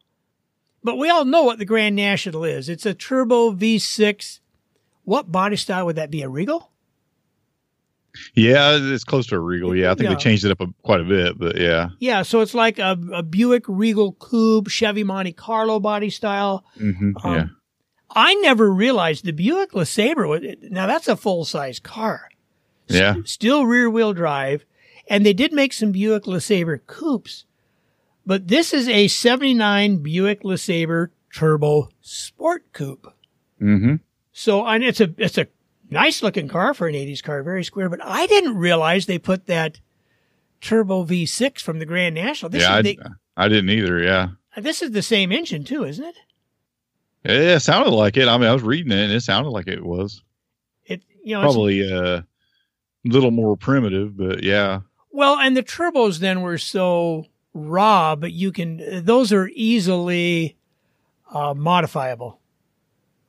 But 0.84 0.97
we 0.97 1.10
all 1.10 1.25
know 1.25 1.43
what 1.43 1.60
the 1.60 1.65
Grand 1.65 1.95
National 1.97 2.45
is. 2.45 2.69
It's 2.69 2.86
a 2.86 2.93
turbo 2.93 3.51
V6. 3.51 4.39
What 5.03 5.29
body 5.29 5.58
style 5.58 5.86
would 5.86 5.97
that 5.97 6.12
be? 6.12 6.21
A 6.21 6.29
Regal? 6.29 6.71
Yeah, 8.36 8.77
it's 8.79 9.03
close 9.03 9.27
to 9.27 9.36
a 9.36 9.39
Regal. 9.39 9.75
Yeah, 9.75 9.91
I 9.91 9.95
think 9.95 10.10
they 10.10 10.15
changed 10.15 10.45
it 10.45 10.51
up 10.51 10.62
a, 10.62 10.67
quite 10.82 11.01
a 11.01 11.03
bit, 11.03 11.38
but 11.38 11.58
yeah. 11.60 11.89
Yeah, 11.99 12.21
so 12.23 12.39
it's 12.41 12.53
like 12.53 12.79
a, 12.79 12.97
a 13.13 13.21
Buick 13.21 13.65
Regal 13.67 14.13
Coupe, 14.13 14.67
Chevy 14.69 15.03
Monte 15.03 15.34
Carlo 15.34 15.79
body 15.79 16.10
style. 16.10 16.63
hmm 16.77 17.12
Um, 17.23 17.36
yeah. 17.36 17.45
I 18.12 18.34
never 18.36 18.71
realized 18.71 19.25
the 19.25 19.34
Buick 19.34 19.71
LeSabre. 19.73 20.27
was- 20.27 20.55
Now 20.71 20.88
that's 20.88 21.08
a 21.08 21.15
full 21.17 21.43
size 21.45 21.79
car. 21.79 22.29
S- 22.89 22.95
Yeah. 22.95 23.15
still 23.25 23.65
rear 23.65 23.89
wheel 23.89 24.13
drive, 24.13 24.65
and 25.10 25.26
they 25.26 25.34
did 25.34 25.52
make 25.52 25.74
some 25.74 25.91
Buick 25.91 26.24
LeSabre 26.24 26.86
coupes, 26.86 27.45
but 28.26 28.48
this 28.48 28.74
is 28.74 28.88
a 28.88 29.08
'79 29.08 29.98
Buick 29.98 30.43
LeSabre 30.43 31.10
Turbo 31.34 31.89
Sport 32.02 32.72
Coupe. 32.72 33.08
Mm-hmm. 33.62 33.95
So 34.32 34.65
and 34.65 34.84
it's 34.84 35.02
a 35.02 35.13
it's 35.17 35.38
a 35.38 35.48
nice 35.89 36.24
looking 36.24 36.48
car 36.48 36.74
for 36.74 36.88
an 36.88 36.95
80s 36.95 37.24
car, 37.24 37.43
very 37.43 37.63
square. 37.63 37.89
But 37.89 38.04
I 38.04 38.28
didn't 38.28 38.58
realize 38.58 39.06
they 39.06 39.19
put 39.19 39.48
that 39.48 39.80
turbo 40.62 41.04
V6 41.04 41.62
from 41.62 41.80
the 41.80 41.86
Grand 41.86 42.15
National. 42.15 42.50
This 42.50 42.62
yeah, 42.62 42.74
is 42.74 42.80
I, 42.80 42.82
the, 42.82 42.98
I 43.36 43.48
didn't 43.48 43.69
either. 43.72 44.00
Yeah. 44.02 44.28
this 44.58 44.82
is 44.82 44.91
the 44.91 45.02
same 45.02 45.32
engine 45.32 45.63
too, 45.63 45.84
isn't 45.84 46.06
it? 46.06 46.15
Yeah, 47.26 47.56
it 47.56 47.60
sounded 47.62 47.91
like 47.91 48.15
it. 48.15 48.28
I 48.28 48.38
mean, 48.38 48.50
I 48.50 48.54
was 48.54 48.63
reading 48.63 48.91
it 48.91 49.04
and 49.04 49.12
it 49.12 49.22
sounded 49.22 49.50
like 49.50 49.67
it 49.67 49.84
was 49.84 50.24
It 50.86 51.02
you 51.24 51.34
know 51.34 51.41
it's- 51.41 51.54
probably 51.54 51.91
uh, 51.91 52.22
a 52.22 52.26
little 53.06 53.32
more 53.32 53.58
primitive, 53.58 54.15
but 54.15 54.43
yeah. 54.43 54.82
Well, 55.12 55.38
and 55.38 55.56
the 55.58 55.63
turbos 55.63 56.19
then 56.19 56.41
were 56.41 56.58
so 56.58 57.26
raw, 57.54 58.15
but 58.15 58.32
you 58.32 58.52
can 58.52 59.04
those 59.06 59.34
are 59.34 59.50
easily 59.54 60.58
uh, 61.32 61.54
modifiable. 61.56 62.39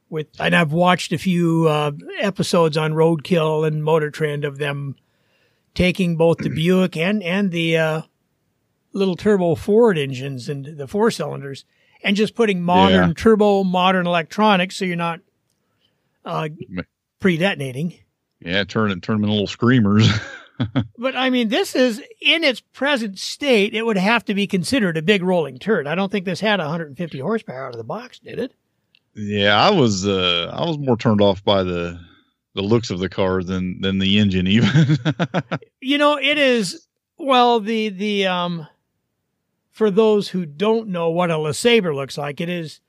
With 0.08 0.28
and 0.40 0.54
I've 0.56 0.72
watched 0.72 1.12
a 1.12 1.18
few 1.18 1.68
uh, 1.68 1.92
episodes 2.20 2.76
on 2.76 2.92
Roadkill 2.94 3.66
and 3.66 3.82
Motor 3.84 4.10
Trend 4.10 4.44
of 4.44 4.58
them 4.58 4.96
taking 5.74 6.16
both 6.16 6.38
the 6.38 6.48
Buick 6.50 6.96
and 6.96 7.22
and 7.22 7.50
the 7.52 7.76
uh, 7.78 8.02
little 8.92 9.14
turbo 9.16 9.54
Ford 9.54 9.96
engines 9.96 10.48
and 10.48 10.64
the 10.76 10.88
four 10.88 11.10
cylinders 11.12 11.64
and 12.02 12.16
just 12.16 12.34
putting 12.34 12.60
modern 12.62 13.08
Yeah. 13.08 13.12
turbo, 13.16 13.62
modern 13.62 14.06
electronics, 14.06 14.74
so 14.76 14.84
you're 14.84 14.96
not 14.96 15.20
uh, 16.24 16.48
pre-detonating. 17.20 17.94
Yeah, 18.40 18.64
turn 18.64 18.90
it, 18.90 19.02
turn 19.02 19.16
them 19.16 19.24
into 19.24 19.32
little 19.34 19.46
screamers. 19.46 20.08
But 20.98 21.16
I 21.16 21.30
mean, 21.30 21.48
this 21.48 21.74
is 21.74 21.98
in 22.20 22.44
its 22.44 22.60
present 22.60 23.18
state, 23.18 23.74
it 23.74 23.86
would 23.86 23.96
have 23.96 24.24
to 24.26 24.34
be 24.34 24.46
considered 24.46 24.96
a 24.96 25.02
big 25.02 25.22
rolling 25.22 25.58
turd. 25.58 25.86
I 25.86 25.94
don't 25.94 26.12
think 26.12 26.24
this 26.26 26.40
had 26.40 26.60
150 26.60 27.18
horsepower 27.18 27.66
out 27.66 27.72
of 27.72 27.78
the 27.78 27.84
box, 27.84 28.18
did 28.18 28.38
it? 28.38 28.52
yeah, 29.14 29.56
I 29.60 29.70
was 29.70 30.06
uh, 30.06 30.50
I 30.54 30.64
was 30.66 30.78
more 30.78 30.96
turned 30.96 31.20
off 31.20 31.42
by 31.42 31.62
the 31.62 31.98
the 32.54 32.62
looks 32.62 32.90
of 32.90 32.98
the 32.98 33.08
car 33.08 33.42
than 33.42 33.80
than 33.80 33.98
the 33.98 34.18
engine 34.18 34.46
even. 34.46 34.98
You 35.80 35.96
know, 35.98 36.18
it 36.18 36.36
is 36.36 36.86
well 37.16 37.58
the 37.60 37.88
the 37.88 38.26
um 38.26 38.66
for 39.70 39.90
those 39.90 40.28
who 40.28 40.44
don't 40.44 40.88
know 40.88 41.10
what 41.10 41.30
a 41.30 41.34
LeSabre 41.34 41.94
looks 41.94 42.18
like, 42.18 42.40
it 42.40 42.50
is 42.50 42.80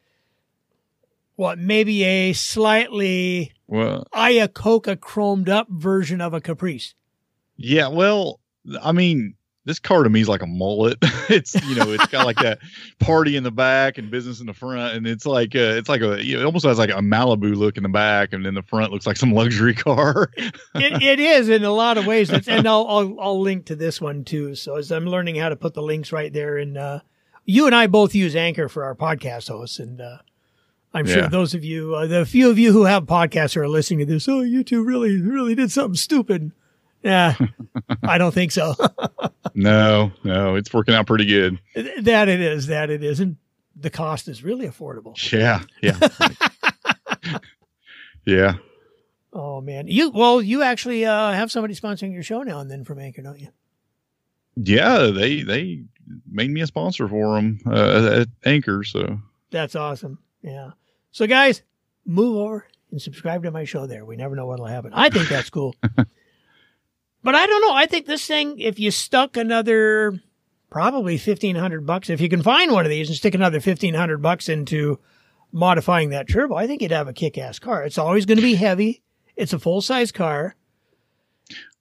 what 1.35 1.57
maybe 1.57 2.03
a 2.03 2.33
slightly 2.33 3.53
well, 3.67 4.05
Iacocca 4.13 4.97
chromed 4.97 5.47
up 5.47 5.69
version 5.69 6.19
of 6.19 6.33
a 6.33 6.41
Caprice. 6.41 6.93
Yeah, 7.63 7.87
well, 7.87 8.39
I 8.81 8.91
mean, 8.91 9.35
this 9.65 9.77
car 9.79 10.01
to 10.03 10.09
me 10.09 10.21
is 10.21 10.27
like 10.27 10.41
a 10.41 10.47
mullet. 10.47 10.97
it's 11.29 11.53
you 11.67 11.75
know, 11.75 11.91
it's 11.91 12.07
got 12.07 12.25
like 12.25 12.37
that 12.37 12.59
party 12.99 13.35
in 13.35 13.43
the 13.43 13.51
back 13.51 13.97
and 13.99 14.09
business 14.09 14.39
in 14.39 14.47
the 14.47 14.53
front, 14.53 14.95
and 14.95 15.05
it's 15.07 15.25
like 15.25 15.55
uh, 15.55 15.77
it's 15.77 15.87
like 15.89 16.01
a 16.01 16.23
you 16.23 16.35
know, 16.35 16.41
it 16.41 16.45
almost 16.45 16.65
has 16.65 16.79
like 16.79 16.89
a 16.89 16.93
Malibu 16.93 17.55
look 17.55 17.77
in 17.77 17.83
the 17.83 17.89
back, 17.89 18.33
and 18.33 18.45
then 18.45 18.53
the 18.55 18.63
front 18.63 18.91
looks 18.91 19.05
like 19.05 19.17
some 19.17 19.33
luxury 19.33 19.73
car. 19.75 20.29
it, 20.35 20.55
it 20.75 21.19
is 21.19 21.47
in 21.49 21.63
a 21.63 21.71
lot 21.71 21.97
of 21.97 22.05
ways. 22.07 22.29
That's, 22.29 22.47
and 22.47 22.67
I'll, 22.67 22.87
I'll 22.87 23.19
I'll 23.19 23.41
link 23.41 23.65
to 23.67 23.75
this 23.75 24.01
one 24.01 24.23
too. 24.23 24.55
So 24.55 24.77
as 24.77 24.91
I'm 24.91 25.05
learning 25.05 25.35
how 25.35 25.49
to 25.49 25.55
put 25.55 25.73
the 25.75 25.83
links 25.83 26.11
right 26.11 26.33
there, 26.33 26.57
and 26.57 26.77
uh, 26.77 26.99
you 27.45 27.65
and 27.67 27.75
I 27.75 27.87
both 27.87 28.15
use 28.15 28.35
Anchor 28.35 28.67
for 28.67 28.83
our 28.83 28.95
podcast 28.95 29.47
hosts, 29.49 29.77
and 29.77 30.01
uh, 30.01 30.17
I'm 30.93 31.05
sure 31.05 31.19
Yeah. 31.19 31.27
those 31.29 31.53
of 31.53 31.63
you, 31.63 31.93
uh, 31.95 32.07
the 32.07 32.25
few 32.25 32.49
of 32.49 32.57
you 32.57 32.71
who 32.73 32.85
have 32.85 33.03
podcasts 33.03 33.53
who 33.53 33.61
are 33.61 33.69
listening 33.69 33.99
to 33.99 34.05
this, 34.05 34.27
oh, 34.27 34.41
you 34.41 34.63
two 34.63 34.83
really 34.83 35.21
really 35.21 35.53
did 35.53 35.71
something 35.71 35.95
stupid. 35.95 36.51
Yeah, 37.03 37.35
I 38.03 38.17
don't 38.17 38.33
think 38.33 38.51
so. 38.51 38.75
no, 39.55 40.11
no, 40.23 40.55
it's 40.55 40.71
working 40.73 40.93
out 40.93 41.07
pretty 41.07 41.25
good. 41.25 41.59
that 41.75 42.29
it 42.29 42.41
is. 42.41 42.67
That 42.67 42.89
it 42.89 43.03
is, 43.03 43.19
and 43.19 43.37
the 43.75 43.89
cost 43.89 44.27
is 44.27 44.43
really 44.43 44.67
affordable. 44.67 45.15
Yeah, 45.31 45.63
yeah, 45.81 45.97
yeah. 48.25 48.53
Oh 49.33 49.61
man, 49.61 49.87
you 49.87 50.09
well, 50.09 50.41
you 50.41 50.61
actually 50.61 51.05
uh, 51.05 51.31
have 51.31 51.51
somebody 51.51 51.73
sponsoring 51.73 52.13
your 52.13 52.23
show 52.23 52.43
now 52.43 52.59
and 52.59 52.69
then 52.69 52.83
from 52.83 52.99
Anchor, 52.99 53.21
don't 53.21 53.39
you? 53.39 53.47
Yeah, 54.55 55.11
they 55.13 55.41
they 55.43 55.83
made 56.29 56.51
me 56.51 56.61
a 56.61 56.67
sponsor 56.67 57.07
for 57.07 57.35
them 57.35 57.59
uh, 57.65 58.21
at 58.21 58.27
Anchor. 58.45 58.83
So 58.83 59.19
That's 59.49 59.75
awesome. 59.75 60.19
Yeah. 60.41 60.71
So 61.11 61.25
guys, 61.27 61.61
move 62.05 62.37
over 62.37 62.67
and 62.91 63.01
subscribe 63.01 63.43
to 63.43 63.51
my 63.51 63.63
show 63.63 63.87
there. 63.87 64.03
We 64.05 64.17
never 64.17 64.35
know 64.35 64.45
what'll 64.45 64.65
happen. 64.65 64.91
I 64.93 65.09
think 65.09 65.29
that's 65.29 65.49
cool. 65.49 65.75
but 67.23 67.35
I 67.35 67.45
don't 67.45 67.61
know. 67.61 67.73
I 67.73 67.85
think 67.85 68.05
this 68.05 68.25
thing, 68.25 68.59
if 68.59 68.79
you 68.79 68.91
stuck 68.91 69.37
another 69.37 70.19
probably 70.69 71.17
fifteen 71.17 71.55
hundred 71.55 71.85
bucks, 71.85 72.09
if 72.09 72.21
you 72.21 72.29
can 72.29 72.41
find 72.43 72.71
one 72.71 72.85
of 72.85 72.89
these 72.89 73.07
and 73.09 73.17
stick 73.17 73.35
another 73.35 73.59
fifteen 73.59 73.93
hundred 73.93 74.21
bucks 74.21 74.49
into 74.49 74.99
modifying 75.51 76.09
that 76.09 76.29
turbo, 76.29 76.55
I 76.55 76.67
think 76.67 76.81
you'd 76.81 76.91
have 76.91 77.07
a 77.07 77.13
kick 77.13 77.37
ass 77.37 77.59
car. 77.59 77.83
It's 77.83 77.97
always 77.97 78.25
going 78.25 78.37
to 78.37 78.41
be 78.43 78.55
heavy. 78.55 79.01
It's 79.35 79.53
a 79.53 79.59
full 79.59 79.81
size 79.81 80.11
car. 80.11 80.55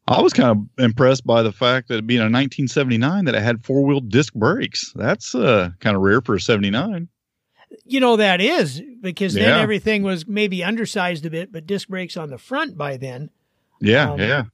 I 0.08 0.20
was 0.22 0.32
kind 0.32 0.50
of 0.50 0.84
impressed 0.84 1.24
by 1.24 1.42
the 1.42 1.52
fact 1.52 1.86
that 1.88 1.98
it 1.98 2.06
being 2.06 2.18
a 2.20 2.24
1979 2.24 3.26
that 3.26 3.34
it 3.36 3.42
had 3.42 3.64
four 3.64 3.84
wheel 3.84 4.00
disc 4.00 4.34
brakes. 4.34 4.92
That's 4.96 5.36
uh, 5.36 5.70
kind 5.78 5.94
of 5.94 6.02
rare 6.02 6.20
for 6.20 6.34
a 6.34 6.40
79. 6.40 7.06
You 7.84 8.00
know 8.00 8.16
that 8.16 8.40
is 8.40 8.82
because 9.00 9.34
then 9.34 9.44
Yeah. 9.44 9.60
everything 9.60 10.02
was 10.02 10.26
maybe 10.26 10.64
undersized 10.64 11.24
a 11.26 11.30
bit, 11.30 11.52
but 11.52 11.64
disc 11.66 11.86
brakes 11.88 12.16
on 12.16 12.30
the 12.30 12.38
front 12.38 12.76
by 12.76 12.96
then. 12.96 13.30
Yeah, 13.80 14.10
Um, 14.12 14.18
yeah. 14.18 14.44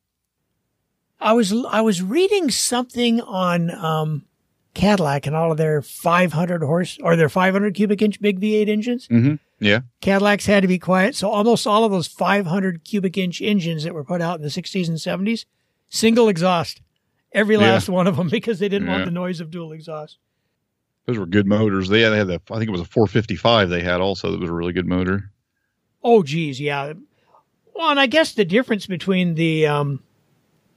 I 1.21 1.33
was 1.33 1.53
I 1.69 1.81
was 1.81 2.03
reading 2.03 2.51
something 2.51 3.21
on 3.21 3.71
um, 3.71 4.25
Cadillac 4.75 5.27
and 5.27 5.35
all 5.35 5.51
of 5.51 5.59
their 5.59 5.81
500 5.83 6.63
horse 6.63 6.99
or 7.03 7.17
their 7.17 7.29
500 7.29 7.75
cubic 7.75 8.03
inch 8.03 8.21
big 8.21 8.41
V8 8.41 8.69
engines. 8.69 9.07
hmm 9.07 9.35
Yeah. 9.59 9.81
Cadillacs 10.01 10.47
had 10.47 10.61
to 10.63 10.69
be 10.69 10.79
quiet, 10.79 11.15
so 11.15 11.31
almost 11.31 11.67
all 11.67 11.85
of 11.85 11.91
those 11.93 12.07
500 12.07 12.85
cubic 12.85 13.17
inch 13.17 13.41
engines 13.41 13.85
that 13.85 13.95
were 13.95 14.05
put 14.05 14.21
out 14.21 14.37
in 14.37 14.43
the 14.43 14.49
60s 14.51 14.89
and 14.89 14.99
70s, 14.99 15.47
single 15.89 16.29
exhaust, 16.29 16.83
every 17.33 17.55
Yeah. 17.57 17.63
last 17.73 17.89
one 17.89 18.07
of 18.07 18.17
them 18.17 18.29
because 18.31 18.59
they 18.59 18.69
didn't 18.69 18.89
want 18.89 19.07
the 19.07 19.11
noise 19.11 19.41
of 19.41 19.51
dual 19.51 19.73
exhaust. 19.73 20.19
Those 21.07 21.19
were 21.19 21.27
good 21.27 21.47
motors. 21.47 21.89
They 21.89 22.01
had, 22.01 22.11
they 22.11 22.19
had 22.19 22.27
the, 22.27 22.41
I 22.51 22.59
think 22.59 22.69
it 22.69 22.73
was 22.73 22.81
a 22.81 22.85
455 22.85 23.71
they 23.71 23.81
had 23.81 24.01
also 24.03 24.31
that 24.33 24.41
was 24.41 24.51
a 24.51 24.53
really 24.53 24.73
good 24.75 24.87
motor. 24.89 25.31
Oh, 26.05 26.23
geez, 26.23 26.61
yeah. 26.61 26.93
Well, 27.75 27.91
and 27.91 27.99
I 28.01 28.07
guess 28.07 28.33
the 28.35 28.45
difference 28.45 28.87
between 28.87 29.35
the 29.35 29.67
um, 29.67 30.03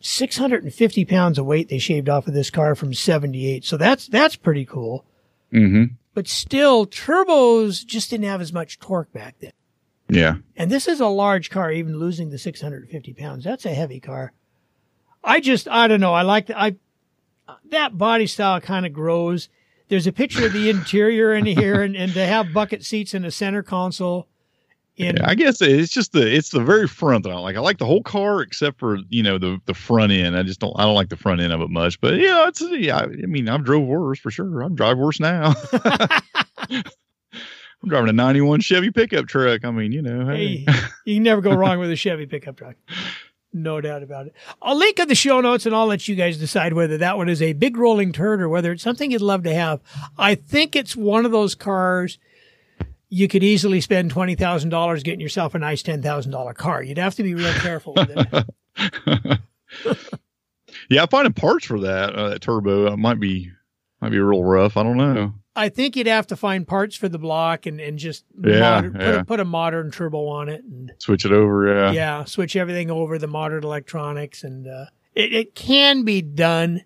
650 0.01 1.05
pounds 1.05 1.37
of 1.37 1.45
weight 1.45 1.69
they 1.69 1.79
shaved 1.79 2.09
off 2.09 2.27
of 2.27 2.33
this 2.33 2.49
car 2.49 2.75
from 2.75 2.93
78, 2.93 3.65
so 3.65 3.77
that's 3.77 4.07
that's 4.07 4.35
pretty 4.35 4.65
cool. 4.65 5.05
hmm 5.51 5.85
but 6.19 6.27
still 6.27 6.85
turbos 6.85 7.85
just 7.85 8.09
didn't 8.09 8.25
have 8.25 8.41
as 8.41 8.51
much 8.51 8.77
torque 8.77 9.09
back 9.13 9.35
then. 9.39 9.53
Yeah. 10.09 10.35
And 10.57 10.69
this 10.69 10.85
is 10.85 10.99
a 10.99 11.07
large 11.07 11.49
car, 11.49 11.71
even 11.71 11.97
losing 11.97 12.29
the 12.29 12.37
650 12.37 13.13
pounds. 13.13 13.45
That's 13.45 13.65
a 13.65 13.73
heavy 13.73 14.01
car. 14.01 14.33
I 15.23 15.39
just, 15.39 15.69
I 15.69 15.87
don't 15.87 16.01
know. 16.01 16.13
I 16.13 16.23
like 16.23 16.47
the, 16.47 16.59
I, 16.59 16.75
that 17.69 17.97
body 17.97 18.27
style 18.27 18.59
kind 18.59 18.85
of 18.85 18.91
grows. 18.91 19.47
There's 19.87 20.07
a 20.07 20.11
picture 20.11 20.45
of 20.45 20.51
the 20.51 20.69
interior 20.69 21.33
in 21.33 21.45
here 21.45 21.81
and, 21.83 21.95
and 21.95 22.13
to 22.13 22.25
have 22.25 22.51
bucket 22.51 22.83
seats 22.83 23.13
in 23.13 23.21
the 23.21 23.31
center 23.31 23.63
console. 23.63 24.27
Yeah, 24.99 25.13
I 25.23 25.33
guess 25.33 25.61
it's 25.61 25.93
just 25.93 26.11
the 26.11 26.35
it's 26.35 26.49
the 26.49 26.59
very 26.59 26.85
front 26.85 27.23
that 27.23 27.29
I 27.29 27.39
like. 27.39 27.55
I 27.55 27.61
like 27.61 27.77
the 27.77 27.85
whole 27.85 28.03
car 28.03 28.41
except 28.41 28.79
for 28.79 28.97
you 29.07 29.23
know 29.23 29.37
the 29.37 29.57
the 29.65 29.73
front 29.73 30.11
end. 30.11 30.35
I 30.35 30.43
just 30.43 30.59
don't 30.59 30.73
I 30.77 30.83
don't 30.83 30.93
like 30.93 31.07
the 31.07 31.15
front 31.15 31.39
end 31.39 31.53
of 31.53 31.61
it 31.61 31.69
much. 31.69 32.01
But 32.01 32.15
yeah, 32.15 32.49
it's 32.49 32.61
yeah. 32.61 32.97
I 32.97 33.05
mean 33.07 33.47
I've 33.47 33.63
drove 33.63 33.87
worse 33.87 34.19
for 34.19 34.29
sure. 34.29 34.61
I'm 34.61 34.75
drive 34.75 34.97
worse 34.97 35.21
now. 35.21 35.53
I'm 35.73 36.83
driving 37.87 38.09
a 38.09 38.13
'91 38.13 38.59
Chevy 38.59 38.91
pickup 38.91 39.27
truck. 39.27 39.63
I 39.63 39.71
mean 39.71 39.93
you 39.93 40.01
know 40.01 40.25
hey. 40.25 40.65
Hey, 40.67 40.79
you 41.05 41.15
can 41.15 41.23
never 41.23 41.39
go 41.39 41.53
wrong 41.55 41.79
with 41.79 41.89
a 41.91 41.95
Chevy 41.95 42.25
pickup 42.25 42.57
truck. 42.57 42.75
No 43.53 43.79
doubt 43.79 44.03
about 44.03 44.27
it. 44.27 44.33
I'll 44.61 44.77
link 44.77 44.99
in 44.99 45.07
the 45.07 45.15
show 45.15 45.39
notes 45.39 45.65
and 45.65 45.73
I'll 45.73 45.87
let 45.87 46.09
you 46.09 46.15
guys 46.15 46.37
decide 46.37 46.73
whether 46.73 46.97
that 46.97 47.15
one 47.15 47.29
is 47.29 47.41
a 47.41 47.53
big 47.53 47.77
rolling 47.77 48.11
turd 48.11 48.41
or 48.41 48.49
whether 48.49 48.73
it's 48.73 48.83
something 48.83 49.11
you'd 49.11 49.21
love 49.21 49.43
to 49.43 49.53
have. 49.53 49.79
I 50.17 50.35
think 50.35 50.75
it's 50.75 50.95
one 50.95 51.25
of 51.25 51.31
those 51.31 51.55
cars 51.55 52.19
you 53.09 53.27
could 53.27 53.43
easily 53.43 53.81
spend 53.81 54.13
$20,000 54.13 55.03
getting 55.03 55.19
yourself 55.19 55.55
a 55.55 55.59
nice 55.59 55.81
$10,000 55.83 56.55
car. 56.55 56.83
You'd 56.83 56.97
have 56.99 57.15
to 57.15 57.23
be 57.23 57.33
real 57.35 57.53
careful 57.53 57.93
with 57.95 58.09
it. 58.11 59.39
yeah, 60.89 61.05
finding 61.05 61.33
parts 61.33 61.65
for 61.65 61.79
that 61.81 62.15
uh, 62.15 62.29
that 62.29 62.41
turbo 62.41 62.91
uh, 62.93 62.97
might 62.97 63.19
be 63.19 63.51
might 64.01 64.09
be 64.11 64.19
real 64.19 64.43
rough. 64.43 64.77
I 64.77 64.83
don't 64.83 64.97
know. 64.97 65.33
I 65.55 65.69
think 65.69 65.95
you'd 65.97 66.07
have 66.07 66.27
to 66.27 66.37
find 66.37 66.65
parts 66.65 66.95
for 66.95 67.09
the 67.09 67.17
block 67.17 67.65
and, 67.65 67.81
and 67.81 67.99
just 67.99 68.23
Yeah, 68.41 68.59
modern, 68.59 68.93
Put, 68.93 69.01
yeah. 69.01 69.09
a, 69.19 69.25
put 69.25 69.39
a 69.41 69.45
modern 69.45 69.91
turbo 69.91 70.27
on 70.27 70.47
it 70.47 70.63
and 70.63 70.93
Switch 70.99 71.25
it 71.25 71.33
over. 71.33 71.67
Yeah. 71.67 71.91
yeah, 71.91 72.23
switch 72.23 72.55
everything 72.55 72.89
over 72.89 73.17
the 73.17 73.27
modern 73.27 73.63
electronics, 73.63 74.43
and 74.43 74.67
uh, 74.67 74.85
it, 75.15 75.33
it 75.33 75.55
can 75.55 76.03
be 76.03 76.21
done. 76.21 76.83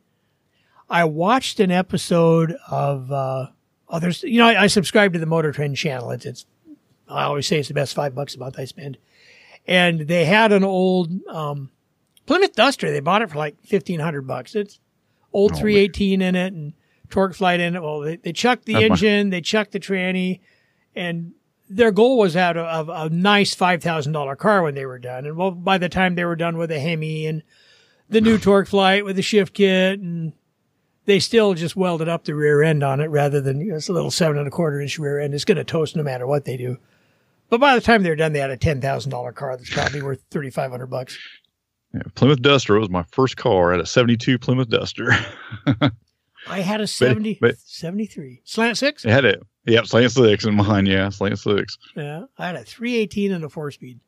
I 0.89 1.03
watched 1.05 1.59
an 1.59 1.69
episode 1.69 2.55
of 2.67 3.11
uh, 3.11 3.47
oh, 3.93 3.99
there's 3.99 4.23
you 4.23 4.39
know 4.39 4.47
I, 4.47 4.63
I 4.63 4.67
subscribe 4.67 5.13
to 5.13 5.19
the 5.19 5.25
Motor 5.25 5.51
Trend 5.53 5.77
channel. 5.77 6.11
It's, 6.11 6.25
it's 6.25 6.45
I 7.07 7.23
always 7.23 7.47
say 7.47 7.59
it's 7.59 7.67
the 7.69 7.73
best 7.73 7.93
five 7.95 8.13
bucks 8.15 8.35
a 8.35 8.39
month 8.39 8.59
I 8.59 8.65
spend, 8.65 8.97
and 9.67 10.01
they 10.01 10.25
had 10.25 10.51
an 10.51 10.63
old 10.65 11.11
um, 11.27 11.69
Plymouth 12.25 12.53
Duster. 12.55 12.91
They 12.91 12.99
bought 12.99 13.21
it 13.21 13.29
for 13.29 13.37
like 13.37 13.55
fifteen 13.63 13.99
hundred 14.01 14.27
bucks. 14.27 14.55
It's 14.55 14.79
old 15.31 15.51
Oh, 15.51 15.53
man. 15.55 15.61
three 15.61 15.77
eighteen 15.77 16.21
in 16.21 16.35
it 16.35 16.51
and 16.53 16.73
TorqueFlite 17.09 17.59
in 17.59 17.75
it. 17.75 17.81
Well, 17.83 17.99
they, 18.01 18.15
they 18.17 18.33
chucked 18.33 18.65
the 18.65 18.73
That's 18.73 18.81
my- 18.89 18.93
engine, 18.95 19.29
they 19.29 19.41
chucked 19.41 19.71
the 19.71 19.79
tranny, 19.79 20.39
and 20.95 21.33
their 21.69 21.91
goal 21.91 22.17
was 22.17 22.35
out 22.35 22.57
of, 22.57 22.89
of 22.89 23.11
a 23.11 23.13
nice 23.13 23.53
five 23.53 23.81
thousand 23.83 24.13
dollar 24.13 24.35
car 24.35 24.63
when 24.63 24.75
they 24.75 24.85
were 24.85 24.99
done, 24.99 25.25
and 25.25 25.37
well, 25.37 25.51
by 25.51 25.77
the 25.77 25.89
time 25.89 26.15
they 26.15 26.25
were 26.25 26.35
done 26.35 26.57
with 26.57 26.69
the 26.69 26.79
Hemi 26.79 27.25
and 27.27 27.43
the 28.09 28.21
new 28.21 28.37
TorqueFlite 28.39 29.05
with 29.05 29.15
the 29.15 29.21
shift 29.21 29.53
kit, 29.53 29.99
and 29.99 30.33
they 31.05 31.19
still 31.19 31.53
just 31.53 31.75
welded 31.75 32.07
up 32.07 32.23
the 32.23 32.35
rear 32.35 32.61
end 32.63 32.83
on 32.83 32.99
it 33.01 33.07
rather 33.09 33.41
than 33.41 33.59
you 33.61 33.71
know, 33.71 33.75
it's 33.77 33.89
a 33.89 33.93
little 33.93 34.11
seven 34.11 34.37
and 34.37 34.47
a 34.47 34.51
quarter 34.51 34.79
inch 34.81 34.97
rear 34.99 35.19
end. 35.19 35.33
It's 35.33 35.45
going 35.45 35.57
to 35.57 35.63
toast 35.63 35.95
no 35.95 36.03
matter 36.03 36.25
what 36.27 36.45
they 36.45 36.57
do. 36.57 36.77
But 37.49 37.59
by 37.59 37.75
the 37.75 37.81
time 37.81 38.03
they're 38.03 38.15
done, 38.15 38.33
they 38.33 38.39
had 38.39 38.49
a 38.49 38.57
ten 38.57 38.81
thousand 38.81 39.11
dollar 39.11 39.31
car 39.31 39.55
that's 39.57 39.69
probably 39.73 40.01
worth 40.01 40.23
thirty 40.31 40.49
five 40.49 40.71
hundred 40.71 40.87
bucks. 40.87 41.17
Yeah, 41.93 42.01
Plymouth 42.15 42.41
Duster 42.41 42.79
was 42.79 42.89
my 42.89 43.03
first 43.11 43.37
car. 43.37 43.69
I 43.69 43.75
had 43.75 43.81
a 43.81 43.85
72 43.85 44.39
Plymouth 44.39 44.67
Duster. 44.67 45.11
I 46.47 46.61
had 46.61 46.81
a 46.81 46.87
70, 46.87 47.37
but- 47.39 47.57
73 47.59 48.41
slant 48.43 48.77
six. 48.79 49.05
I 49.05 49.11
had 49.11 49.25
it. 49.25 49.43
Yep, 49.65 49.85
slant 49.85 50.11
six 50.11 50.43
in 50.43 50.55
mine. 50.55 50.87
Yeah, 50.87 51.09
slant 51.09 51.37
six. 51.39 51.77
Yeah, 51.95 52.23
I 52.37 52.47
had 52.47 52.55
a 52.55 52.63
three 52.63 52.95
eighteen 52.95 53.31
and 53.31 53.43
a 53.45 53.49
four 53.49 53.69
speed. 53.71 53.99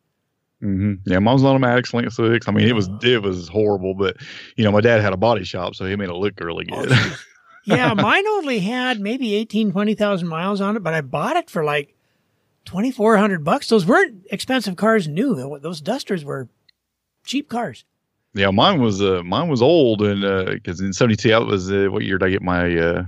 Hmm 0.61 0.93
Yeah, 1.05 1.19
mine's 1.19 1.41
an 1.41 1.47
automatic 1.47 1.85
slant 1.85 2.11
six. 2.13 2.47
I 2.47 2.51
mean, 2.51 2.67
it 2.67 2.73
was 2.75 2.89
it 3.03 3.21
was 3.21 3.47
horrible, 3.47 3.93
but 3.93 4.17
you 4.55 4.63
know, 4.63 4.71
my 4.71 4.81
dad 4.81 5.01
had 5.01 5.13
a 5.13 5.17
body 5.17 5.43
shop, 5.43 5.75
so 5.75 5.85
he 5.85 5.95
made 5.95 6.09
it 6.09 6.13
look 6.13 6.39
really 6.39 6.65
good. 6.65 6.91
yeah, 7.65 7.93
mine 7.93 8.25
only 8.27 8.59
had 8.59 8.99
maybe 8.99 9.35
18, 9.35 9.71
20,000 9.71 10.27
miles 10.27 10.61
on 10.61 10.75
it, 10.77 10.83
but 10.83 10.93
I 10.93 11.01
bought 11.01 11.35
it 11.35 11.49
for 11.49 11.63
like 11.63 11.95
2400 12.65 13.43
bucks. 13.43 13.67
Those 13.69 13.85
weren't 13.85 14.25
expensive 14.31 14.75
cars 14.75 15.07
new. 15.07 15.59
Those 15.59 15.81
Dusters 15.81 16.23
were 16.25 16.47
cheap 17.25 17.49
cars. 17.49 17.85
yeah, 18.33 18.51
mine 18.51 18.81
was 18.81 19.01
uh 19.01 19.23
mine 19.23 19.49
was 19.49 19.61
old, 19.61 20.01
and 20.01 20.21
because 20.53 20.79
in 20.81 20.93
'72 20.93 21.31
I 21.33 21.39
was 21.39 21.71
uh, 21.71 21.87
what 21.89 22.03
year 22.03 22.17
did 22.17 22.25
I 22.25 22.29
get 22.29 22.41
my 22.41 22.75
uh 22.77 23.05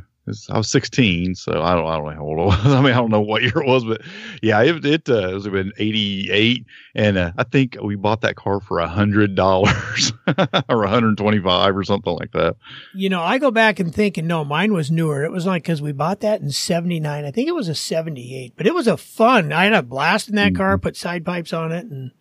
I 0.49 0.57
was 0.57 0.69
16, 0.69 1.35
so 1.35 1.61
I 1.61 1.75
don't 1.75 1.85
I 1.85 1.97
don't 1.97 2.05
know 2.05 2.11
how 2.11 2.23
old 2.23 2.39
I 2.39 2.43
was. 2.43 2.65
I 2.73 2.81
mean, 2.81 2.93
I 2.93 2.97
don't 2.97 3.11
know 3.11 3.21
what 3.21 3.41
year 3.41 3.57
it 3.57 3.67
was, 3.67 3.85
but 3.85 4.01
yeah, 4.41 4.61
it 4.61 4.85
it, 4.85 5.09
uh, 5.09 5.29
it 5.29 5.33
was 5.33 5.47
been 5.47 5.71
88, 5.77 6.65
and 6.95 7.17
uh, 7.17 7.31
I 7.37 7.43
think 7.43 7.77
we 7.81 7.95
bought 7.95 8.21
that 8.21 8.35
car 8.35 8.59
for 8.59 8.79
a 8.79 8.87
hundred 8.87 9.35
dollars 9.35 10.11
or 10.69 10.79
125 10.79 11.77
or 11.77 11.83
something 11.83 12.13
like 12.13 12.31
that. 12.33 12.57
You 12.93 13.09
know, 13.09 13.21
I 13.21 13.37
go 13.37 13.51
back 13.51 13.79
and 13.79 13.93
think, 13.93 14.17
and 14.17 14.27
no, 14.27 14.43
mine 14.43 14.73
was 14.73 14.91
newer. 14.91 15.23
It 15.23 15.31
was 15.31 15.45
like 15.45 15.63
because 15.63 15.81
we 15.81 15.91
bought 15.91 16.19
that 16.21 16.41
in 16.41 16.51
'79. 16.51 17.25
I 17.25 17.31
think 17.31 17.47
it 17.47 17.55
was 17.55 17.69
a 17.69 17.75
'78, 17.75 18.53
but 18.55 18.67
it 18.67 18.73
was 18.73 18.87
a 18.87 18.97
fun. 18.97 19.53
I 19.53 19.65
had 19.65 19.73
a 19.73 19.83
blast 19.83 20.29
in 20.29 20.35
that 20.35 20.55
car. 20.55 20.77
Put 20.77 20.97
side 20.97 21.25
pipes 21.25 21.53
on 21.53 21.71
it 21.71 21.85
and 21.85 22.11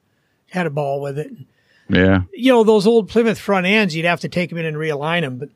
had 0.51 0.67
a 0.67 0.71
ball 0.71 1.01
with 1.01 1.19
it. 1.19 1.31
Yeah, 1.89 2.23
You 2.33 2.53
know, 2.53 2.65
those 2.65 2.87
old 2.87 3.09
Plymouth 3.09 3.39
front 3.39 3.65
ends, 3.65 3.95
you'd 3.95 4.07
have 4.07 4.21
to 4.21 4.29
take 4.29 4.51
them 4.51 4.59
in 4.59 4.67
and 4.67 4.77
realign 4.77 5.21
them, 5.21 5.39
but 5.39 5.51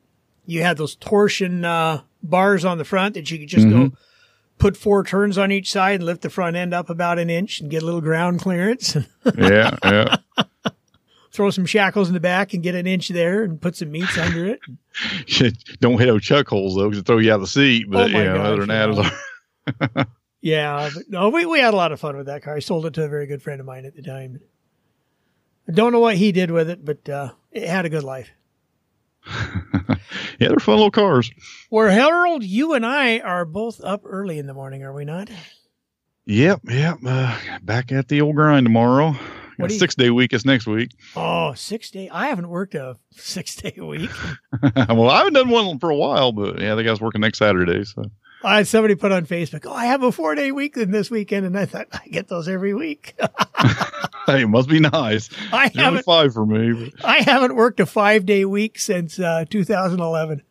you 0.45 0.61
had 0.63 0.77
those 0.77 0.95
torsion 0.95 1.65
uh, 1.65 2.03
bars 2.23 2.65
on 2.65 2.77
the 2.77 2.85
front 2.85 3.15
that 3.15 3.29
you 3.31 3.39
could 3.39 3.47
just 3.47 3.69
go 3.69 3.91
put 4.61 4.77
four 4.77 5.03
turns 5.03 5.37
on 5.37 5.51
each 5.51 5.71
side 5.71 5.95
and 5.95 6.05
lift 6.05 6.21
the 6.21 6.29
front 6.29 6.55
end 6.55 6.73
up 6.73 6.89
about 6.89 7.17
an 7.17 7.29
inch 7.29 7.59
and 7.59 7.69
get 7.69 7.81
a 7.81 7.85
little 7.85 7.99
ground 7.99 8.39
clearance. 8.39 8.95
yeah, 9.37 9.75
yeah. 9.83 10.17
Throw 11.31 11.49
some 11.49 11.65
shackles 11.65 12.09
in 12.09 12.13
the 12.13 12.19
back 12.19 12.53
and 12.53 12.61
get 12.61 12.75
an 12.75 12.85
inch 12.85 13.09
there 13.09 13.43
and 13.43 13.59
put 13.59 13.75
some 13.75 13.91
meats 13.91 14.17
under 14.17 14.45
it. 14.45 14.59
don't 15.79 15.97
hit 15.97 16.07
no 16.07 16.19
chuck 16.19 16.47
holes 16.47 16.75
though, 16.75 16.89
because 16.89 16.99
it 16.99 17.05
throw 17.05 17.17
you 17.17 17.31
out 17.31 17.35
of 17.35 17.41
the 17.41 17.47
seat. 17.47 17.89
But 17.89 18.13
Oh 18.13 18.17
you 18.19 18.23
know, 18.23 18.35
other 18.35 18.65
than 18.65 19.13
that. 19.87 20.07
Yeah, 20.43 20.89
but 20.91 21.03
no, 21.07 21.29
we, 21.29 21.45
we 21.45 21.59
had 21.59 21.75
a 21.75 21.77
lot 21.77 21.91
of 21.91 21.99
fun 21.99 22.17
with 22.17 22.25
that 22.25 22.41
car. 22.41 22.55
I 22.55 22.59
sold 22.59 22.87
it 22.87 22.95
to 22.95 23.03
a 23.03 23.07
very 23.07 23.27
good 23.27 23.43
friend 23.43 23.59
of 23.59 23.67
mine 23.67 23.85
at 23.85 23.95
the 23.95 24.01
time. 24.01 24.39
I 25.67 25.71
don't 25.71 25.91
know 25.91 25.99
what 25.99 26.17
he 26.17 26.31
did 26.31 26.49
with 26.49 26.67
it, 26.67 26.83
but 26.83 27.07
uh, 27.07 27.33
it 27.51 27.67
had 27.67 27.85
a 27.85 27.89
good 27.89 28.03
life. 28.03 28.31
yeah, 30.39 30.47
they're 30.49 30.57
fun 30.57 30.75
little 30.75 30.91
cars. 30.91 31.31
Where 31.69 31.89
Harold, 31.89 32.43
you 32.43 32.73
and 32.73 32.85
I 32.85 33.19
are 33.19 33.45
both 33.45 33.81
up 33.83 34.01
early 34.05 34.39
in 34.39 34.47
the 34.47 34.53
morning, 34.53 34.83
are 34.83 34.93
we 34.93 35.05
not? 35.05 35.29
Yep, 36.25 36.61
yep. 36.69 36.97
Uh, 37.05 37.37
back 37.63 37.91
at 37.91 38.07
the 38.07 38.21
old 38.21 38.35
grind 38.35 38.65
tomorrow. 38.65 39.15
What 39.57 39.71
you- 39.71 39.77
six 39.79 39.95
day 39.95 40.09
week 40.09 40.33
is 40.33 40.45
next 40.45 40.65
week. 40.65 40.91
Oh, 41.15 41.53
six 41.53 41.91
day. 41.91 42.09
I 42.09 42.27
haven't 42.27 42.49
worked 42.49 42.73
a 42.75 42.97
six 43.11 43.55
day 43.55 43.75
week. 43.77 44.09
well, 44.89 45.09
I 45.09 45.17
haven't 45.19 45.33
done 45.33 45.49
one 45.49 45.79
for 45.79 45.89
a 45.89 45.95
while, 45.95 46.31
but 46.31 46.59
yeah, 46.59 46.75
the 46.75 46.83
guy's 46.83 47.01
working 47.01 47.21
next 47.21 47.37
Saturday. 47.39 47.83
So 47.83 48.03
I 48.43 48.57
had 48.57 48.67
somebody 48.67 48.95
put 48.95 49.11
on 49.11 49.25
Facebook, 49.25 49.65
"Oh, 49.67 49.73
I 49.73 49.85
have 49.85 50.03
a 50.03 50.11
four 50.11 50.35
day 50.35 50.51
weekend 50.51 50.93
this 50.93 51.11
weekend," 51.11 51.45
and 51.45 51.57
I 51.57 51.65
thought 51.65 51.87
I 51.93 52.07
get 52.09 52.27
those 52.27 52.47
every 52.47 52.73
week. 52.73 53.15
hey, 54.25 54.43
it 54.43 54.47
must 54.49 54.69
be 54.69 54.79
nice. 54.79 55.29
I 55.51 55.67
It's 55.67 55.75
haven't. 55.75 56.03
five 56.03 56.33
for 56.33 56.45
me. 56.45 56.91
I 57.03 57.21
haven't 57.21 57.55
worked 57.55 57.79
a 57.79 57.85
five 57.85 58.25
day 58.25 58.45
week 58.45 58.79
since 58.79 59.19
uh, 59.19 59.45
2011. 59.49 60.41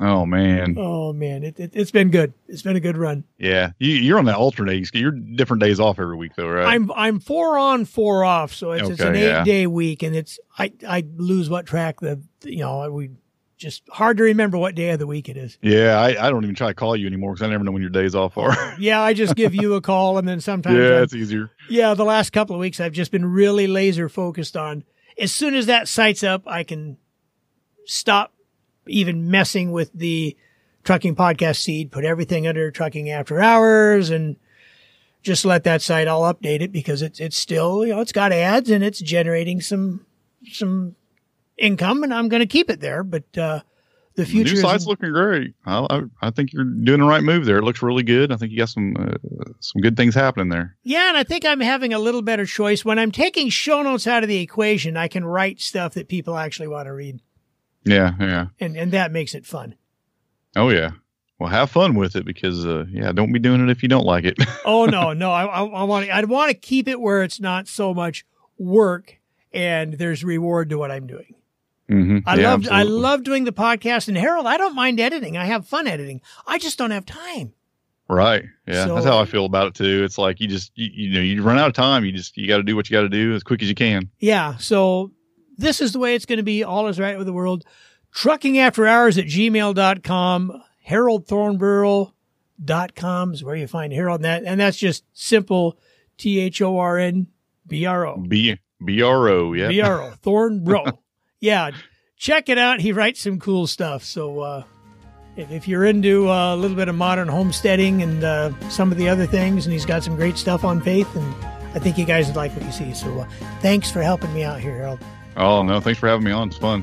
oh 0.00 0.26
man, 0.26 0.74
Oh 0.78 1.12
man, 1.12 1.44
it, 1.44 1.58
it 1.60 1.70
it's 1.74 1.90
been 1.90 2.10
good. 2.10 2.32
It's 2.48 2.62
been 2.62 2.76
a 2.76 2.80
good 2.80 2.96
run. 2.96 3.24
yeah. 3.38 3.70
You, 3.78 3.90
you're 3.92 4.18
on 4.18 4.24
that 4.24 4.36
alternating. 4.36 4.86
You're 4.94 5.12
different 5.12 5.62
days 5.62 5.78
off 5.80 5.98
every 5.98 6.16
week, 6.16 6.32
though, 6.36 6.48
right? 6.48 6.66
I'm 6.66 6.90
I'm 6.92 7.20
four 7.20 7.58
on, 7.58 7.84
four 7.84 8.24
off, 8.24 8.52
so 8.54 8.72
it's, 8.72 8.88
it's 8.88 9.00
an 9.00 9.08
Okay, 9.08 9.22
eight 9.22 9.28
yeah. 9.28 9.44
day 9.44 9.66
week, 9.66 10.02
and 10.02 10.16
it's 10.16 10.38
I 10.58 10.72
I 10.88 11.04
lose 11.16 11.48
what 11.50 11.66
track 11.66 12.00
the 12.00 12.20
you 12.42 12.58
know 12.58 12.90
we 12.90 13.10
just 13.56 13.82
hard 13.88 14.16
to 14.18 14.22
remember 14.24 14.58
what 14.58 14.74
day 14.74 14.90
of 14.90 14.98
the 14.98 15.06
week 15.06 15.28
it 15.28 15.36
is. 15.36 15.58
yeah, 15.62 15.98
I, 16.00 16.26
I 16.26 16.30
don't 16.30 16.42
even 16.44 16.54
try 16.56 16.68
to 16.68 16.74
call 16.74 16.96
you 16.96 17.06
anymore 17.06 17.32
because 17.34 17.46
I 17.46 17.50
never 17.50 17.62
know 17.64 17.70
when 17.72 17.82
your 17.82 17.90
days 17.90 18.14
off 18.14 18.36
are. 18.36 18.54
Yeah, 18.78 19.00
I 19.00 19.14
just 19.14 19.36
give 19.36 19.54
you 19.54 19.74
a 19.74 19.80
call, 19.92 20.18
and 20.18 20.26
then 20.26 20.40
sometimes 20.40 20.76
yeah, 20.76 20.98
I- 20.98 21.02
it's 21.02 21.14
easier. 21.14 21.50
Yeah, 21.70 21.94
the 21.94 22.04
last 22.04 22.30
couple 22.32 22.54
of 22.56 22.60
weeks 22.60 22.80
I've 22.80 22.92
just 22.92 23.10
been 23.12 23.24
really 23.26 23.66
laser 23.66 24.08
focused 24.08 24.56
on 24.56 24.84
as 25.18 25.30
soon 25.32 25.54
as 25.54 25.66
that 25.66 25.86
site's 25.86 26.24
up, 26.24 26.42
I 26.46 26.64
can 26.64 26.96
stop 27.86 28.32
even 28.86 29.30
messing 29.30 29.70
with 29.70 29.92
the 29.92 30.36
trucking 30.82 31.14
podcast 31.16 31.56
seed, 31.62 31.92
put 31.92 32.04
everything 32.04 32.46
under 32.46 32.70
trucking 32.70 33.08
after 33.10 33.40
hours 33.40 34.10
and 34.10 34.36
just 35.22 35.44
let 35.44 35.64
that 35.64 35.80
site 35.80 36.08
all 36.08 36.22
update 36.22 36.60
it 36.60 36.72
because 36.72 37.00
it's 37.00 37.20
it's 37.20 37.36
still, 37.36 37.86
you 37.86 37.94
know, 37.94 38.00
it's 38.00 38.12
got 38.12 38.32
ads 38.32 38.68
and 38.70 38.82
it's 38.84 39.00
generating 39.00 39.60
some 39.60 40.04
some 40.50 40.96
income 41.56 42.02
and 42.02 42.12
I'm 42.12 42.28
going 42.28 42.40
to 42.40 42.46
keep 42.46 42.70
it 42.70 42.80
there, 42.80 43.02
but 43.02 43.38
uh 43.38 43.60
the 44.16 44.24
future 44.24 44.54
New 44.54 44.60
site's 44.60 44.86
looking 44.86 45.12
great. 45.12 45.54
I, 45.66 45.86
I, 45.90 46.02
I 46.22 46.30
think 46.30 46.52
you're 46.52 46.64
doing 46.64 47.00
the 47.00 47.06
right 47.06 47.22
move 47.22 47.46
there. 47.46 47.58
It 47.58 47.64
looks 47.64 47.82
really 47.82 48.04
good. 48.04 48.30
I 48.30 48.36
think 48.36 48.52
you 48.52 48.58
got 48.58 48.68
some 48.68 48.96
uh, 48.96 49.14
some 49.58 49.82
good 49.82 49.96
things 49.96 50.14
happening 50.14 50.50
there. 50.50 50.76
Yeah, 50.84 51.08
and 51.08 51.16
I 51.16 51.24
think 51.24 51.44
I'm 51.44 51.60
having 51.60 51.92
a 51.92 51.98
little 51.98 52.22
better 52.22 52.46
choice 52.46 52.84
when 52.84 52.98
I'm 52.98 53.10
taking 53.10 53.48
show 53.48 53.82
notes 53.82 54.06
out 54.06 54.22
of 54.22 54.28
the 54.28 54.38
equation. 54.38 54.96
I 54.96 55.08
can 55.08 55.24
write 55.24 55.60
stuff 55.60 55.94
that 55.94 56.08
people 56.08 56.36
actually 56.36 56.68
want 56.68 56.86
to 56.86 56.92
read. 56.92 57.20
Yeah, 57.84 58.12
yeah. 58.20 58.46
and 58.60 58.76
and 58.76 58.92
that 58.92 59.10
makes 59.10 59.34
it 59.34 59.46
fun. 59.46 59.74
Oh 60.54 60.68
yeah. 60.68 60.92
Well, 61.40 61.50
have 61.50 61.70
fun 61.70 61.96
with 61.96 62.14
it 62.14 62.24
because 62.24 62.64
uh, 62.64 62.84
yeah, 62.88 63.10
don't 63.10 63.32
be 63.32 63.40
doing 63.40 63.60
it 63.60 63.70
if 63.70 63.82
you 63.82 63.88
don't 63.88 64.06
like 64.06 64.24
it. 64.24 64.38
Oh 64.64 64.86
no, 64.86 65.12
no, 65.12 65.32
I 65.32 65.44
I, 65.44 65.64
I 65.64 65.82
want 65.82 66.08
I 66.08 66.24
want 66.24 66.50
to 66.50 66.54
keep 66.56 66.86
it 66.86 67.00
where 67.00 67.22
it's 67.24 67.40
not 67.40 67.66
so 67.66 67.92
much 67.92 68.24
work 68.56 69.18
and 69.52 69.94
there's 69.94 70.24
reward 70.24 70.70
to 70.70 70.78
what 70.78 70.92
I'm 70.92 71.06
doing. 71.06 71.34
Mm-hmm. 71.88 72.18
I 72.26 72.36
yeah, 72.36 72.50
love 72.50 72.68
I 72.70 72.82
love 72.82 73.24
doing 73.24 73.44
the 73.44 73.52
podcast 73.52 74.08
and 74.08 74.16
Harold. 74.16 74.46
I 74.46 74.56
don't 74.56 74.74
mind 74.74 75.00
editing. 75.00 75.36
I 75.36 75.44
have 75.44 75.66
fun 75.66 75.86
editing. 75.86 76.20
I 76.46 76.58
just 76.58 76.78
don't 76.78 76.90
have 76.90 77.06
time. 77.06 77.52
Right. 78.08 78.44
Yeah, 78.66 78.84
So- 78.84 78.94
that's 78.94 79.06
how 79.06 79.18
I 79.18 79.24
feel 79.24 79.46
about 79.46 79.68
it 79.68 79.74
too. 79.74 80.04
It's 80.04 80.18
like 80.18 80.40
you 80.40 80.48
just 80.48 80.72
you, 80.74 80.90
you 80.92 81.14
know 81.14 81.20
you 81.20 81.42
run 81.42 81.58
out 81.58 81.68
of 81.68 81.74
time. 81.74 82.04
You 82.04 82.12
just 82.12 82.36
you 82.36 82.46
got 82.46 82.58
to 82.58 82.62
do 82.62 82.76
what 82.76 82.90
you 82.90 82.94
got 82.94 83.02
to 83.02 83.08
do 83.08 83.34
as 83.34 83.42
quick 83.42 83.62
as 83.62 83.68
you 83.68 83.74
can. 83.74 84.10
Yeah, 84.18 84.56
so 84.56 85.12
this 85.56 85.80
is 85.80 85.92
the 85.92 85.98
way 85.98 86.14
it's 86.14 86.26
going 86.26 86.38
to 86.38 86.42
be. 86.42 86.64
All 86.64 86.88
is 86.88 87.00
right 87.00 87.16
with 87.16 87.26
the 87.26 87.32
world. 87.32 87.64
Trucking 88.12 88.58
after 88.58 88.86
hours 88.86 89.18
at 89.18 89.24
gmail.com. 89.24 90.62
Harold 90.82 91.26
Thornborough.com 91.26 93.32
is 93.32 93.42
where 93.42 93.56
you 93.56 93.66
find 93.66 93.92
Harold. 93.92 94.18
And, 94.18 94.24
that, 94.24 94.44
and 94.44 94.60
that's 94.60 94.76
just 94.76 95.04
simple 95.12 95.78
T 96.18 96.38
H 96.38 96.62
O 96.62 96.78
R 96.78 96.98
N 96.98 97.26
B 97.66 97.86
R 97.86 98.06
O. 98.06 98.18
B 98.18 98.58
B 98.84 99.02
R 99.02 99.28
O. 99.28 99.52
Yeah. 99.54 99.68
B 99.68 99.80
R 99.80 100.02
O. 100.02 100.12
Thornborough. 100.22 100.98
yeah, 101.44 101.72
check 102.16 102.48
it 102.48 102.56
out. 102.56 102.80
He 102.80 102.92
writes 102.92 103.20
some 103.20 103.38
cool 103.38 103.66
stuff. 103.66 104.02
So 104.02 104.40
uh, 104.40 104.64
if, 105.36 105.50
if 105.50 105.68
you're 105.68 105.84
into 105.84 106.30
uh, 106.30 106.54
a 106.54 106.56
little 106.56 106.76
bit 106.76 106.88
of 106.88 106.94
modern 106.94 107.28
homesteading 107.28 108.00
and 108.00 108.24
uh, 108.24 108.58
some 108.70 108.90
of 108.90 108.96
the 108.96 109.10
other 109.10 109.26
things, 109.26 109.66
and 109.66 109.72
he's 109.74 109.84
got 109.84 110.02
some 110.02 110.16
great 110.16 110.38
stuff 110.38 110.64
on 110.64 110.80
faith, 110.80 111.14
and 111.14 111.34
I 111.74 111.80
think 111.80 111.98
you 111.98 112.06
guys 112.06 112.28
would 112.28 112.36
like 112.36 112.52
what 112.52 112.64
you 112.64 112.72
see. 112.72 112.94
So 112.94 113.20
uh, 113.20 113.28
thanks 113.60 113.90
for 113.90 114.00
helping 114.00 114.32
me 114.32 114.42
out 114.42 114.60
here, 114.60 114.74
Harold. 114.74 115.00
Oh 115.36 115.62
no, 115.62 115.80
thanks 115.80 116.00
for 116.00 116.08
having 116.08 116.24
me 116.24 116.32
on. 116.32 116.48
It's 116.48 116.56
fun. 116.56 116.82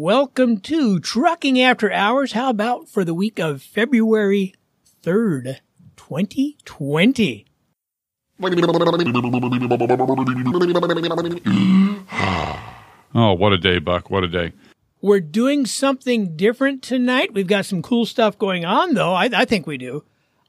Welcome 0.00 0.60
to 0.60 1.00
Trucking 1.00 1.60
After 1.60 1.90
Hours. 1.90 2.30
How 2.30 2.50
about 2.50 2.88
for 2.88 3.04
the 3.04 3.12
week 3.12 3.40
of 3.40 3.60
February 3.60 4.54
3rd, 5.02 5.58
2020? 5.96 7.44
Oh, 13.12 13.32
what 13.32 13.52
a 13.52 13.58
day, 13.58 13.80
Buck. 13.80 14.08
What 14.08 14.22
a 14.22 14.28
day. 14.28 14.52
We're 15.00 15.18
doing 15.18 15.66
something 15.66 16.36
different 16.36 16.84
tonight. 16.84 17.34
We've 17.34 17.48
got 17.48 17.66
some 17.66 17.82
cool 17.82 18.06
stuff 18.06 18.38
going 18.38 18.64
on, 18.64 18.94
though. 18.94 19.14
I, 19.14 19.28
I 19.34 19.44
think 19.46 19.66
we 19.66 19.78
do. 19.78 20.04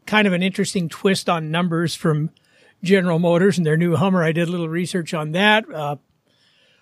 Kind 0.06 0.28
of 0.28 0.34
an 0.34 0.43
interesting 0.43 0.89
twist 0.89 1.28
on 1.28 1.50
numbers 1.50 1.95
from 1.95 2.30
General 2.84 3.18
Motors 3.18 3.58
and 3.58 3.66
their 3.66 3.78
new 3.78 3.95
Hummer. 3.95 4.24
I 4.24 4.32
did 4.32 4.47
a 4.47 4.52
little 4.52 4.70
research 4.70 5.16
on 5.16 5.32
that. 5.32 5.66
Uh, 5.74 5.95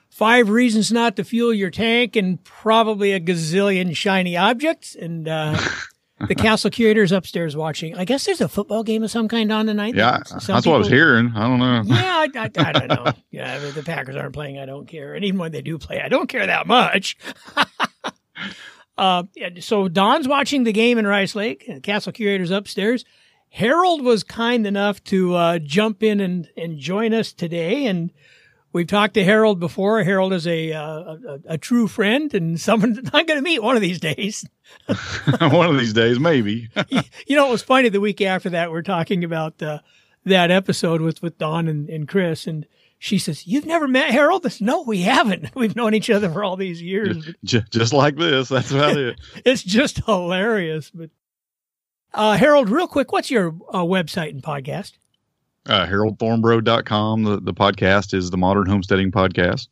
five 0.09 0.49
reasons 0.49 0.91
not 0.91 1.15
to 1.17 1.23
fuel 1.23 1.53
your 1.53 1.69
tank 1.69 2.15
and 2.15 2.43
probably 2.43 3.11
a 3.13 3.19
gazillion 3.19 3.95
shiny 3.95 4.35
objects. 4.37 4.95
And, 4.95 5.27
uh, 5.27 5.59
the 6.27 6.33
castle 6.33 6.71
curator's 6.71 7.11
upstairs 7.11 7.55
watching. 7.55 7.95
I 7.95 8.03
guess 8.03 8.25
there's 8.25 8.41
a 8.41 8.47
football 8.49 8.83
game 8.83 9.03
of 9.03 9.11
some 9.11 9.27
kind 9.27 9.51
on 9.51 9.67
tonight. 9.67 9.93
Yeah, 9.93 10.23
Some 10.23 10.39
that's 10.55 10.65
what 10.65 10.73
I 10.75 10.77
was 10.79 10.87
people- 10.87 10.97
hearing. 10.97 11.31
I 11.35 11.41
don't 11.47 11.59
know. 11.59 11.83
Yeah, 11.95 12.25
I, 12.25 12.27
I, 12.35 12.49
I 12.57 12.71
don't 12.71 12.87
know. 12.87 13.11
Yeah, 13.31 13.57
if 13.57 13.75
the 13.75 13.83
Packers 13.83 14.15
aren't 14.15 14.33
playing. 14.33 14.57
I 14.57 14.65
don't 14.65 14.87
care. 14.87 15.13
And 15.13 15.23
even 15.23 15.39
when 15.39 15.51
they 15.51 15.61
do 15.61 15.77
play, 15.77 16.01
I 16.01 16.09
don't 16.09 16.27
care 16.27 16.47
that 16.47 16.65
much. 16.65 17.17
uh, 18.97 19.23
yeah, 19.35 19.49
so 19.59 19.87
Don's 19.87 20.27
watching 20.27 20.63
the 20.63 20.73
game 20.73 20.97
in 20.97 21.05
Rice 21.05 21.35
Lake. 21.35 21.65
and 21.67 21.83
Castle 21.83 22.11
curator's 22.11 22.49
upstairs. 22.51 23.05
Harold 23.49 24.01
was 24.01 24.23
kind 24.23 24.65
enough 24.65 25.03
to 25.05 25.35
uh, 25.35 25.59
jump 25.59 26.01
in 26.03 26.19
and, 26.19 26.49
and 26.57 26.79
join 26.79 27.13
us 27.13 27.31
today. 27.31 27.85
And 27.85 28.11
we've 28.77 28.87
talked 28.87 29.15
to 29.15 29.23
Harold 29.23 29.59
before. 29.59 30.03
Harold 30.03 30.33
is 30.33 30.45
a 30.45 30.71
uh, 30.71 30.83
a, 30.83 31.39
a 31.49 31.57
true 31.57 31.87
friend 31.87 32.31
and 32.33 32.59
someone 32.59 32.93
that 32.93 33.09
I'm 33.13 33.25
going 33.25 33.39
to 33.39 33.43
meet 33.43 33.63
one 33.63 33.75
of 33.75 33.81
these 33.81 33.99
days. 33.99 34.47
One 35.39 35.69
of 35.69 35.79
these 35.79 35.93
days, 35.93 36.19
maybe. 36.19 36.69
you 37.25 37.35
know, 37.37 37.47
it 37.47 37.51
was 37.51 37.63
funny 37.63 37.87
the 37.87 38.01
week 38.01 38.19
after 38.21 38.49
that, 38.49 38.69
we're 38.69 38.81
talking 38.81 39.23
about 39.23 39.61
uh, 39.63 39.79
that 40.25 40.51
episode 40.51 40.99
with, 40.99 41.21
with 41.21 41.37
Don 41.37 41.69
and, 41.69 41.89
and 41.89 42.05
Chris. 42.05 42.47
And 42.47 42.65
she 42.99 43.17
says, 43.17 43.47
You've 43.47 43.65
never 43.65 43.87
met 43.87 44.11
Harold? 44.11 44.45
I 44.45 44.49
said, 44.49 44.67
no, 44.67 44.81
we 44.81 45.01
haven't. 45.03 45.55
We've 45.55 45.75
known 45.75 45.93
each 45.93 46.09
other 46.09 46.29
for 46.29 46.43
all 46.43 46.57
these 46.57 46.81
years. 46.81 47.25
But 47.25 47.35
J- 47.45 47.63
just 47.69 47.93
like 47.93 48.17
this. 48.17 48.49
That's 48.49 48.71
about 48.71 48.97
it. 48.97 49.17
it's 49.45 49.63
just 49.63 50.03
hilarious. 50.05 50.91
But 50.93 51.11
uh, 52.13 52.35
Harold, 52.35 52.69
real 52.69 52.87
quick, 52.87 53.13
what's 53.13 53.31
your 53.31 53.55
uh, 53.71 53.83
website 53.83 54.31
and 54.31 54.43
podcast? 54.43 54.93
Uh, 55.67 55.85
HaroldThornbrough.com. 55.85 57.23
The, 57.23 57.39
the 57.41 57.53
podcast 57.53 58.13
is 58.13 58.29
the 58.29 58.37
Modern 58.37 58.67
Homesteading 58.67 59.11
Podcast. 59.11 59.67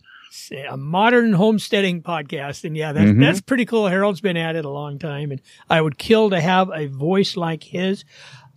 A 0.69 0.75
modern 0.75 1.31
homesteading 1.33 2.01
podcast. 2.03 2.65
And 2.65 2.75
yeah, 2.75 2.91
that's, 2.91 3.11
Mhm. 3.11 3.21
that's 3.21 3.39
pretty 3.41 3.65
cool. 3.65 3.87
Harold's 3.87 4.19
been 4.21 4.35
at 4.37 4.55
it 4.57 4.65
a 4.65 4.69
long 4.69 4.99
time. 4.99 5.31
And 5.31 5.41
I 5.69 5.79
would 5.81 5.97
kill 5.97 6.29
to 6.31 6.41
have 6.41 6.69
a 6.73 6.87
voice 6.87 7.37
like 7.37 7.63
his. 7.63 8.03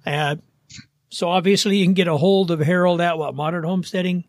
Uh, 0.04 0.36
so 1.08 1.28
obviously 1.28 1.76
you 1.78 1.84
can 1.84 1.94
get 1.94 2.08
a 2.08 2.16
hold 2.16 2.50
of 2.50 2.58
Harold 2.60 3.00
at 3.00 3.16
what? 3.16 3.34
Modern 3.36 3.62
Homesteading? 3.64 4.24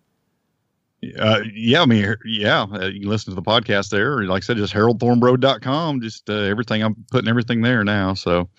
Uh, 1.17 1.39
yeah, 1.53 1.81
I 1.81 1.85
mean, 1.85 2.13
yeah, 2.25 2.63
uh, 2.71 2.85
you 2.87 2.99
can 3.01 3.09
listen 3.09 3.31
to 3.33 3.35
the 3.35 3.41
podcast 3.41 3.89
there. 3.89 4.23
Like 4.25 4.43
I 4.43 4.45
said, 4.45 4.57
just 4.57 4.73
HaroldThornbrough.com. 4.73 6.01
Just 6.01 6.29
uh, 6.29 6.33
everything. 6.33 6.83
I'm 6.83 6.95
putting 7.09 7.29
everything 7.29 7.61
there 7.61 7.83
now. 7.83 8.13
So 8.13 8.49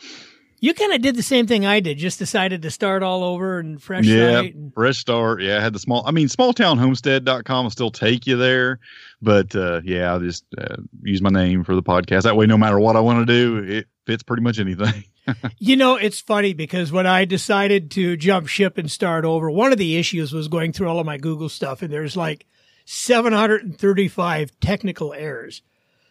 You 0.62 0.74
kind 0.74 0.92
of 0.92 1.00
did 1.00 1.16
the 1.16 1.22
same 1.22 1.46
thing 1.46 1.64
I 1.64 1.80
did, 1.80 1.96
just 1.98 2.18
decided 2.18 2.60
to 2.62 2.70
start 2.70 3.02
all 3.02 3.24
over 3.24 3.58
and 3.58 3.82
fresh 3.82 4.04
Yeah. 4.04 4.40
site. 4.40 4.54
And, 4.54 4.72
fresh 4.74 4.98
start. 4.98 5.42
Yeah, 5.42 5.56
I 5.56 5.60
had 5.60 5.72
the 5.72 5.78
small. 5.78 6.02
I 6.06 6.10
mean, 6.10 6.28
smalltownhomestead.com 6.28 7.64
will 7.64 7.70
still 7.70 7.90
take 7.90 8.26
you 8.26 8.36
there, 8.36 8.78
but 9.22 9.54
uh, 9.56 9.80
yeah, 9.84 10.12
I'll 10.12 10.20
just 10.20 10.44
uh, 10.58 10.76
use 11.02 11.22
my 11.22 11.30
name 11.30 11.64
for 11.64 11.74
the 11.74 11.82
podcast. 11.82 12.22
That 12.24 12.36
way, 12.36 12.46
no 12.46 12.58
matter 12.58 12.78
what 12.78 12.94
I 12.96 13.00
want 13.00 13.26
to 13.26 13.32
do, 13.32 13.58
it 13.72 13.86
fits 14.06 14.22
pretty 14.22 14.42
much 14.42 14.58
anything. 14.58 15.04
you 15.58 15.76
know, 15.76 15.96
it's 15.96 16.20
funny 16.20 16.52
because 16.52 16.92
when 16.92 17.06
I 17.06 17.24
decided 17.24 17.90
to 17.92 18.16
jump 18.16 18.46
ship 18.48 18.76
and 18.76 18.90
start 18.90 19.24
over, 19.24 19.50
one 19.50 19.72
of 19.72 19.78
the 19.78 19.96
issues 19.96 20.32
was 20.32 20.48
going 20.48 20.72
through 20.72 20.88
all 20.88 20.98
of 21.00 21.06
my 21.06 21.16
Google 21.16 21.48
stuff, 21.48 21.80
and 21.82 21.92
there's 21.92 22.16
like 22.16 22.46
735 22.86 24.52
technical 24.60 25.12
errors. 25.14 25.62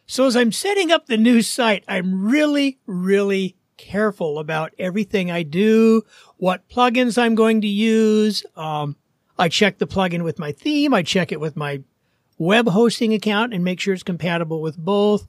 So 0.07 0.25
as 0.25 0.35
I'm 0.35 0.51
setting 0.51 0.91
up 0.91 1.05
the 1.05 1.17
new 1.17 1.41
site, 1.41 1.83
I'm 1.87 2.25
really, 2.25 2.79
really 2.87 3.55
careful 3.79 4.39
about 4.39 4.73
everything 4.77 5.31
I 5.31 5.43
do, 5.43 6.03
what 6.37 6.67
plugins 6.67 7.17
I'm 7.17 7.33
going 7.33 7.61
to 7.61 7.67
use. 7.67 8.45
Um, 8.55 8.97
I 9.37 9.47
check 9.47 9.77
the 9.77 9.87
plugin 9.87 10.23
with 10.23 10.37
my 10.37 10.51
theme. 10.51 10.93
I 10.93 11.01
check 11.01 11.31
it 11.31 11.39
with 11.39 11.55
my 11.55 11.81
web 12.37 12.67
hosting 12.67 13.13
account 13.13 13.53
and 13.53 13.63
make 13.63 13.79
sure 13.79 13.93
it's 13.93 14.03
compatible 14.03 14.61
with 14.61 14.77
both. 14.77 15.27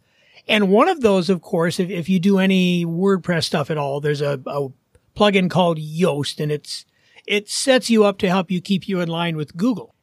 And 0.48 0.68
one 0.68 0.88
of 0.88 1.00
those, 1.00 1.30
of 1.30 1.42
course, 1.42 1.78
if, 1.78 1.90
if 1.90 2.08
you 2.08 2.18
do 2.18 2.38
any 2.38 2.84
WordPress 2.84 3.44
stuff 3.44 3.70
at 3.70 3.78
all, 3.78 4.00
there's 4.00 4.20
a, 4.20 4.40
a 4.46 4.68
plugin 5.16 5.48
called 5.48 5.78
Yoast 5.78 6.40
and 6.40 6.50
it's, 6.50 6.84
it 7.26 7.48
sets 7.48 7.88
you 7.88 8.04
up 8.04 8.18
to 8.18 8.28
help 8.28 8.50
you 8.50 8.60
keep 8.60 8.88
you 8.88 9.00
in 9.00 9.08
line 9.08 9.36
with 9.36 9.56
Google. 9.56 9.94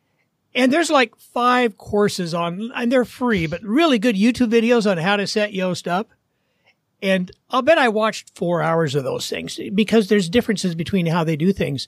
And 0.56 0.72
there's 0.72 0.90
like 0.90 1.16
five 1.18 1.78
courses 1.78 2.34
on, 2.34 2.72
and 2.74 2.92
they're 2.92 3.06
free, 3.06 3.46
but 3.46 3.62
really 3.62 4.00
good 4.00 4.16
YouTube 4.16 4.52
videos 4.52 4.90
on 4.90 4.98
how 4.98 5.18
to 5.18 5.28
set 5.28 5.52
Yoast 5.52 5.88
up. 5.88 6.12
And 7.02 7.32
I'll 7.50 7.62
bet 7.62 7.78
I 7.78 7.90
watched 7.90 8.36
four 8.36 8.62
hours 8.62 8.96
of 8.96 9.04
those 9.04 9.30
things 9.30 9.60
because 9.74 10.08
there's 10.08 10.30
differences 10.30 10.76
between 10.76 11.06
how 11.06 11.24
they 11.24 11.36
do 11.36 11.54
things. 11.54 11.88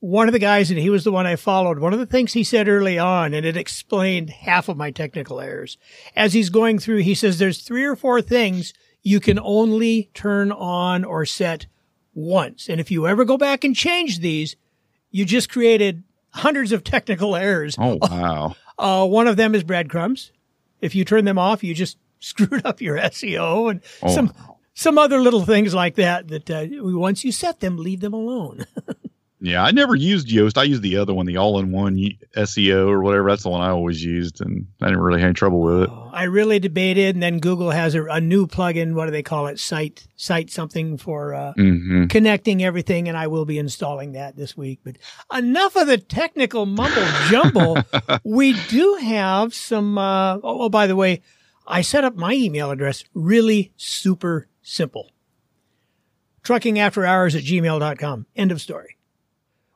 One 0.00 0.28
of 0.28 0.32
the 0.32 0.38
guys, 0.38 0.70
and 0.70 0.78
he 0.78 0.90
was 0.90 1.02
the 1.02 1.10
one 1.10 1.26
I 1.26 1.34
followed, 1.34 1.80
one 1.80 1.92
of 1.92 1.98
the 1.98 2.06
things 2.06 2.32
he 2.32 2.44
said 2.44 2.68
early 2.68 3.00
on, 3.00 3.34
and 3.34 3.44
it 3.44 3.56
explained 3.56 4.30
half 4.30 4.68
of 4.68 4.76
my 4.76 4.92
technical 4.92 5.40
errors. 5.40 5.76
As 6.14 6.32
he's 6.32 6.50
going 6.50 6.78
through, 6.78 6.98
he 6.98 7.16
says 7.16 7.38
there's 7.38 7.62
three 7.62 7.84
or 7.84 7.96
four 7.96 8.22
things 8.22 8.72
you 9.02 9.18
can 9.18 9.40
only 9.40 10.10
turn 10.14 10.52
on 10.52 11.04
or 11.04 11.26
set 11.26 11.66
once. 12.14 12.68
And 12.68 12.80
if 12.80 12.92
you 12.92 13.08
ever 13.08 13.24
go 13.24 13.36
back 13.36 13.64
and 13.64 13.74
change 13.74 14.20
these, 14.20 14.54
you 15.10 15.24
just 15.24 15.50
created 15.50 16.04
hundreds 16.30 16.70
of 16.70 16.84
technical 16.84 17.34
errors. 17.34 17.76
Oh 17.78 17.98
wow! 18.00 18.54
Uh, 18.78 19.04
one 19.04 19.26
of 19.26 19.36
them 19.36 19.56
is 19.56 19.64
breadcrumbs. 19.64 20.30
If 20.80 20.94
you 20.94 21.04
turn 21.04 21.24
them 21.24 21.36
off, 21.36 21.64
you 21.64 21.74
just 21.74 21.98
screwed 22.20 22.64
up 22.64 22.80
your 22.80 22.96
SEO 22.98 23.70
and 23.70 23.80
Oh. 24.02 24.14
some 24.14 24.32
some 24.74 24.96
other 24.98 25.20
little 25.20 25.44
things 25.44 25.74
like 25.74 25.96
that. 25.96 26.28
That 26.28 26.50
uh, 26.50 26.66
once 26.98 27.24
you 27.24 27.32
set 27.32 27.60
them, 27.60 27.76
leave 27.78 28.00
them 28.00 28.14
alone. 28.14 28.66
Yeah, 29.40 29.62
I 29.62 29.70
never 29.70 29.94
used 29.94 30.26
Yoast. 30.26 30.58
I 30.58 30.64
used 30.64 30.82
the 30.82 30.96
other 30.96 31.14
one, 31.14 31.24
the 31.24 31.36
all-in-one 31.36 31.96
SEO 32.36 32.88
or 32.88 33.00
whatever. 33.02 33.28
That's 33.30 33.44
the 33.44 33.50
one 33.50 33.60
I 33.60 33.68
always 33.70 34.02
used, 34.04 34.40
and 34.40 34.66
I 34.82 34.86
didn't 34.86 34.98
really 35.00 35.20
have 35.20 35.26
any 35.28 35.34
trouble 35.34 35.60
with 35.60 35.82
it. 35.84 35.90
I 36.12 36.24
really 36.24 36.58
debated, 36.58 37.14
and 37.14 37.22
then 37.22 37.38
Google 37.38 37.70
has 37.70 37.94
a, 37.94 38.02
a 38.06 38.20
new 38.20 38.48
plugin. 38.48 38.94
What 38.94 39.04
do 39.04 39.12
they 39.12 39.22
call 39.22 39.46
it? 39.46 39.60
Site 39.60 40.08
site 40.16 40.50
something 40.50 40.98
for 40.98 41.34
uh, 41.34 41.52
hmm 41.52 42.06
connecting 42.06 42.64
everything, 42.64 43.06
and 43.08 43.16
I 43.16 43.28
will 43.28 43.44
be 43.44 43.58
installing 43.60 44.10
that 44.14 44.34
this 44.36 44.56
week. 44.56 44.80
But 44.82 44.96
enough 45.32 45.76
of 45.76 45.86
the 45.86 45.98
technical 45.98 46.66
mumble 46.66 47.06
jumble. 47.28 47.78
we 48.24 48.54
do 48.66 48.94
have 49.00 49.54
some. 49.54 49.98
Uh, 49.98 50.38
oh, 50.38 50.62
oh, 50.62 50.68
by 50.68 50.88
the 50.88 50.96
way, 50.96 51.22
I 51.68 51.82
set 51.82 52.02
up 52.04 52.16
my 52.16 52.32
email 52.32 52.70
address 52.70 53.04
really 53.14 53.72
super 53.76 54.48
simple. 54.62 55.10
Truckingafterhours 56.42 57.36
at 57.36 57.42
gmail.com. 57.44 58.26
End 58.36 58.52
of 58.52 58.60
story. 58.60 58.96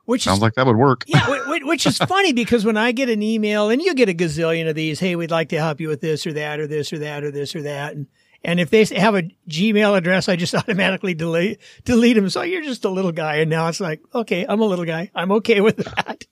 Which 0.05 0.23
Sounds 0.23 0.39
is 0.39 0.41
like 0.41 0.55
that 0.55 0.65
would 0.65 0.75
work. 0.75 1.03
yeah, 1.07 1.25
whi- 1.27 1.39
whi- 1.59 1.65
which 1.67 1.85
is 1.85 1.97
funny 1.97 2.33
because 2.33 2.65
when 2.65 2.75
I 2.75 2.91
get 2.91 3.09
an 3.09 3.21
email 3.21 3.69
and 3.69 3.81
you 3.81 3.93
get 3.93 4.09
a 4.09 4.13
gazillion 4.13 4.67
of 4.67 4.75
these, 4.75 4.99
hey, 4.99 5.15
we'd 5.15 5.31
like 5.31 5.49
to 5.49 5.59
help 5.59 5.79
you 5.79 5.87
with 5.87 6.01
this 6.01 6.27
or 6.27 6.33
that 6.33 6.59
or 6.59 6.67
this 6.67 6.91
or 6.91 6.99
that 6.99 7.23
or 7.23 7.31
this 7.31 7.55
or 7.55 7.61
that, 7.61 7.93
and 7.93 8.07
and 8.43 8.59
if 8.59 8.69
they 8.69 8.83
have 8.99 9.15
a 9.15 9.23
Gmail 9.47 9.97
address, 9.97 10.27
I 10.27 10.35
just 10.35 10.53
automatically 10.55 11.13
delete 11.13 11.59
delete 11.85 12.17
them. 12.17 12.29
So 12.29 12.41
you're 12.41 12.63
just 12.63 12.83
a 12.83 12.89
little 12.89 13.13
guy, 13.13 13.37
and 13.37 13.49
now 13.49 13.67
it's 13.69 13.79
like, 13.79 14.01
okay, 14.13 14.45
I'm 14.49 14.59
a 14.59 14.65
little 14.65 14.83
guy. 14.83 15.09
I'm 15.15 15.31
okay 15.33 15.61
with 15.61 15.77
that. 15.77 16.25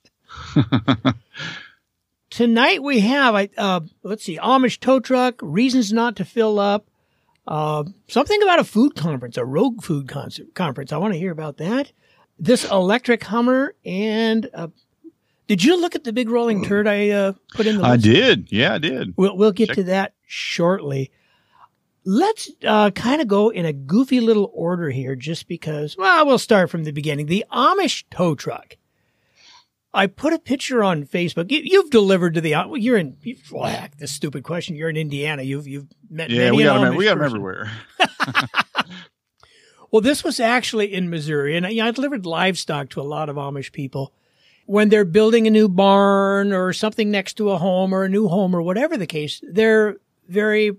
Tonight 2.32 2.82
we 2.82 3.01
have, 3.01 3.49
uh, 3.57 3.82
let's 4.03 4.23
see, 4.23 4.38
Amish 4.38 4.79
tow 4.79 5.01
truck, 5.01 5.36
reasons 5.41 5.91
not 5.91 6.15
to 6.15 6.23
fill 6.23 6.59
up, 6.59 6.88
uh, 7.45 7.84
something 8.07 8.41
about 8.41 8.57
a 8.57 8.63
food 8.63 8.95
conference, 8.95 9.36
a 9.36 9.43
rogue 9.43 9.84
food 9.84 10.07
concert, 10.07 10.55
conference. 10.55 10.93
I 10.93 10.97
want 10.97 11.13
to 11.13 11.19
hear 11.19 11.34
about 11.34 11.57
that. 11.57 11.91
This 12.39 12.63
electric 12.63 13.21
Hummer 13.25 13.75
and 13.84 14.49
uh, 14.53 14.69
did 15.47 15.61
you 15.61 15.79
look 15.79 15.93
at 15.93 16.05
the 16.05 16.13
big 16.13 16.29
rolling 16.29 16.63
turd 16.63 16.88
I 16.88 17.09
uh, 17.09 17.34
put 17.53 17.67
in 17.67 17.77
the 17.77 17.84
I 17.84 17.97
did. 17.97 18.49
Yeah, 18.49 18.75
I 18.75 18.77
did. 18.77 19.13
We'll, 19.17 19.36
we'll 19.36 19.51
get 19.51 19.67
Check- 19.67 19.75
to 19.75 19.84
that 19.84 20.13
shortly. 20.25 21.11
Let's 22.05 22.49
uh, 22.65 22.91
kind 22.91 23.21
of 23.21 23.27
go 23.27 23.49
in 23.49 23.65
a 23.65 23.73
goofy 23.73 24.21
little 24.21 24.49
order 24.53 24.89
here 24.89 25.17
just 25.17 25.49
because, 25.49 25.97
well, 25.97 26.25
we'll 26.25 26.39
start 26.39 26.69
from 26.69 26.86
the 26.86 26.91
beginning. 26.91 27.25
The 27.25 27.43
Amish 27.51 28.05
tow 28.09 28.36
truck. 28.36 28.77
I 29.94 30.08
put 30.08 30.34
a 30.34 30.39
picture 30.39 30.84
on 30.84 31.04
Facebook. 31.04 31.52
You, 31.52 31.62
you've 31.64 31.89
delivered 31.89 32.36
to 32.36 32.42
the, 32.42 32.52
well, 32.52 32.78
you're 32.78 32.98
in, 32.98 33.18
you, 33.24 33.36
whack, 33.52 33.98
this 33.98 34.12
stupid 34.12 34.44
question. 34.44 34.76
You're 34.76 34.89
in 34.89 34.98
Indiana. 34.98 35.44
You've, 35.44 35.68
you've 35.68 35.88
met 36.10 36.30
Yeah, 36.30 36.46
many 36.46 36.58
we 36.58 36.64
got 36.64 36.82
them. 36.82 36.96
We 36.96 37.06
got 37.06 37.16
them 37.16 37.26
everywhere. 37.26 37.72
Well, 39.92 40.02
this 40.02 40.24
was 40.24 40.39
actually 40.39 40.94
in 40.94 41.10
Missouri, 41.10 41.58
and 41.58 41.66
you 41.66 41.82
know, 41.82 41.89
I 41.89 41.92
delivered 41.92 42.26
livestock 42.26 42.89
to 42.92 43.02
a 43.02 43.04
lot 43.04 43.28
of 43.28 43.36
Amish 43.36 43.74
people. 43.74 44.14
When 44.66 44.88
they're 44.88 45.04
building 45.04 45.48
a 45.48 45.52
new 45.52 45.68
barn 45.68 46.54
or 46.54 46.72
something 46.72 47.12
next 47.12 47.34
to 47.36 47.52
a 47.52 47.58
home 47.58 47.94
or 47.94 48.06
a 48.06 48.10
new 48.10 48.30
home 48.30 48.56
or 48.56 48.62
whatever 48.62 48.96
the 48.96 49.06
case, 49.06 49.42
they're 49.44 49.98
very, 50.30 50.78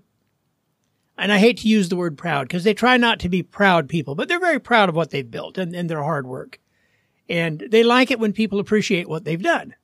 and 1.15 1.31
I 1.31 1.37
hate 1.37 1.57
to 1.59 1.67
use 1.67 1.89
the 1.89 1.95
word 1.95 2.17
proud 2.17 2.47
because 2.47 2.63
they 2.63 2.73
try 2.73 2.97
not 2.97 3.19
to 3.19 3.29
be 3.29 3.43
proud 3.43 3.87
people, 3.87 4.15
but 4.15 4.27
they're 4.27 4.39
very 4.39 4.59
proud 4.59 4.89
of 4.89 4.95
what 4.95 5.11
they've 5.11 5.29
built 5.29 5.59
and, 5.59 5.75
and 5.75 5.87
their 5.89 6.01
hard 6.01 6.25
work. 6.25 6.59
And 7.29 7.63
they 7.69 7.83
like 7.83 8.11
it 8.11 8.19
when 8.19 8.33
people 8.33 8.59
appreciate 8.59 9.07
what 9.07 9.23
they've 9.23 9.41
done. 9.41 9.75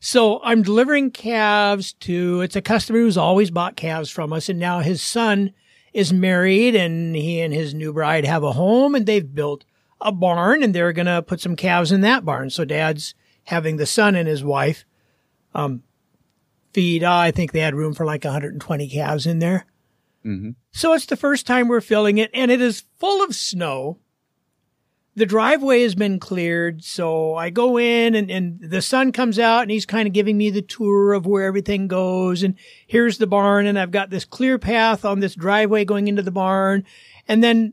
So 0.00 0.40
I'm 0.42 0.62
delivering 0.62 1.10
calves 1.10 1.92
to, 1.94 2.42
it's 2.42 2.56
a 2.56 2.62
customer 2.62 3.00
who's 3.00 3.16
always 3.16 3.50
bought 3.50 3.76
calves 3.76 4.10
from 4.10 4.32
us. 4.32 4.48
And 4.48 4.58
now 4.58 4.80
his 4.80 5.02
son 5.02 5.52
is 5.92 6.12
married 6.12 6.76
and 6.76 7.16
he 7.16 7.40
and 7.40 7.52
his 7.52 7.74
new 7.74 7.92
bride 7.92 8.24
have 8.24 8.44
a 8.44 8.52
home 8.52 8.94
and 8.94 9.06
they've 9.06 9.34
built 9.34 9.64
a 10.00 10.12
barn 10.12 10.62
and 10.62 10.74
they're 10.74 10.92
going 10.92 11.06
to 11.06 11.22
put 11.22 11.40
some 11.40 11.56
calves 11.56 11.90
in 11.90 12.02
that 12.02 12.24
barn. 12.24 12.50
So 12.50 12.64
dad's 12.64 13.14
having 13.44 13.76
the 13.76 13.86
son 13.86 14.14
and 14.14 14.28
his 14.28 14.44
wife, 14.44 14.84
um, 15.54 15.82
feed. 16.72 17.02
Uh, 17.02 17.16
I 17.16 17.30
think 17.32 17.50
they 17.50 17.60
had 17.60 17.74
room 17.74 17.94
for 17.94 18.04
like 18.06 18.24
120 18.24 18.88
calves 18.88 19.26
in 19.26 19.40
there. 19.40 19.66
Mm-hmm. 20.24 20.50
So 20.70 20.92
it's 20.92 21.06
the 21.06 21.16
first 21.16 21.46
time 21.46 21.66
we're 21.66 21.80
filling 21.80 22.18
it 22.18 22.30
and 22.34 22.50
it 22.50 22.60
is 22.60 22.84
full 22.98 23.24
of 23.24 23.34
snow. 23.34 23.98
The 25.18 25.26
driveway 25.26 25.82
has 25.82 25.94
been 25.94 26.20
cleared. 26.20 26.84
So 26.84 27.34
I 27.34 27.50
go 27.50 27.78
in 27.78 28.14
and, 28.14 28.30
and 28.30 28.60
the 28.60 28.80
son 28.80 29.12
comes 29.12 29.38
out 29.38 29.62
and 29.62 29.70
he's 29.70 29.86
kind 29.86 30.06
of 30.06 30.14
giving 30.14 30.38
me 30.38 30.50
the 30.50 30.62
tour 30.62 31.12
of 31.12 31.26
where 31.26 31.44
everything 31.44 31.88
goes. 31.88 32.42
And 32.42 32.54
here's 32.86 33.18
the 33.18 33.26
barn. 33.26 33.66
And 33.66 33.78
I've 33.78 33.90
got 33.90 34.10
this 34.10 34.24
clear 34.24 34.58
path 34.58 35.04
on 35.04 35.20
this 35.20 35.34
driveway 35.34 35.84
going 35.84 36.08
into 36.08 36.22
the 36.22 36.30
barn. 36.30 36.84
And 37.26 37.42
then, 37.42 37.72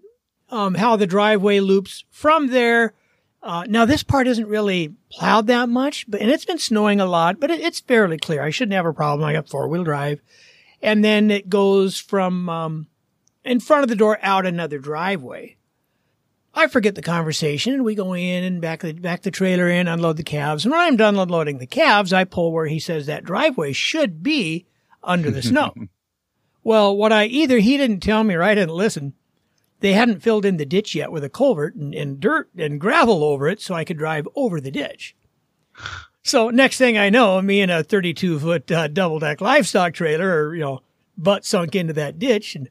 um, 0.49 0.75
how 0.75 0.95
the 0.95 1.07
driveway 1.07 1.59
loops 1.59 2.03
from 2.09 2.47
there. 2.47 2.93
Uh, 3.41 3.65
now 3.69 3.85
this 3.85 4.03
part 4.03 4.27
isn't 4.27 4.47
really 4.47 4.95
plowed 5.11 5.47
that 5.47 5.69
much, 5.69 6.09
but, 6.09 6.19
and 6.19 6.31
it's 6.31 6.45
been 6.45 6.57
snowing 6.57 6.99
a 6.99 7.05
lot, 7.05 7.39
but 7.39 7.51
it, 7.51 7.59
it's 7.59 7.79
fairly 7.79 8.17
clear. 8.17 8.41
I 8.41 8.49
shouldn't 8.49 8.73
have 8.73 8.87
a 8.87 8.93
problem. 8.93 9.27
I 9.27 9.33
got 9.33 9.49
four 9.49 9.67
wheel 9.67 9.83
drive 9.83 10.19
and 10.81 11.03
then 11.03 11.31
it 11.31 11.49
goes 11.49 11.99
from 11.99 12.47
um, 12.47 12.87
in 13.43 13.59
front 13.59 13.83
of 13.83 13.89
the 13.89 13.95
door 13.95 14.19
out 14.21 14.45
another 14.45 14.77
driveway. 14.77 15.57
I 16.57 16.67
forget 16.67 16.95
the 16.95 17.01
conversation, 17.01 17.73
and 17.73 17.83
we 17.83 17.95
go 17.95 18.13
in 18.13 18.45
and 18.45 18.61
back 18.61 18.79
the 18.79 18.93
back 18.93 19.23
the 19.23 19.31
trailer 19.31 19.69
in, 19.69 19.89
unload 19.89 20.15
the 20.15 20.23
calves. 20.23 20.63
And 20.63 20.71
when 20.71 20.79
I'm 20.79 20.95
done 20.95 21.17
unloading 21.17 21.57
the 21.57 21.67
calves, 21.67 22.13
I 22.13 22.23
pull 22.23 22.53
where 22.53 22.67
he 22.67 22.79
says 22.79 23.05
that 23.05 23.25
driveway 23.25 23.73
should 23.73 24.23
be 24.23 24.65
under 25.03 25.29
the 25.29 25.43
snow. 25.43 25.73
well, 26.63 26.95
what 26.95 27.11
I 27.11 27.25
either 27.25 27.59
he 27.59 27.75
didn't 27.75 27.99
tell 27.99 28.23
me 28.23 28.35
or 28.35 28.41
I 28.41 28.55
didn't 28.55 28.75
listen. 28.75 29.13
They 29.81 29.91
hadn't 29.91 30.23
filled 30.23 30.45
in 30.45 30.55
the 30.55 30.65
ditch 30.65 30.95
yet 30.95 31.11
with 31.11 31.25
a 31.25 31.29
culvert 31.29 31.75
and, 31.75 31.93
and 31.93 32.19
dirt 32.21 32.49
and 32.57 32.79
gravel 32.79 33.23
over 33.23 33.49
it, 33.49 33.59
so 33.61 33.75
I 33.75 33.83
could 33.83 33.97
drive 33.97 34.27
over 34.33 34.61
the 34.61 34.71
ditch. 34.71 35.13
So 36.23 36.49
next 36.49 36.77
thing 36.77 36.97
I 36.97 37.09
know, 37.09 37.39
me 37.41 37.59
in 37.59 37.69
a 37.69 37.83
32 37.83 38.39
foot 38.39 38.71
uh, 38.71 38.87
double 38.87 39.19
deck 39.19 39.41
livestock 39.41 39.93
trailer, 39.93 40.47
or 40.47 40.55
you 40.55 40.61
know, 40.61 40.81
butt 41.17 41.45
sunk 41.45 41.75
into 41.75 41.93
that 41.93 42.17
ditch, 42.17 42.55
and 42.55 42.69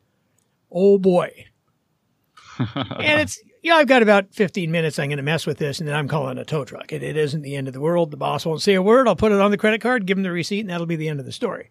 oh 0.73 0.97
boy. 0.97 1.47
and 2.75 3.21
it's 3.21 3.41
yeah, 3.65 3.77
I've 3.77 3.89
got 3.89 4.03
about 4.03 4.35
15 4.35 4.71
minutes. 4.71 4.99
I'm 4.99 5.09
going 5.09 5.17
to 5.17 5.23
mess 5.23 5.47
with 5.47 5.57
this, 5.57 5.81
and 5.81 5.89
then 5.89 5.97
I'm 5.97 6.07
calling 6.07 6.37
a 6.37 6.45
tow 6.45 6.67
truck. 6.67 6.93
It, 6.93 7.03
it 7.03 7.17
isn't 7.17 7.41
the 7.41 7.57
end 7.57 7.67
of 7.67 7.73
the 7.73 7.81
world. 7.81 8.11
The 8.11 8.19
boss 8.19 8.45
won't 8.45 8.61
say 8.61 8.75
a 8.75 8.83
word. 8.83 9.09
I'll 9.09 9.17
put 9.17 9.33
it 9.33 9.41
on 9.41 9.51
the 9.51 9.57
credit 9.57 9.81
card, 9.81 10.07
give 10.07 10.19
him 10.19 10.23
the 10.23 10.31
receipt, 10.31 10.61
and 10.61 10.69
that'll 10.69 10.87
be 10.87 10.97
the 10.97 11.09
end 11.09 11.19
of 11.19 11.25
the 11.25 11.33
story. 11.33 11.71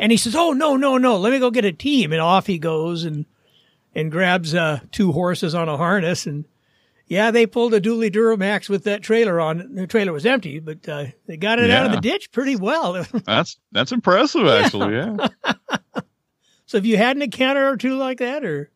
And 0.00 0.10
he 0.10 0.18
says, 0.18 0.34
"Oh 0.34 0.52
no, 0.52 0.76
no, 0.76 0.98
no! 0.98 1.16
Let 1.16 1.32
me 1.32 1.38
go 1.38 1.52
get 1.52 1.64
a 1.64 1.72
team." 1.72 2.12
And 2.12 2.20
off 2.20 2.48
he 2.48 2.58
goes 2.58 3.04
and 3.04 3.24
and 3.94 4.10
grabs 4.10 4.52
uh, 4.52 4.80
two 4.90 5.12
horses 5.12 5.54
on 5.54 5.68
a 5.68 5.76
harness 5.76 6.26
and 6.26 6.44
yeah, 7.06 7.30
they 7.30 7.46
pulled 7.46 7.74
a 7.74 7.80
dually 7.80 8.10
Duramax 8.10 8.70
with 8.70 8.84
that 8.84 9.02
trailer 9.02 9.38
on. 9.38 9.74
The 9.74 9.86
trailer 9.86 10.14
was 10.14 10.24
empty, 10.24 10.60
but 10.60 10.88
uh, 10.88 11.06
they 11.26 11.36
got 11.36 11.58
it 11.58 11.68
yeah. 11.68 11.80
out 11.80 11.86
of 11.86 11.92
the 11.92 12.00
ditch 12.00 12.32
pretty 12.32 12.56
well. 12.56 13.04
that's 13.26 13.58
that's 13.70 13.92
impressive, 13.92 14.46
actually. 14.46 14.94
Yeah. 14.94 15.28
yeah. 15.44 15.76
so, 16.66 16.78
have 16.78 16.86
you 16.86 16.96
had 16.96 17.16
an 17.16 17.22
encounter 17.22 17.68
or 17.68 17.76
two 17.76 17.96
like 17.96 18.18
that, 18.18 18.44
or? 18.44 18.70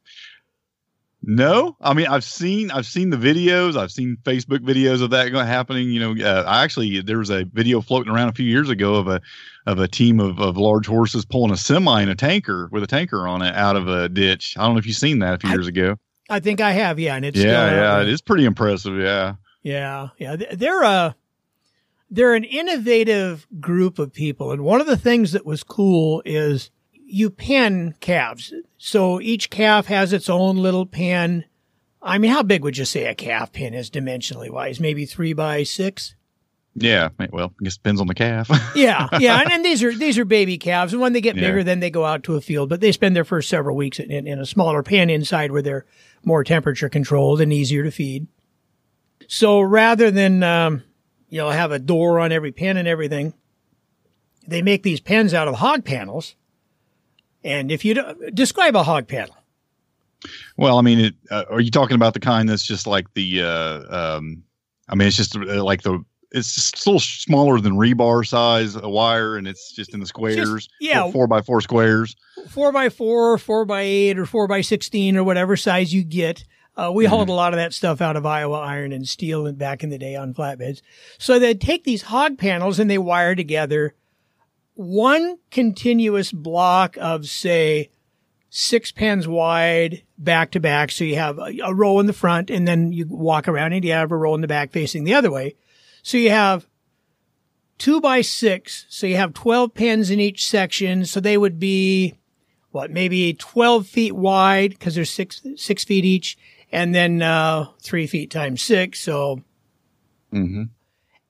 No, 1.28 1.76
I 1.80 1.92
mean 1.92 2.06
I've 2.06 2.22
seen 2.22 2.70
I've 2.70 2.86
seen 2.86 3.10
the 3.10 3.16
videos. 3.16 3.76
I've 3.76 3.90
seen 3.90 4.16
Facebook 4.22 4.60
videos 4.60 5.02
of 5.02 5.10
that 5.10 5.28
going 5.30 5.44
happening. 5.44 5.90
You 5.90 6.14
know, 6.14 6.24
uh, 6.24 6.44
I 6.46 6.62
actually 6.62 7.00
there 7.00 7.18
was 7.18 7.30
a 7.30 7.44
video 7.44 7.80
floating 7.80 8.12
around 8.12 8.28
a 8.28 8.32
few 8.32 8.46
years 8.46 8.70
ago 8.70 8.94
of 8.94 9.08
a 9.08 9.20
of 9.66 9.80
a 9.80 9.88
team 9.88 10.20
of, 10.20 10.38
of 10.38 10.56
large 10.56 10.86
horses 10.86 11.24
pulling 11.24 11.50
a 11.50 11.56
semi 11.56 12.00
and 12.00 12.10
a 12.12 12.14
tanker 12.14 12.68
with 12.70 12.84
a 12.84 12.86
tanker 12.86 13.26
on 13.26 13.42
it 13.42 13.56
out 13.56 13.74
of 13.74 13.88
a 13.88 14.08
ditch. 14.08 14.54
I 14.56 14.64
don't 14.64 14.74
know 14.74 14.78
if 14.78 14.86
you've 14.86 14.96
seen 14.96 15.18
that 15.18 15.34
a 15.34 15.38
few 15.38 15.50
I, 15.50 15.54
years 15.54 15.66
ago. 15.66 15.96
I 16.30 16.38
think 16.38 16.60
I 16.60 16.70
have, 16.70 17.00
yeah, 17.00 17.16
and 17.16 17.24
it's 17.24 17.36
yeah, 17.36 17.42
still, 17.66 17.76
yeah, 17.76 17.96
uh, 17.96 18.02
it 18.02 18.08
is 18.08 18.22
pretty 18.22 18.44
impressive, 18.44 18.96
yeah, 18.96 19.34
yeah, 19.64 20.08
yeah. 20.18 20.36
They're 20.52 20.84
a 20.84 21.16
they're 22.08 22.34
an 22.36 22.44
innovative 22.44 23.48
group 23.58 23.98
of 23.98 24.12
people, 24.12 24.52
and 24.52 24.62
one 24.62 24.80
of 24.80 24.86
the 24.86 24.96
things 24.96 25.32
that 25.32 25.44
was 25.44 25.64
cool 25.64 26.22
is 26.24 26.70
you 27.06 27.30
pen 27.30 27.94
calves. 28.00 28.52
So 28.76 29.20
each 29.20 29.48
calf 29.48 29.86
has 29.86 30.12
its 30.12 30.28
own 30.28 30.56
little 30.56 30.86
pen. 30.86 31.44
I 32.02 32.18
mean, 32.18 32.30
how 32.30 32.42
big 32.42 32.62
would 32.64 32.76
you 32.76 32.84
say 32.84 33.06
a 33.06 33.14
calf 33.14 33.52
pen 33.52 33.74
is 33.74 33.90
dimensionally 33.90 34.50
wise? 34.50 34.80
Maybe 34.80 35.06
three 35.06 35.32
by 35.32 35.62
six. 35.62 36.14
Yeah, 36.78 37.08
well, 37.32 37.54
I 37.58 37.64
guess 37.64 37.74
it 37.74 37.78
depends 37.78 38.02
on 38.02 38.06
the 38.06 38.14
calf. 38.14 38.50
yeah, 38.76 39.08
yeah, 39.18 39.40
and, 39.40 39.50
and, 39.50 39.64
these 39.64 39.82
are 39.82 39.94
these 39.94 40.18
are 40.18 40.26
baby 40.26 40.58
calves, 40.58 40.92
and 40.92 41.00
when 41.00 41.14
they 41.14 41.22
get 41.22 41.34
bigger, 41.34 41.64
then 41.64 41.80
they 41.80 41.88
go 41.88 42.04
out 42.04 42.22
to 42.24 42.34
a 42.34 42.42
field. 42.42 42.68
But 42.68 42.82
they 42.82 42.92
spend 42.92 43.16
their 43.16 43.24
first 43.24 43.48
several 43.48 43.74
weeks 43.74 43.98
in, 43.98 44.10
in, 44.10 44.26
in, 44.26 44.38
a 44.38 44.44
smaller 44.44 44.82
pen 44.82 45.08
inside, 45.08 45.52
where 45.52 45.62
they're 45.62 45.86
more 46.22 46.44
temperature 46.44 46.90
controlled 46.90 47.40
and 47.40 47.50
easier 47.50 47.82
to 47.82 47.90
feed. 47.90 48.26
So 49.26 49.62
rather 49.62 50.10
than 50.10 50.42
um, 50.42 50.82
you 51.30 51.38
know 51.38 51.48
have 51.48 51.72
a 51.72 51.78
door 51.78 52.20
on 52.20 52.30
every 52.30 52.52
pen 52.52 52.76
and 52.76 52.86
everything, 52.86 53.32
they 54.46 54.60
make 54.60 54.82
these 54.82 55.00
pens 55.00 55.32
out 55.32 55.48
of 55.48 55.54
hog 55.54 55.82
panels. 55.82 56.36
And 57.46 57.70
if 57.70 57.84
you 57.84 57.94
describe 58.34 58.74
a 58.74 58.82
hog 58.82 59.06
panel, 59.06 59.36
well, 60.56 60.78
I 60.78 60.82
mean, 60.82 60.98
it, 60.98 61.14
uh, 61.30 61.44
are 61.48 61.60
you 61.60 61.70
talking 61.70 61.94
about 61.94 62.12
the 62.12 62.20
kind 62.20 62.48
that's 62.48 62.66
just 62.66 62.88
like 62.88 63.12
the? 63.14 63.42
Uh, 63.42 64.16
um, 64.16 64.42
I 64.88 64.96
mean, 64.96 65.06
it's 65.06 65.16
just 65.16 65.36
uh, 65.36 65.62
like 65.62 65.82
the 65.82 66.04
it's 66.32 66.56
just 66.56 66.84
a 66.84 66.90
little 66.90 67.00
smaller 67.00 67.60
than 67.60 67.74
rebar 67.74 68.26
size 68.26 68.74
a 68.74 68.88
wire 68.88 69.36
and 69.36 69.46
it's 69.46 69.72
just 69.72 69.94
in 69.94 70.00
the 70.00 70.06
squares 70.06 70.66
just, 70.66 70.70
yeah 70.80 71.08
four, 71.12 71.28
by 71.28 71.40
four 71.40 71.60
squares 71.60 72.16
four 72.48 72.72
by 72.72 72.88
four 72.88 73.38
four 73.38 73.64
by 73.64 73.82
eight 73.82 74.18
or 74.18 74.26
four 74.26 74.48
by 74.48 74.60
16 74.60 75.16
or 75.16 75.22
whatever 75.22 75.56
size 75.56 75.94
you 75.94 76.02
get 76.02 76.44
uh, 76.76 76.90
we 76.92 77.04
mm-hmm. 77.04 77.14
hauled 77.14 77.28
a 77.28 77.32
lot 77.32 77.52
of 77.52 77.56
that 77.56 77.72
stuff 77.72 78.00
out 78.00 78.16
of 78.16 78.26
Iowa 78.26 78.58
iron 78.58 78.92
and 78.92 79.08
steel 79.08 79.46
and 79.46 79.56
back 79.56 79.82
in 79.82 79.88
the 79.88 79.96
day 79.96 80.14
on 80.14 80.34
flatbeds. 80.34 80.82
So 81.18 81.38
they'd 81.38 81.60
take 81.60 81.84
these 81.84 82.02
hog 82.02 82.36
panels 82.36 82.78
and 82.78 82.90
they 82.90 82.98
wire 82.98 83.34
together 83.34 83.94
one 84.76 85.38
continuous 85.50 86.30
block 86.30 86.96
of 87.00 87.26
say 87.26 87.90
six 88.50 88.92
pens 88.92 89.26
wide 89.26 90.02
back 90.18 90.52
to 90.52 90.60
back. 90.60 90.90
So 90.90 91.04
you 91.04 91.16
have 91.16 91.38
a, 91.38 91.52
a 91.64 91.74
row 91.74 91.98
in 91.98 92.06
the 92.06 92.12
front 92.12 92.50
and 92.50 92.68
then 92.68 92.92
you 92.92 93.06
walk 93.08 93.48
around 93.48 93.72
and 93.72 93.84
you 93.84 93.92
have 93.92 94.12
a 94.12 94.16
row 94.16 94.34
in 94.34 94.42
the 94.42 94.46
back 94.46 94.70
facing 94.70 95.04
the 95.04 95.14
other 95.14 95.30
way. 95.30 95.56
So 96.02 96.18
you 96.18 96.30
have 96.30 96.66
two 97.78 98.00
by 98.00 98.20
six. 98.20 98.86
So 98.88 99.06
you 99.06 99.16
have 99.16 99.32
12 99.32 99.74
pens 99.74 100.10
in 100.10 100.20
each 100.20 100.46
section. 100.46 101.06
So 101.06 101.20
they 101.20 101.38
would 101.38 101.58
be 101.58 102.14
what, 102.70 102.90
maybe 102.90 103.32
12 103.32 103.86
feet 103.86 104.12
wide 104.12 104.70
because 104.70 104.94
they're 104.94 105.06
six, 105.06 105.42
six 105.56 105.84
feet 105.84 106.04
each 106.04 106.36
and 106.70 106.94
then, 106.94 107.22
uh, 107.22 107.66
three 107.80 108.06
feet 108.06 108.30
times 108.30 108.60
six. 108.60 109.00
So, 109.00 109.40
mm-hmm. 110.32 110.64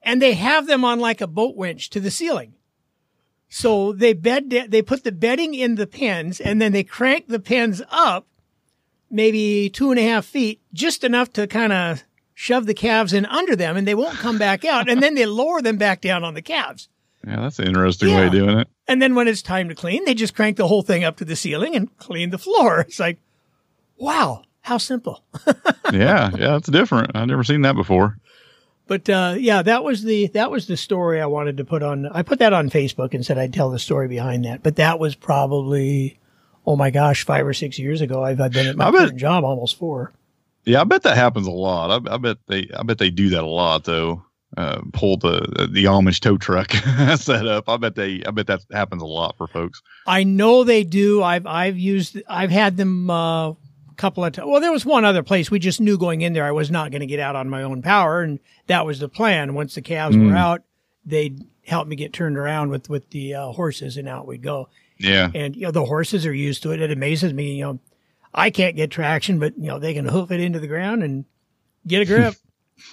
and 0.03 0.21
they 0.21 0.35
have 0.35 0.67
them 0.67 0.85
on 0.85 0.99
like 0.99 1.21
a 1.21 1.29
boat 1.29 1.57
winch 1.57 1.91
to 1.91 2.01
the 2.01 2.11
ceiling. 2.11 2.56
So 3.57 3.95
they 3.95 4.13
bed, 4.13 4.51
they 4.51 4.83
put 4.83 5.03
the 5.03 5.11
bedding 5.11 5.55
in 5.55 5.77
the 5.77 5.87
pens 5.87 6.43
and 6.43 6.61
then 6.61 6.73
they 6.73 6.85
crank 6.85 7.29
the 7.29 7.41
pens 7.41 7.81
up 7.91 8.27
maybe 9.11 9.71
two 9.71 9.91
and 9.91 9.99
a 9.99 10.03
half 10.03 10.27
feet, 10.27 10.61
just 10.75 11.03
enough 11.03 11.33
to 11.33 11.47
kind 11.47 11.73
of 11.73 12.05
shove 12.35 12.67
the 12.67 12.75
calves 12.75 13.15
in 13.15 13.25
under 13.25 13.57
them 13.57 13.79
and 13.79 13.89
they 13.89 13.95
won't 13.95 14.19
come 14.19 14.37
back 14.37 14.67
out. 14.67 14.91
And 14.91 15.03
then 15.03 15.15
they 15.15 15.25
lower 15.25 15.63
them 15.63 15.79
back 15.79 16.03
down 16.03 16.23
on 16.23 16.35
the 16.35 16.43
calves. 16.43 16.91
Yeah, 17.27 17.37
that's 17.37 17.59
an 17.59 17.69
interesting 17.69 18.11
yeah. 18.11 18.17
way 18.17 18.27
of 18.27 18.33
doing 18.33 18.59
it. 18.59 18.69
And 18.89 19.01
then 19.01 19.15
when 19.15 19.27
it's 19.27 19.41
time 19.41 19.71
to 19.71 19.75
clean, 19.75 20.05
they 20.05 20.13
just 20.13 20.37
crank 20.37 20.59
the 20.59 20.69
whole 20.69 20.83
thing 20.83 21.03
up 21.03 21.17
to 21.17 21.25
the 21.25 21.35
ceiling 21.35 21.75
and 21.75 21.97
clean 21.97 22.29
the 22.29 22.39
floor. 22.39 22.81
It's 22.87 23.01
like, 23.01 23.21
wow, 23.97 24.43
how 24.61 24.77
simple. 24.77 25.25
yeah, 25.95 26.31
yeah, 26.37 26.57
it's 26.57 26.69
different. 26.69 27.13
I've 27.15 27.29
never 27.29 27.43
seen 27.43 27.63
that 27.63 27.75
before. 27.75 28.19
But 28.87 29.09
uh, 29.09 29.35
yeah, 29.39 29.63
that 29.63 29.83
was 29.83 30.05
the 30.05 30.29
that 30.29 30.51
was 30.51 30.67
the 30.67 30.77
story 30.77 31.21
I 31.21 31.27
wanted 31.27 31.57
to 31.57 31.65
put 31.65 31.83
on. 31.83 32.07
I 32.07 32.23
put 32.23 32.39
that 32.39 32.53
on 32.53 32.71
Facebook 32.71 33.15
and 33.15 33.27
said 33.27 33.39
I'd 33.39 33.53
tell 33.53 33.71
the 33.71 33.79
story 33.79 34.07
behind 34.07 34.45
that. 34.45 34.63
But 34.63 34.77
that 34.77 34.99
was 35.01 35.17
probably, 35.17 36.19
oh 36.65 36.77
my 36.77 36.91
gosh, 36.91 37.25
five 37.25 37.47
or 37.47 37.53
six 37.53 37.79
years 37.79 38.01
ago. 38.01 38.23
I've, 38.23 38.41
I've 38.41 38.53
been 38.53 38.69
at 38.69 38.77
my 38.77 38.91
current 38.91 39.17
job 39.17 39.45
almost 39.45 39.77
four. 39.77 40.13
Yeah, 40.65 40.81
I 40.81 40.85
bet 40.85 41.03
that 41.03 41.17
happens 41.17 41.47
a 41.47 41.53
lot. 41.53 42.09
I, 42.09 42.15
I 42.15 42.17
bet 42.17 42.39
they, 42.47 42.69
I 42.77 42.83
bet 42.83 42.99
they 42.99 43.11
do 43.11 43.31
that 43.31 43.43
a 43.43 43.47
lot 43.47 43.85
though. 43.85 44.25
Uh, 44.57 44.81
pull 44.93 45.17
the 45.17 45.69
the 45.71 45.85
Amish 45.85 46.21
tow 46.21 46.39
truck 46.39 46.71
set 47.21 47.47
up. 47.47 47.69
I 47.69 47.77
bet 47.77 47.97
they, 47.97 48.23
I 48.25 48.31
bet 48.31 48.47
that 48.47 48.61
happens 48.73 49.03
a 49.03 49.07
lot 49.07 49.37
for 49.37 49.49
folks. 49.49 49.83
I 50.07 50.23
know 50.23 50.63
they 50.63 50.85
do. 50.85 51.23
I've 51.23 51.47
I've 51.47 51.77
used, 51.77 52.23
I've 52.29 52.53
had 52.53 52.77
them 52.77 53.11
uh, 53.11 53.55
couple 53.97 54.25
of 54.25 54.33
times. 54.33 54.49
Well, 54.49 54.61
there 54.61 54.73
was 54.73 54.87
one 54.87 55.05
other 55.05 55.23
place 55.23 55.51
we 55.51 55.59
just 55.59 55.81
knew 55.81 55.99
going 55.99 56.21
in 56.21 56.33
there 56.33 56.45
I 56.45 56.53
was 56.53 56.71
not 56.71 56.91
going 56.91 57.01
to 57.01 57.07
get 57.07 57.21
out 57.21 57.37
on 57.37 57.49
my 57.49 57.63
own 57.63 57.83
power, 57.83 58.23
and 58.23 58.39
that 58.67 58.87
was 58.87 59.01
the 59.01 59.09
plan. 59.09 59.55
Once 59.55 59.75
the 59.75 59.83
calves 59.83 60.17
mm. 60.17 60.31
were 60.31 60.37
out, 60.37 60.63
they'd 61.05 61.45
help 61.67 61.89
me 61.89 61.97
get 61.97 62.13
turned 62.13 62.39
around 62.39 62.71
with 62.71 62.89
with 62.89 63.11
the 63.11 63.35
uh, 63.35 63.53
horses, 63.53 63.97
and 63.97 64.09
out 64.09 64.27
we'd 64.27 64.43
go. 64.43 64.69
Yeah, 64.99 65.31
and 65.35 65.55
you 65.55 65.63
know 65.63 65.71
the 65.71 65.85
horses 65.85 66.25
are 66.27 66.33
used 66.33 66.63
to 66.63 66.73
it. 66.73 66.81
It 66.81 66.91
amazes 66.91 67.33
me. 67.33 67.55
You 67.55 67.65
know 67.65 67.81
I 68.37 68.51
can't 68.51 68.77
get 68.77 68.91
traction, 68.91 69.39
but 69.39 69.57
you 69.57 69.69
know, 69.69 69.79
they 69.79 69.95
can 69.95 70.07
hoof 70.07 70.31
it 70.31 70.41
into 70.41 70.61
the 70.61 70.67
ground 70.67 71.03
and 71.03 71.25
get 71.87 72.03
a 72.03 72.05
grip. 72.05 72.35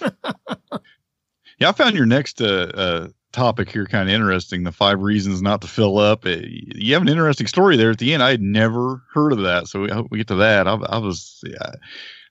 yeah, 1.58 1.68
I 1.68 1.72
found 1.72 1.94
your 1.94 2.06
next 2.06 2.40
uh, 2.40 2.70
uh, 2.74 3.08
topic 3.34 3.70
here 3.70 3.84
kind 3.86 4.08
of 4.08 4.14
interesting. 4.14 4.62
The 4.62 4.72
five 4.72 5.00
reasons 5.00 5.42
not 5.42 5.60
to 5.62 5.66
fill 5.66 5.98
up. 5.98 6.24
It, 6.24 6.46
you 6.48 6.94
have 6.94 7.02
an 7.02 7.08
interesting 7.08 7.46
story 7.46 7.76
there 7.76 7.90
at 7.90 7.98
the 7.98 8.14
end. 8.14 8.22
I 8.22 8.30
had 8.30 8.40
never 8.40 9.02
heard 9.12 9.32
of 9.32 9.42
that, 9.42 9.68
so 9.68 9.82
we 9.82 9.90
hope 9.90 10.06
we 10.10 10.18
get 10.18 10.28
to 10.28 10.36
that. 10.36 10.66
I, 10.66 10.74
I 10.74 10.98
was, 10.98 11.42
yeah, 11.46 11.56
I 11.62 11.76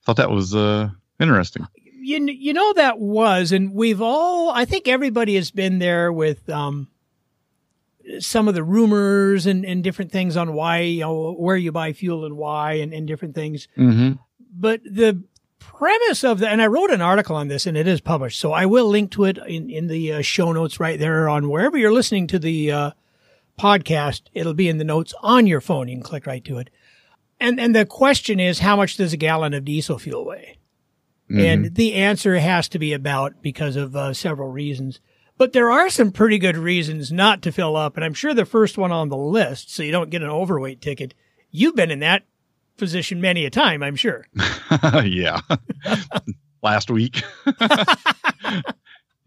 thought 0.06 0.18
that 0.18 0.32
was 0.32 0.56
uh, 0.56 0.89
interesting. 1.20 1.68
You 2.01 2.26
you 2.26 2.54
know 2.54 2.74
that 2.74 2.99
was, 2.99 3.51
and 3.51 3.74
we've 3.74 4.01
all. 4.01 4.49
I 4.49 4.66
think 4.66 4.88
everybody 4.88 5.36
has 5.36 5.51
been 5.51 5.80
there 5.80 6.12
with 6.12 6.49
um, 6.49 6.89
some 8.20 8.47
of 8.47 8.56
the 8.56 8.64
rumors 8.64 9.45
and, 9.45 9.66
and 9.66 9.84
different 9.84 10.12
things 10.12 10.36
on 10.36 10.54
why 10.54 10.80
you 10.80 11.01
know 11.01 11.34
where 11.34 11.56
you 11.56 11.72
buy 11.72 11.93
fuel 11.93 12.26
and 12.26 12.36
why 12.36 12.74
and, 12.74 12.93
and 12.93 13.08
different 13.08 13.36
things. 13.36 13.68
Mm-hmm. 13.78 14.14
But 14.56 14.82
the 14.84 15.24
premise 15.64 16.24
of 16.24 16.39
that, 16.39 16.51
and 16.51 16.61
I 16.61 16.68
wrote 16.68 16.91
an 16.91 17.01
article 17.01 17.36
on 17.36 17.47
this, 17.47 17.66
and 17.66 17.78
it 17.78 17.88
is 17.88 18.01
published, 18.01 18.39
so 18.39 18.51
I 18.51 18.66
will 18.66 18.88
link 18.88 19.11
to 19.11 19.26
it 19.26 19.38
in 19.38 19.70
in 19.70 19.88
the 19.88 20.14
uh, 20.14 20.22
show 20.22 20.51
notes 20.51 20.80
right 20.80 20.99
there 20.99 21.28
on 21.30 21.49
wherever 21.49 21.78
you're 21.78 21.93
listening 21.93 22.28
to 22.28 22.39
the 22.39 22.72
uh, 22.72 22.91
podcast. 23.59 24.24
It'll 24.34 24.53
be 24.53 24.70
in 24.70 24.78
the 24.78 24.84
notes 24.84 25.14
on 25.22 25.47
your 25.47 25.61
phone. 25.61 25.88
You 25.88 25.95
can 25.95 26.03
click 26.03 26.26
right 26.26 26.43
to 26.45 26.57
it. 26.57 26.70
And 27.39 27.59
and 27.59 27.76
the 27.76 27.86
question 27.86 28.39
is, 28.39 28.59
how 28.59 28.76
much 28.76 28.97
does 28.97 29.14
a 29.14 29.18
gallon 29.18 29.53
of 29.53 29.66
diesel 29.66 29.97
fuel 29.97 30.26
weigh? 30.26 30.57
Mm-hmm. 31.30 31.39
And 31.39 31.76
the 31.76 31.93
answer 31.95 32.38
has 32.38 32.68
to 32.70 32.80
be 32.80 32.93
about 32.93 33.41
because 33.41 33.76
of 33.76 33.95
uh, 33.95 34.14
several 34.14 34.49
reasons. 34.49 34.99
But 35.38 35.53
there 35.53 35.72
are 35.72 35.89
some 35.89 36.11
pretty 36.11 36.38
good 36.38 36.57
reasons 36.57 37.11
not 37.11 37.41
to 37.41 37.51
fill 37.51 37.76
up. 37.76 37.95
And 37.95 38.05
I'm 38.05 38.14
sure 38.14 38.34
the 38.34 38.45
first 38.45 38.78
one 38.78 38.91
on 38.91 39.09
the 39.09 39.18
list, 39.18 39.74
so 39.74 39.82
you 39.82 39.91
don't 39.91 40.11
get 40.11 40.22
an 40.22 40.30
overweight 40.30 40.80
ticket. 40.80 41.14
You've 41.49 41.76
been 41.76 41.91
in 41.91 41.99
that 41.99 42.24
position 42.78 43.21
many 43.21 43.45
a 43.45 43.49
time, 43.49 43.84
I'm 43.84 43.95
sure. 43.95 44.26
yeah. 45.03 45.39
Last 46.63 46.89
week. 46.89 47.21
yeah, 47.45 48.61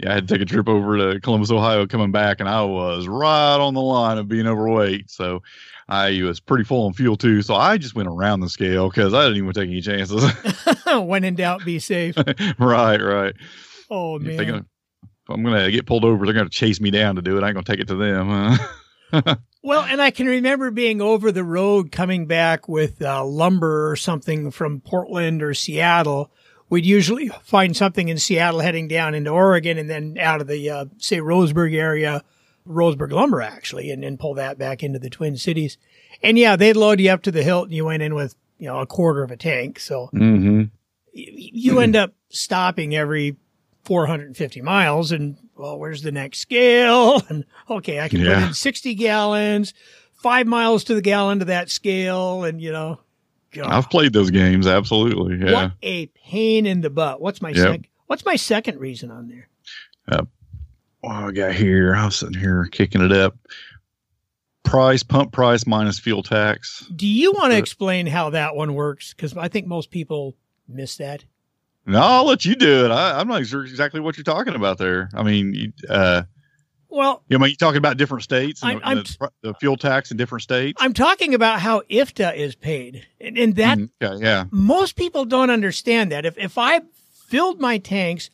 I 0.07 0.15
had 0.15 0.29
to 0.29 0.35
take 0.35 0.43
a 0.43 0.47
trip 0.47 0.69
over 0.69 0.97
to 0.97 1.21
Columbus, 1.21 1.51
Ohio, 1.51 1.87
coming 1.87 2.13
back, 2.13 2.41
and 2.41 2.49
I 2.49 2.63
was 2.63 3.07
right 3.07 3.57
on 3.57 3.75
the 3.75 3.83
line 3.83 4.19
of 4.19 4.29
being 4.29 4.47
overweight. 4.47 5.11
So 5.11 5.43
I 5.89 6.23
was 6.23 6.41
pretty 6.41 6.65
full 6.65 6.87
on 6.87 6.95
fuel 6.95 7.17
too. 7.17 7.43
So 7.43 7.55
I 7.55 7.77
just 7.77 7.95
went 7.95 8.09
around 8.09 8.41
the 8.41 8.49
scale 8.49 8.89
because 8.89 9.13
I 9.13 9.23
didn't 9.25 9.39
even 9.39 9.53
take 9.53 9.69
any 9.69 9.83
chances. 9.83 10.25
when 10.87 11.25
in 11.25 11.35
doubt, 11.35 11.65
be 11.65 11.79
safe. 11.79 12.17
right, 12.59 13.01
right. 13.03 13.35
Oh, 13.91 14.19
man. 14.19 14.37
gonna, 14.37 14.67
if 15.03 15.31
I'm 15.31 15.43
going 15.43 15.63
to 15.63 15.71
get 15.71 15.87
pulled 15.87 16.05
over, 16.05 16.25
they're 16.25 16.35
going 16.35 16.49
to 16.49 16.51
chase 16.51 16.81
me 16.81 16.91
down 16.91 17.17
to 17.17 17.23
do 17.23 17.37
it. 17.37 17.43
I 17.43 17.49
ain't 17.49 17.55
going 17.55 17.65
to 17.65 17.73
take 17.73 17.81
it 17.81 17.89
to 17.89 17.97
them. 17.97 18.59
Well, 19.67 19.83
and 19.83 20.01
I 20.01 20.13
can 20.13 20.29
remember 20.29 20.71
being 20.71 21.01
over 21.01 21.33
the 21.33 21.43
road 21.43 21.91
coming 21.91 22.27
back 22.27 22.69
with 22.69 23.03
uh, 23.03 23.25
lumber 23.25 23.91
or 23.91 23.97
something 23.97 24.53
from 24.53 24.81
Portland 24.81 25.43
or 25.43 25.55
Seattle. 25.55 26.31
We'd 26.71 26.87
usually 26.87 27.31
find 27.43 27.77
something 27.77 28.09
in 28.09 28.17
Seattle 28.17 28.61
heading 28.61 28.87
down 28.87 29.17
into 29.17 29.31
Oregon 29.31 29.77
and 29.77 29.91
then 29.91 30.19
out 30.21 30.41
of 30.41 30.47
the, 30.47 30.71
uh, 30.71 30.85
say, 30.99 31.17
Roseburg 31.17 31.75
area, 31.75 32.23
Roseburg 32.65 33.11
lumber 33.11 33.43
actually, 33.43 33.91
and 33.91 34.05
then 34.05 34.17
pull 34.17 34.35
that 34.35 34.57
back 34.57 34.85
into 34.85 35.01
the 35.01 35.11
Twin 35.11 35.37
Cities. 35.37 35.79
And 36.23 36.39
yeah, 36.39 36.55
they'd 36.55 36.77
load 36.77 37.01
you 37.01 37.11
up 37.11 37.23
to 37.23 37.33
the 37.33 37.43
hilt 37.43 37.65
and 37.65 37.75
you 37.75 37.87
went 37.87 38.05
in 38.05 38.15
with, 38.15 38.37
you 38.59 38.69
know, 38.69 38.79
a 38.79 38.87
quarter 38.87 39.25
of 39.25 39.33
a 39.33 39.37
tank. 39.37 39.81
So 39.81 40.11
mm-hmm. 40.15 40.61
y- 40.61 40.69
you 41.13 41.81
end 41.81 41.97
up 41.97 42.15
stopping 42.29 42.95
every 42.95 43.35
450 43.87 44.61
miles 44.63 45.13
and 45.13 45.37
well 45.57 45.79
where's 45.79 46.03
the 46.03 46.13
next 46.13 46.41
scale 46.41 47.23
and 47.29 47.45
okay 47.71 48.01
i 48.01 48.09
can 48.09 48.19
put 48.21 48.29
in 48.49 48.53
60 48.55 48.95
gallons 48.95 49.73
five 50.15 50.47
miles 50.47 50.85
to 50.85 50.95
the 50.95 51.01
gallon 51.03 51.39
to 51.39 51.45
that 51.47 51.71
scale 51.71 52.45
and 52.45 52.61
you 52.61 52.73
know 52.73 52.99
God, 53.53 53.67
I've 53.73 53.89
played 53.89 54.13
those 54.13 54.31
games. 54.31 54.67
Absolutely. 54.67 55.39
Yeah. 55.39 55.53
what 55.53 55.73
a 55.83 56.07
pain 56.07 56.67
in 56.67 56.83
the 56.83 56.91
butt 56.91 57.21
what's 57.23 57.41
my 57.41 57.51
Yep. 57.51 57.57
sec- 57.57 57.91
what's 58.07 58.25
my 58.25 58.37
second 58.37 58.79
reason 58.81 59.11
on 59.11 59.29
there 59.29 59.49
uh, 60.09 60.25
what 61.01 61.13
I 61.15 61.31
got 61.31 61.55
here. 61.55 61.95
I 61.95 62.05
was 62.05 62.17
sitting 62.17 62.39
here 62.39 62.69
kicking 62.71 63.01
it 63.03 63.13
up. 63.13 63.37
Price, 64.65 65.05
pump 65.05 65.31
price 65.33 65.65
minus 65.67 65.99
fuel 66.01 66.23
tax. 66.25 66.85
do 66.95 67.07
you 67.07 67.33
want 67.33 67.53
to 67.53 67.57
uh, 67.57 67.61
explain 67.61 68.07
how 68.09 68.31
that 68.31 68.57
one 68.57 68.75
works 68.75 69.15
because 69.15 69.37
i 69.37 69.47
think 69.49 69.67
most 69.67 69.91
people 69.93 70.35
miss 70.69 70.97
that 70.97 71.25
No, 71.87 72.01
I'll 72.01 72.27
let 72.27 72.45
you 72.45 72.57
do 72.57 72.85
it. 72.85 72.91
I, 72.91 73.21
I'm 73.21 73.29
not 73.29 73.47
sure 73.47 73.65
exactly 73.65 74.01
what 74.01 74.17
you're 74.17 74.25
talking 74.25 74.55
about 74.55 74.79
there. 74.79 75.09
I 75.15 75.23
mean, 75.23 75.55
you, 75.55 75.73
uh, 75.89 76.23
well 76.89 77.23
you 77.29 77.39
know, 77.39 77.45
you're 77.47 77.57
talking 77.57 77.79
about 77.79 77.97
different 77.97 78.25
states 78.25 78.63
and, 78.63 78.71
I'm- 78.71 78.81
the, 78.81 78.89
and 78.89 79.07
the, 79.07 79.31
the 79.43 79.55
fuel 79.55 79.77
tax 79.77 80.11
in 80.11 80.17
different 80.17 80.43
states. 80.43 80.81
i'm 80.83 80.93
talking 80.93 81.35
about 81.35 81.61
how 81.61 81.83
ifta 81.91 82.35
is 82.35 82.55
paid 82.55 83.07
and, 83.21 83.39
and 83.39 83.57
that. 83.57 83.79
Okay, 84.03 84.25
yeah. 84.25 84.45
most 84.51 84.97
people 84.97 85.25
don't 85.25 85.51
understand 85.51 86.11
that. 86.13 86.25
If 86.27 86.37
if 86.39 86.59
I 86.59 86.81
filled 87.29 87.61
my 87.61 87.79
tanks, 87.79 88.31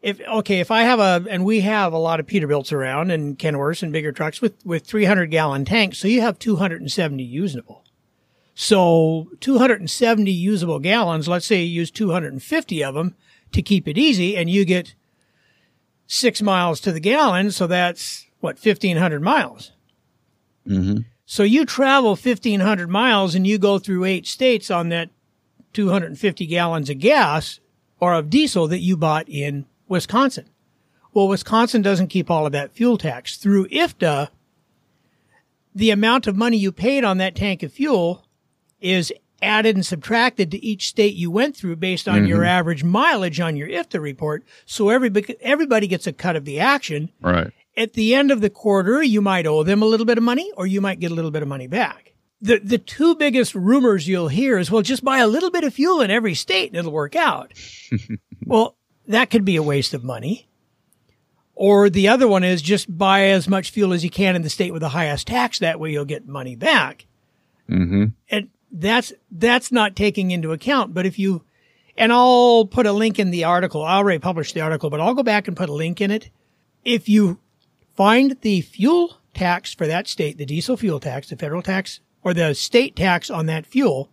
if 0.00 0.20
okay, 0.20 0.60
if 0.60 0.70
I 0.70 0.82
have 0.82 0.98
a 0.98 1.24
and 1.30 1.44
we 1.44 1.60
have 1.60 1.92
a 1.92 1.98
lot 1.98 2.18
of 2.20 2.26
Peterbilts 2.26 2.72
around 2.72 3.10
and 3.10 3.38
Kenworths 3.38 3.82
and 3.82 3.92
bigger 3.92 4.12
trucks 4.12 4.40
with 4.40 4.54
with 4.64 4.84
300 4.84 5.30
gallon 5.30 5.64
tanks, 5.64 5.98
so 5.98 6.08
you 6.08 6.20
have 6.20 6.38
270 6.38 7.22
usable. 7.22 7.84
So 8.54 9.28
270 9.40 10.30
usable 10.30 10.78
gallons. 10.78 11.28
Let's 11.28 11.46
say 11.46 11.62
you 11.62 11.80
use 11.80 11.90
250 11.90 12.84
of 12.84 12.94
them 12.94 13.14
to 13.52 13.62
keep 13.62 13.88
it 13.88 13.98
easy, 13.98 14.36
and 14.36 14.48
you 14.48 14.64
get 14.64 14.94
six 16.06 16.42
miles 16.42 16.80
to 16.80 16.92
the 16.92 17.00
gallon. 17.00 17.50
So 17.50 17.66
that's 17.66 18.26
what 18.40 18.56
1500 18.56 19.22
miles. 19.22 19.72
Mm-hmm. 20.66 21.02
So 21.24 21.42
you 21.42 21.64
travel 21.64 22.10
1500 22.10 22.90
miles 22.90 23.34
and 23.34 23.46
you 23.46 23.58
go 23.58 23.78
through 23.78 24.04
eight 24.04 24.26
states 24.26 24.70
on 24.70 24.90
that 24.90 25.10
250 25.72 26.46
gallons 26.46 26.90
of 26.90 26.98
gas 26.98 27.60
or 28.00 28.14
of 28.14 28.28
diesel 28.28 28.68
that 28.68 28.80
you 28.80 28.96
bought 28.96 29.28
in 29.28 29.64
Wisconsin. 29.88 30.48
Well, 31.14 31.28
Wisconsin 31.28 31.82
doesn't 31.82 32.08
keep 32.08 32.30
all 32.30 32.46
of 32.46 32.52
that 32.52 32.72
fuel 32.72 32.98
tax. 32.98 33.36
Through 33.36 33.68
IFTA, 33.68 34.28
the 35.74 35.90
amount 35.90 36.26
of 36.26 36.36
money 36.36 36.56
you 36.56 36.72
paid 36.72 37.04
on 37.04 37.18
that 37.18 37.34
tank 37.34 37.62
of 37.62 37.72
fuel 37.72 38.26
is 38.82 39.12
added 39.40 39.74
and 39.74 39.84
subtracted 39.84 40.50
to 40.52 40.64
each 40.64 40.88
state 40.88 41.14
you 41.14 41.30
went 41.30 41.56
through 41.56 41.74
based 41.76 42.08
on 42.08 42.26
your 42.26 42.44
average 42.44 42.84
mileage 42.84 43.40
on 43.40 43.56
your 43.56 43.68
IFTA 43.68 44.00
report. 44.00 44.44
So 44.66 44.88
everybody, 44.88 45.36
everybody 45.40 45.88
gets 45.88 46.06
a 46.06 46.12
cut 46.12 46.36
of 46.36 46.44
the 46.44 46.60
action 46.60 47.10
Right. 47.20 47.50
at 47.76 47.94
the 47.94 48.14
end 48.14 48.30
of 48.30 48.40
the 48.40 48.50
quarter, 48.50 49.02
you 49.02 49.20
might 49.20 49.46
owe 49.46 49.64
them 49.64 49.82
a 49.82 49.86
little 49.86 50.06
bit 50.06 50.16
of 50.16 50.22
money 50.22 50.52
or 50.56 50.66
you 50.66 50.80
might 50.80 51.00
get 51.00 51.10
a 51.10 51.14
little 51.14 51.32
bit 51.32 51.42
of 51.42 51.48
money 51.48 51.66
back. 51.66 52.12
The, 52.40 52.58
the 52.58 52.78
two 52.78 53.16
biggest 53.16 53.54
rumors 53.56 54.06
you'll 54.06 54.28
hear 54.28 54.58
is, 54.58 54.70
well, 54.70 54.82
just 54.82 55.04
buy 55.04 55.18
a 55.18 55.26
little 55.26 55.50
bit 55.50 55.64
of 55.64 55.74
fuel 55.74 56.00
in 56.00 56.10
every 56.12 56.34
state 56.34 56.68
and 56.70 56.76
it'll 56.76 56.92
work 56.92 57.16
out. 57.16 57.52
well, 58.46 58.76
that 59.08 59.30
could 59.30 59.44
be 59.44 59.56
a 59.56 59.62
waste 59.62 59.92
of 59.92 60.04
money. 60.04 60.48
Or 61.54 61.90
the 61.90 62.08
other 62.08 62.26
one 62.26 62.44
is 62.44 62.62
just 62.62 62.96
buy 62.96 63.24
as 63.26 63.48
much 63.48 63.70
fuel 63.70 63.92
as 63.92 64.02
you 64.04 64.10
can 64.10 64.34
in 64.36 64.42
the 64.42 64.50
state 64.50 64.72
with 64.72 64.80
the 64.82 64.88
highest 64.88 65.26
tax. 65.26 65.58
That 65.58 65.78
way 65.78 65.90
you'll 65.92 66.04
get 66.04 66.26
money 66.26 66.56
back. 66.56 67.06
Mm-hmm. 67.68 68.06
And 68.30 68.48
that's, 68.72 69.12
that's 69.30 69.70
not 69.70 69.94
taking 69.94 70.30
into 70.30 70.52
account. 70.52 70.94
But 70.94 71.06
if 71.06 71.18
you, 71.18 71.44
and 71.96 72.12
I'll 72.12 72.66
put 72.66 72.86
a 72.86 72.92
link 72.92 73.18
in 73.18 73.30
the 73.30 73.44
article. 73.44 73.84
I 73.84 73.96
already 73.96 74.18
published 74.18 74.54
the 74.54 74.60
article, 74.60 74.90
but 74.90 75.00
I'll 75.00 75.14
go 75.14 75.22
back 75.22 75.46
and 75.46 75.56
put 75.56 75.68
a 75.68 75.74
link 75.74 76.00
in 76.00 76.10
it. 76.10 76.30
If 76.84 77.08
you 77.08 77.38
find 77.94 78.36
the 78.40 78.62
fuel 78.62 79.18
tax 79.34 79.74
for 79.74 79.86
that 79.86 80.08
state, 80.08 80.38
the 80.38 80.46
diesel 80.46 80.76
fuel 80.76 81.00
tax, 81.00 81.28
the 81.28 81.36
federal 81.36 81.62
tax, 81.62 82.00
or 82.22 82.34
the 82.34 82.54
state 82.54 82.96
tax 82.96 83.30
on 83.30 83.46
that 83.46 83.66
fuel, 83.66 84.10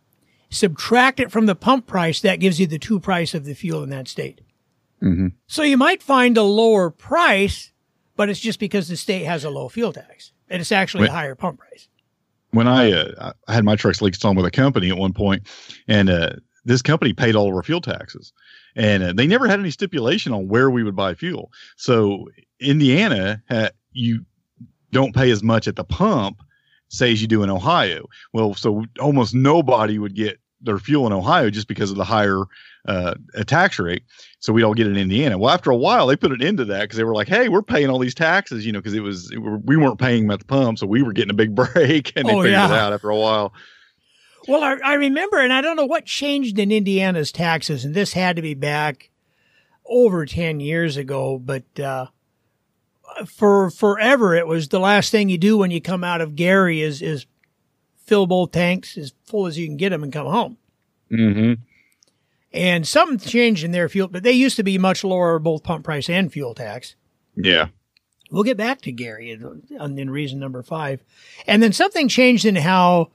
subtract 0.49 1.19
it 1.19 1.31
from 1.31 1.45
the 1.45 1.55
pump 1.55 1.87
price, 1.87 2.21
that 2.21 2.39
gives 2.39 2.59
you 2.59 2.67
the 2.67 2.79
two 2.79 2.99
price 2.99 3.33
of 3.33 3.45
the 3.45 3.53
fuel 3.53 3.83
in 3.83 3.89
that 3.89 4.07
state. 4.07 4.41
Mm-hmm. 5.01 5.27
So 5.47 5.63
you 5.63 5.77
might 5.77 6.03
find 6.03 6.37
a 6.37 6.43
lower 6.43 6.89
price, 6.89 7.71
but 8.15 8.29
it's 8.29 8.39
just 8.39 8.59
because 8.59 8.87
the 8.87 8.97
state 8.97 9.25
has 9.25 9.43
a 9.43 9.49
low 9.49 9.69
fuel 9.69 9.93
tax. 9.93 10.31
And 10.49 10.61
it's 10.61 10.71
actually 10.71 11.07
a 11.07 11.11
higher 11.11 11.35
pump 11.35 11.59
price. 11.59 11.88
When 12.51 12.67
I 12.67 12.91
uh, 12.91 13.33
I 13.47 13.53
had 13.53 13.65
my 13.65 13.75
trucks 13.75 14.01
leased 14.01 14.25
on 14.25 14.35
with 14.35 14.45
a 14.45 14.51
company 14.51 14.89
at 14.89 14.97
one 14.97 15.13
point, 15.13 15.47
and 15.87 16.09
uh, 16.09 16.31
this 16.65 16.81
company 16.81 17.13
paid 17.13 17.35
all 17.35 17.49
of 17.49 17.55
our 17.55 17.63
fuel 17.63 17.81
taxes, 17.81 18.33
and 18.75 19.03
uh, 19.03 19.13
they 19.13 19.27
never 19.27 19.47
had 19.47 19.59
any 19.59 19.71
stipulation 19.71 20.33
on 20.33 20.47
where 20.47 20.69
we 20.69 20.83
would 20.83 20.95
buy 20.95 21.13
fuel. 21.13 21.51
So 21.77 22.27
Indiana, 22.59 23.41
ha- 23.49 23.71
you 23.91 24.25
don't 24.91 25.15
pay 25.15 25.29
as 25.31 25.43
much 25.43 25.67
at 25.67 25.75
the 25.75 25.83
pump, 25.83 26.41
say 26.89 27.11
as 27.11 27.21
you 27.21 27.27
do 27.27 27.43
in 27.43 27.49
Ohio. 27.49 28.07
Well, 28.33 28.53
so 28.53 28.85
almost 28.99 29.35
nobody 29.35 29.99
would 29.99 30.15
get 30.15 30.39
their 30.61 30.79
fuel 30.79 31.07
in 31.07 31.13
Ohio 31.13 31.49
just 31.49 31.67
because 31.67 31.91
of 31.91 31.97
the 31.97 32.03
higher 32.03 32.43
uh, 32.87 33.15
uh, 33.35 33.43
tax 33.43 33.77
rate. 33.79 34.03
So 34.39 34.53
we 34.53 34.63
all 34.63 34.73
get 34.73 34.87
it 34.87 34.91
in 34.91 34.97
Indiana. 34.97 35.37
Well, 35.37 35.53
after 35.53 35.69
a 35.69 35.75
while, 35.75 36.07
they 36.07 36.15
put 36.15 36.31
it 36.31 36.41
into 36.41 36.65
that 36.65 36.81
because 36.83 36.97
they 36.97 37.03
were 37.03 37.13
like, 37.13 37.27
"Hey, 37.27 37.49
we're 37.49 37.61
paying 37.61 37.89
all 37.89 37.99
these 37.99 38.15
taxes," 38.15 38.65
you 38.65 38.71
know, 38.71 38.79
because 38.79 38.93
it 38.93 39.01
was 39.01 39.29
it, 39.31 39.37
were- 39.39 39.57
we 39.57 39.75
weren't 39.77 39.99
paying 39.99 40.23
them 40.23 40.31
at 40.31 40.39
the 40.39 40.45
pump, 40.45 40.79
so 40.79 40.87
we 40.87 41.03
were 41.03 41.13
getting 41.13 41.31
a 41.31 41.33
big 41.35 41.53
break, 41.73 42.13
and 42.15 42.27
they 42.27 42.33
Oh, 42.33 42.41
figured 42.43 42.53
it 42.53 42.71
out 42.71 42.93
after 42.93 43.09
a 43.09 43.17
while. 43.17 43.53
Well, 44.47 44.63
I, 44.63 44.77
I 44.83 44.93
remember, 44.95 45.37
and 45.39 45.51
I 45.53 45.61
don't 45.61 45.75
know 45.75 45.85
what 45.85 46.05
changed 46.05 46.57
in 46.57 46.71
Indiana's 46.71 47.31
taxes, 47.31 47.83
and 47.85 47.93
this 47.93 48.13
had 48.13 48.37
to 48.37 48.41
be 48.41 48.53
back 48.53 49.09
over 49.85 50.25
10 50.25 50.59
years 50.59 50.97
ago, 50.97 51.37
but, 51.37 51.79
uh, 51.79 52.05
for 53.27 53.69
forever, 53.69 54.33
it 54.35 54.47
was 54.47 54.69
the 54.69 54.79
last 54.79 55.11
thing 55.11 55.29
you 55.29 55.37
do 55.37 55.57
when 55.57 55.71
you 55.71 55.81
come 55.81 56.03
out 56.03 56.21
of 56.21 56.35
Gary 56.35 56.81
is, 56.81 57.01
is 57.01 57.25
fill 58.05 58.27
both 58.27 58.51
tanks 58.51 58.97
as 58.97 59.13
full 59.25 59.45
as 59.47 59.57
you 59.57 59.67
can 59.67 59.77
get 59.77 59.89
them 59.89 60.03
and 60.03 60.13
come 60.13 60.27
home. 60.27 60.57
Mm-hmm. 61.11 61.61
And 62.51 62.87
something 62.87 63.19
changed 63.19 63.63
in 63.63 63.71
their 63.71 63.87
fuel, 63.89 64.07
but 64.07 64.23
they 64.23 64.31
used 64.31 64.55
to 64.55 64.63
be 64.63 64.77
much 64.77 65.03
lower, 65.03 65.37
both 65.37 65.63
pump 65.63 65.85
price 65.85 66.09
and 66.09 66.31
fuel 66.31 66.55
tax. 66.55 66.95
Yeah. 67.35 67.67
We'll 68.31 68.43
get 68.43 68.57
back 68.57 68.81
to 68.81 68.91
Gary 68.91 69.31
in, 69.31 69.63
in 69.97 70.09
reason 70.09 70.39
number 70.39 70.63
five. 70.63 71.03
And 71.47 71.61
then 71.61 71.73
something 71.73 72.07
changed 72.07 72.45
in 72.45 72.55
how 72.55 73.11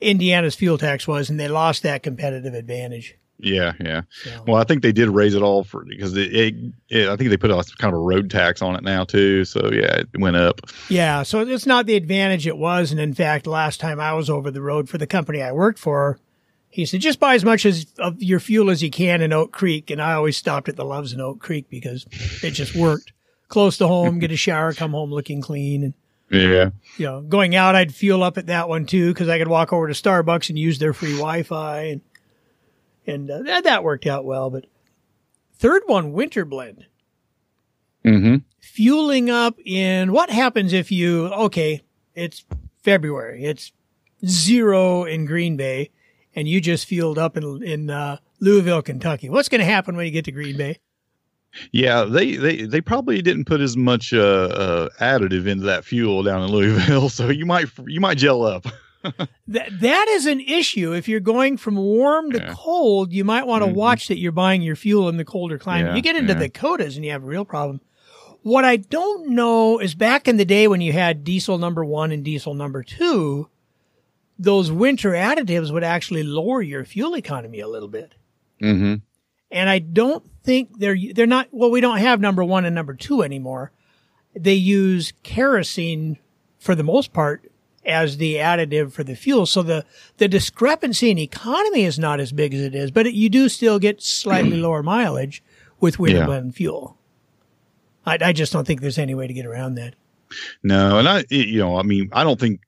Indiana's 0.00 0.54
fuel 0.54 0.78
tax 0.78 1.06
was, 1.06 1.30
and 1.30 1.38
they 1.38 1.48
lost 1.48 1.82
that 1.84 2.02
competitive 2.02 2.54
advantage. 2.54 3.16
Yeah, 3.38 3.72
yeah. 3.80 4.02
So. 4.22 4.44
Well, 4.46 4.56
I 4.56 4.64
think 4.64 4.82
they 4.82 4.92
did 4.92 5.08
raise 5.08 5.34
it 5.34 5.42
all 5.42 5.64
for 5.64 5.84
because 5.84 6.16
it, 6.16 6.34
it, 6.34 6.54
it, 6.88 7.08
I 7.08 7.16
think 7.16 7.30
they 7.30 7.36
put 7.36 7.50
a 7.50 7.54
kind 7.78 7.92
of 7.92 7.98
a 7.98 8.02
road 8.02 8.30
tax 8.30 8.62
on 8.62 8.76
it 8.76 8.84
now 8.84 9.04
too. 9.04 9.44
So 9.44 9.70
yeah, 9.72 9.96
it 9.96 10.08
went 10.18 10.36
up. 10.36 10.60
Yeah, 10.88 11.24
so 11.24 11.40
it's 11.40 11.66
not 11.66 11.86
the 11.86 11.96
advantage 11.96 12.46
it 12.46 12.56
was, 12.56 12.92
and 12.92 13.00
in 13.00 13.14
fact, 13.14 13.48
last 13.48 13.80
time 13.80 13.98
I 13.98 14.12
was 14.12 14.30
over 14.30 14.50
the 14.52 14.62
road 14.62 14.88
for 14.88 14.98
the 14.98 15.08
company 15.08 15.42
I 15.42 15.50
worked 15.50 15.80
for, 15.80 16.20
he 16.72 16.86
said 16.86 17.02
just 17.02 17.20
buy 17.20 17.34
as 17.34 17.44
much 17.44 17.66
as 17.66 17.86
of 17.98 18.22
your 18.22 18.40
fuel 18.40 18.70
as 18.70 18.82
you 18.82 18.90
can 18.90 19.20
in 19.20 19.32
Oak 19.32 19.52
Creek, 19.52 19.90
and 19.90 20.00
I 20.00 20.14
always 20.14 20.38
stopped 20.38 20.68
at 20.70 20.76
the 20.76 20.84
Loves 20.84 21.12
in 21.12 21.20
Oak 21.20 21.38
Creek 21.38 21.68
because 21.68 22.06
it 22.42 22.52
just 22.52 22.74
worked 22.74 23.12
close 23.48 23.76
to 23.76 23.86
home, 23.86 24.18
get 24.18 24.32
a 24.32 24.36
shower, 24.36 24.72
come 24.72 24.92
home 24.92 25.10
looking 25.10 25.42
clean, 25.42 25.84
and 25.84 25.94
yeah, 26.30 26.70
you 26.96 27.06
know, 27.06 27.20
going 27.20 27.54
out, 27.54 27.74
I'd 27.74 27.94
fuel 27.94 28.22
up 28.22 28.38
at 28.38 28.46
that 28.46 28.70
one 28.70 28.86
too 28.86 29.12
because 29.12 29.28
I 29.28 29.38
could 29.38 29.48
walk 29.48 29.70
over 29.70 29.86
to 29.86 29.92
Starbucks 29.92 30.48
and 30.48 30.58
use 30.58 30.78
their 30.78 30.94
free 30.94 31.12
Wi-Fi 31.12 31.82
and 31.82 32.00
and 33.06 33.30
uh, 33.30 33.42
that, 33.42 33.64
that 33.64 33.84
worked 33.84 34.06
out 34.06 34.24
well. 34.24 34.48
But 34.48 34.64
third 35.54 35.82
one, 35.84 36.12
winter 36.12 36.46
blend. 36.46 36.86
Mm-hmm. 38.02 38.36
Fueling 38.60 39.28
up 39.28 39.58
in 39.62 40.10
what 40.10 40.30
happens 40.30 40.72
if 40.72 40.90
you 40.90 41.26
okay? 41.26 41.82
It's 42.14 42.46
February. 42.82 43.44
It's 43.44 43.72
zero 44.26 45.04
in 45.04 45.26
Green 45.26 45.58
Bay, 45.58 45.90
and 46.34 46.48
you 46.48 46.60
just 46.60 46.86
fueled 46.86 47.18
up 47.18 47.36
in 47.36 47.62
in 47.62 47.90
uh, 47.90 48.18
Louisville, 48.40 48.82
Kentucky. 48.82 49.28
What's 49.28 49.48
going 49.48 49.60
to 49.60 49.64
happen 49.64 49.96
when 49.96 50.06
you 50.06 50.12
get 50.12 50.24
to 50.26 50.32
Green 50.32 50.56
Bay? 50.56 50.78
Yeah, 51.70 52.04
they, 52.04 52.36
they, 52.36 52.62
they 52.62 52.80
probably 52.80 53.20
didn't 53.20 53.44
put 53.44 53.60
as 53.60 53.76
much 53.76 54.14
uh, 54.14 54.18
uh, 54.20 54.88
additive 55.00 55.46
into 55.46 55.66
that 55.66 55.84
fuel 55.84 56.22
down 56.22 56.42
in 56.42 56.50
Louisville, 56.50 57.08
so 57.10 57.28
you 57.28 57.46
might 57.46 57.66
you 57.86 58.00
might 58.00 58.18
gel 58.18 58.42
up. 58.42 58.66
that 59.48 59.68
that 59.80 60.08
is 60.08 60.26
an 60.26 60.40
issue. 60.40 60.92
If 60.92 61.08
you're 61.08 61.20
going 61.20 61.56
from 61.56 61.76
warm 61.76 62.30
to 62.32 62.38
yeah. 62.38 62.54
cold, 62.56 63.12
you 63.12 63.24
might 63.24 63.46
want 63.46 63.62
to 63.62 63.66
mm-hmm. 63.66 63.76
watch 63.76 64.08
that 64.08 64.18
you're 64.18 64.32
buying 64.32 64.62
your 64.62 64.76
fuel 64.76 65.08
in 65.08 65.16
the 65.16 65.24
colder 65.24 65.58
climate. 65.58 65.90
Yeah, 65.90 65.96
you 65.96 66.02
get 66.02 66.16
into 66.16 66.32
yeah. 66.32 66.38
the 66.38 66.48
Dakotas 66.48 66.96
and 66.96 67.04
you 67.04 67.10
have 67.10 67.22
a 67.22 67.26
real 67.26 67.44
problem. 67.44 67.80
What 68.42 68.64
I 68.64 68.76
don't 68.76 69.30
know 69.30 69.78
is 69.78 69.94
back 69.94 70.26
in 70.26 70.36
the 70.36 70.44
day 70.44 70.66
when 70.66 70.80
you 70.80 70.92
had 70.92 71.22
diesel 71.22 71.58
number 71.58 71.84
one 71.84 72.10
and 72.10 72.24
diesel 72.24 72.54
number 72.54 72.82
two, 72.82 73.48
those 74.38 74.70
winter 74.72 75.12
additives 75.12 75.72
would 75.72 75.84
actually 75.84 76.22
lower 76.22 76.62
your 76.62 76.84
fuel 76.84 77.16
economy 77.16 77.60
a 77.60 77.68
little 77.68 77.88
bit. 77.88 78.14
Mm-hmm. 78.60 78.94
And 79.50 79.70
I 79.70 79.78
don't 79.78 80.24
think 80.42 80.78
they're 80.78 80.96
they're 81.14 81.26
not. 81.26 81.48
Well, 81.50 81.70
we 81.70 81.80
don't 81.80 81.98
have 81.98 82.20
number 82.20 82.42
one 82.42 82.64
and 82.64 82.74
number 82.74 82.94
two 82.94 83.22
anymore. 83.22 83.72
They 84.34 84.54
use 84.54 85.12
kerosene 85.22 86.18
for 86.58 86.74
the 86.74 86.82
most 86.82 87.12
part 87.12 87.52
as 87.84 88.16
the 88.16 88.36
additive 88.36 88.92
for 88.92 89.04
the 89.04 89.16
fuel. 89.16 89.46
So 89.46 89.62
the, 89.62 89.84
the 90.18 90.28
discrepancy 90.28 91.10
in 91.10 91.18
economy 91.18 91.82
is 91.82 91.98
not 91.98 92.20
as 92.20 92.32
big 92.32 92.54
as 92.54 92.60
it 92.60 92.74
is, 92.74 92.90
but 92.90 93.06
it, 93.06 93.14
you 93.14 93.28
do 93.28 93.48
still 93.48 93.78
get 93.78 94.02
slightly 94.02 94.56
lower 94.56 94.82
mileage 94.82 95.42
with 95.80 95.98
winter 95.98 96.20
yeah. 96.20 96.26
blend 96.26 96.54
fuel. 96.54 96.96
I, 98.06 98.18
I 98.20 98.32
just 98.32 98.52
don't 98.52 98.66
think 98.66 98.80
there's 98.80 98.98
any 98.98 99.14
way 99.14 99.26
to 99.26 99.32
get 99.32 99.46
around 99.46 99.74
that. 99.74 99.94
No, 100.62 100.98
and 100.98 101.08
I, 101.08 101.24
you 101.28 101.58
know, 101.58 101.76
I 101.76 101.82
mean, 101.82 102.08
I 102.12 102.24
don't 102.24 102.40
think 102.40 102.60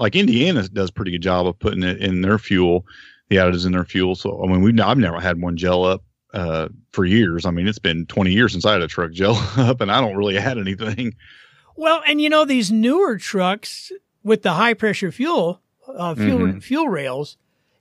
like 0.00 0.16
Indiana 0.16 0.66
does 0.68 0.90
pretty 0.90 1.12
good 1.12 1.22
job 1.22 1.46
of 1.46 1.58
putting 1.58 1.82
it 1.82 1.98
in 1.98 2.22
their 2.22 2.38
fuel, 2.38 2.86
the 3.28 3.36
additives 3.36 3.66
in 3.66 3.72
their 3.72 3.84
fuel. 3.84 4.16
So 4.16 4.42
I 4.42 4.48
mean, 4.48 4.62
we 4.62 4.80
I've 4.80 4.98
never 4.98 5.20
had 5.20 5.40
one 5.40 5.56
gel 5.56 5.84
up 5.84 6.02
uh, 6.34 6.68
for 6.90 7.04
years. 7.04 7.44
I 7.44 7.50
mean, 7.50 7.68
it's 7.68 7.78
been 7.78 8.06
20 8.06 8.32
years 8.32 8.52
since 8.52 8.64
I 8.64 8.72
had 8.72 8.82
a 8.82 8.88
truck 8.88 9.12
gel 9.12 9.36
up, 9.56 9.80
and 9.80 9.92
I 9.92 10.00
don't 10.00 10.16
really 10.16 10.38
add 10.38 10.58
anything. 10.58 11.14
Well, 11.76 12.02
and 12.06 12.20
you 12.20 12.28
know 12.28 12.44
these 12.44 12.72
newer 12.72 13.16
trucks, 13.16 13.92
with 14.22 14.42
the 14.42 14.52
high 14.52 14.74
pressure 14.74 15.12
fuel, 15.12 15.60
uh, 15.88 16.14
fuel, 16.14 16.40
mm-hmm. 16.40 16.58
fuel 16.58 16.88
rails, 16.88 17.36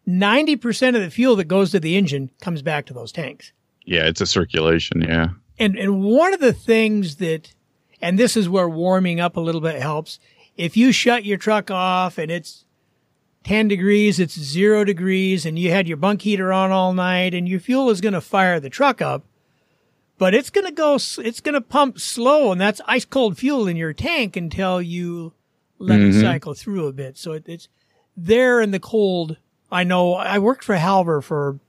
90% 0.08 0.96
of 0.96 1.02
the 1.02 1.12
fuel 1.12 1.36
that 1.36 1.46
goes 1.46 1.72
to 1.72 1.80
the 1.80 1.98
engine 1.98 2.32
comes 2.42 2.62
back 2.62 2.86
to 2.88 2.94
those 2.94 3.12
tanks. 3.12 3.52
Yeah, 3.86 4.08
it's 4.08 4.22
a 4.22 4.26
circulation. 4.26 5.02
Yeah. 5.02 5.30
And, 5.58 5.78
and 5.78 6.02
one 6.02 6.34
of 6.34 6.40
the 6.40 6.54
things 6.54 7.18
that, 7.18 7.54
and 8.02 8.18
this 8.18 8.38
is 8.38 8.48
where 8.48 8.70
warming 8.70 9.20
up 9.20 9.36
a 9.36 9.42
little 9.42 9.62
bit 9.62 9.82
helps. 9.82 10.20
If 10.60 10.76
you 10.76 10.92
shut 10.92 11.24
your 11.24 11.38
truck 11.38 11.72
off 11.72 12.18
and 12.18 12.30
it's 12.30 12.66
10 13.46 13.70
degrees, 13.70 14.20
it's 14.20 14.38
zero 14.38 14.84
degrees, 14.84 15.46
and 15.46 15.58
you 15.58 15.72
had 15.72 15.88
your 15.88 15.96
bunk 15.96 16.24
heater 16.24 16.52
on 16.52 16.70
all 16.70 16.92
night 16.92 17.34
and 17.34 17.48
your 17.48 17.62
fuel 17.62 17.90
is 17.90 18.02
going 18.02 18.14
to 18.14 18.20
fire 18.20 18.60
the 18.60 18.70
truck 18.70 19.02
up, 19.02 19.24
but 20.18 20.34
it's 20.34 20.50
going 20.50 20.66
to 20.66 20.74
go, 20.74 20.96
it's 20.96 21.40
going 21.40 21.54
to 21.54 21.62
pump 21.62 21.98
slow 21.98 22.52
and 22.52 22.60
that's 22.60 22.82
ice 22.88 23.06
cold 23.06 23.38
fuel 23.38 23.70
in 23.70 23.78
your 23.78 23.94
tank 23.94 24.36
until 24.36 24.82
you 24.82 25.32
let 25.78 26.02
mm-hmm. 26.02 26.18
it 26.18 26.22
cycle 26.22 26.54
through 26.54 26.88
a 26.88 26.92
bit. 26.94 27.18
So 27.18 27.32
it, 27.32 27.48
it's 27.48 27.70
there 28.18 28.60
in 28.60 28.72
the 28.72 28.82
cold. 28.82 29.38
I 29.72 29.86
know 29.86 30.16
I 30.16 30.40
worked 30.40 30.66
for 30.66 30.76
Halvor 30.76 31.24
for 31.24 31.62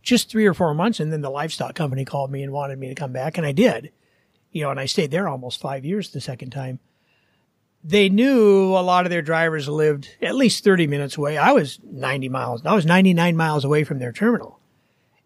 just 0.00 0.30
three 0.30 0.46
or 0.46 0.54
four 0.54 0.74
months 0.74 1.00
and 1.00 1.12
then 1.12 1.22
the 1.22 1.30
livestock 1.30 1.74
company 1.74 2.04
called 2.04 2.30
me 2.30 2.44
and 2.44 2.52
wanted 2.52 2.78
me 2.78 2.86
to 2.86 2.94
come 2.94 3.12
back 3.12 3.36
and 3.36 3.44
I 3.44 3.50
did, 3.50 3.90
you 4.52 4.62
know, 4.62 4.70
and 4.70 4.78
I 4.78 4.86
stayed 4.86 5.10
there 5.10 5.26
almost 5.26 5.60
five 5.60 5.84
years 5.84 6.10
the 6.10 6.20
second 6.20 6.50
time. 6.50 6.78
They 7.84 8.08
knew 8.08 8.74
a 8.76 8.82
lot 8.82 9.06
of 9.06 9.10
their 9.10 9.22
drivers 9.22 9.68
lived 9.68 10.08
at 10.20 10.34
least 10.34 10.64
30 10.64 10.86
minutes 10.86 11.16
away. 11.16 11.38
I 11.38 11.52
was 11.52 11.78
90 11.84 12.28
miles. 12.28 12.66
I 12.66 12.74
was 12.74 12.84
99 12.84 13.36
miles 13.36 13.64
away 13.64 13.84
from 13.84 13.98
their 13.98 14.12
terminal. 14.12 14.58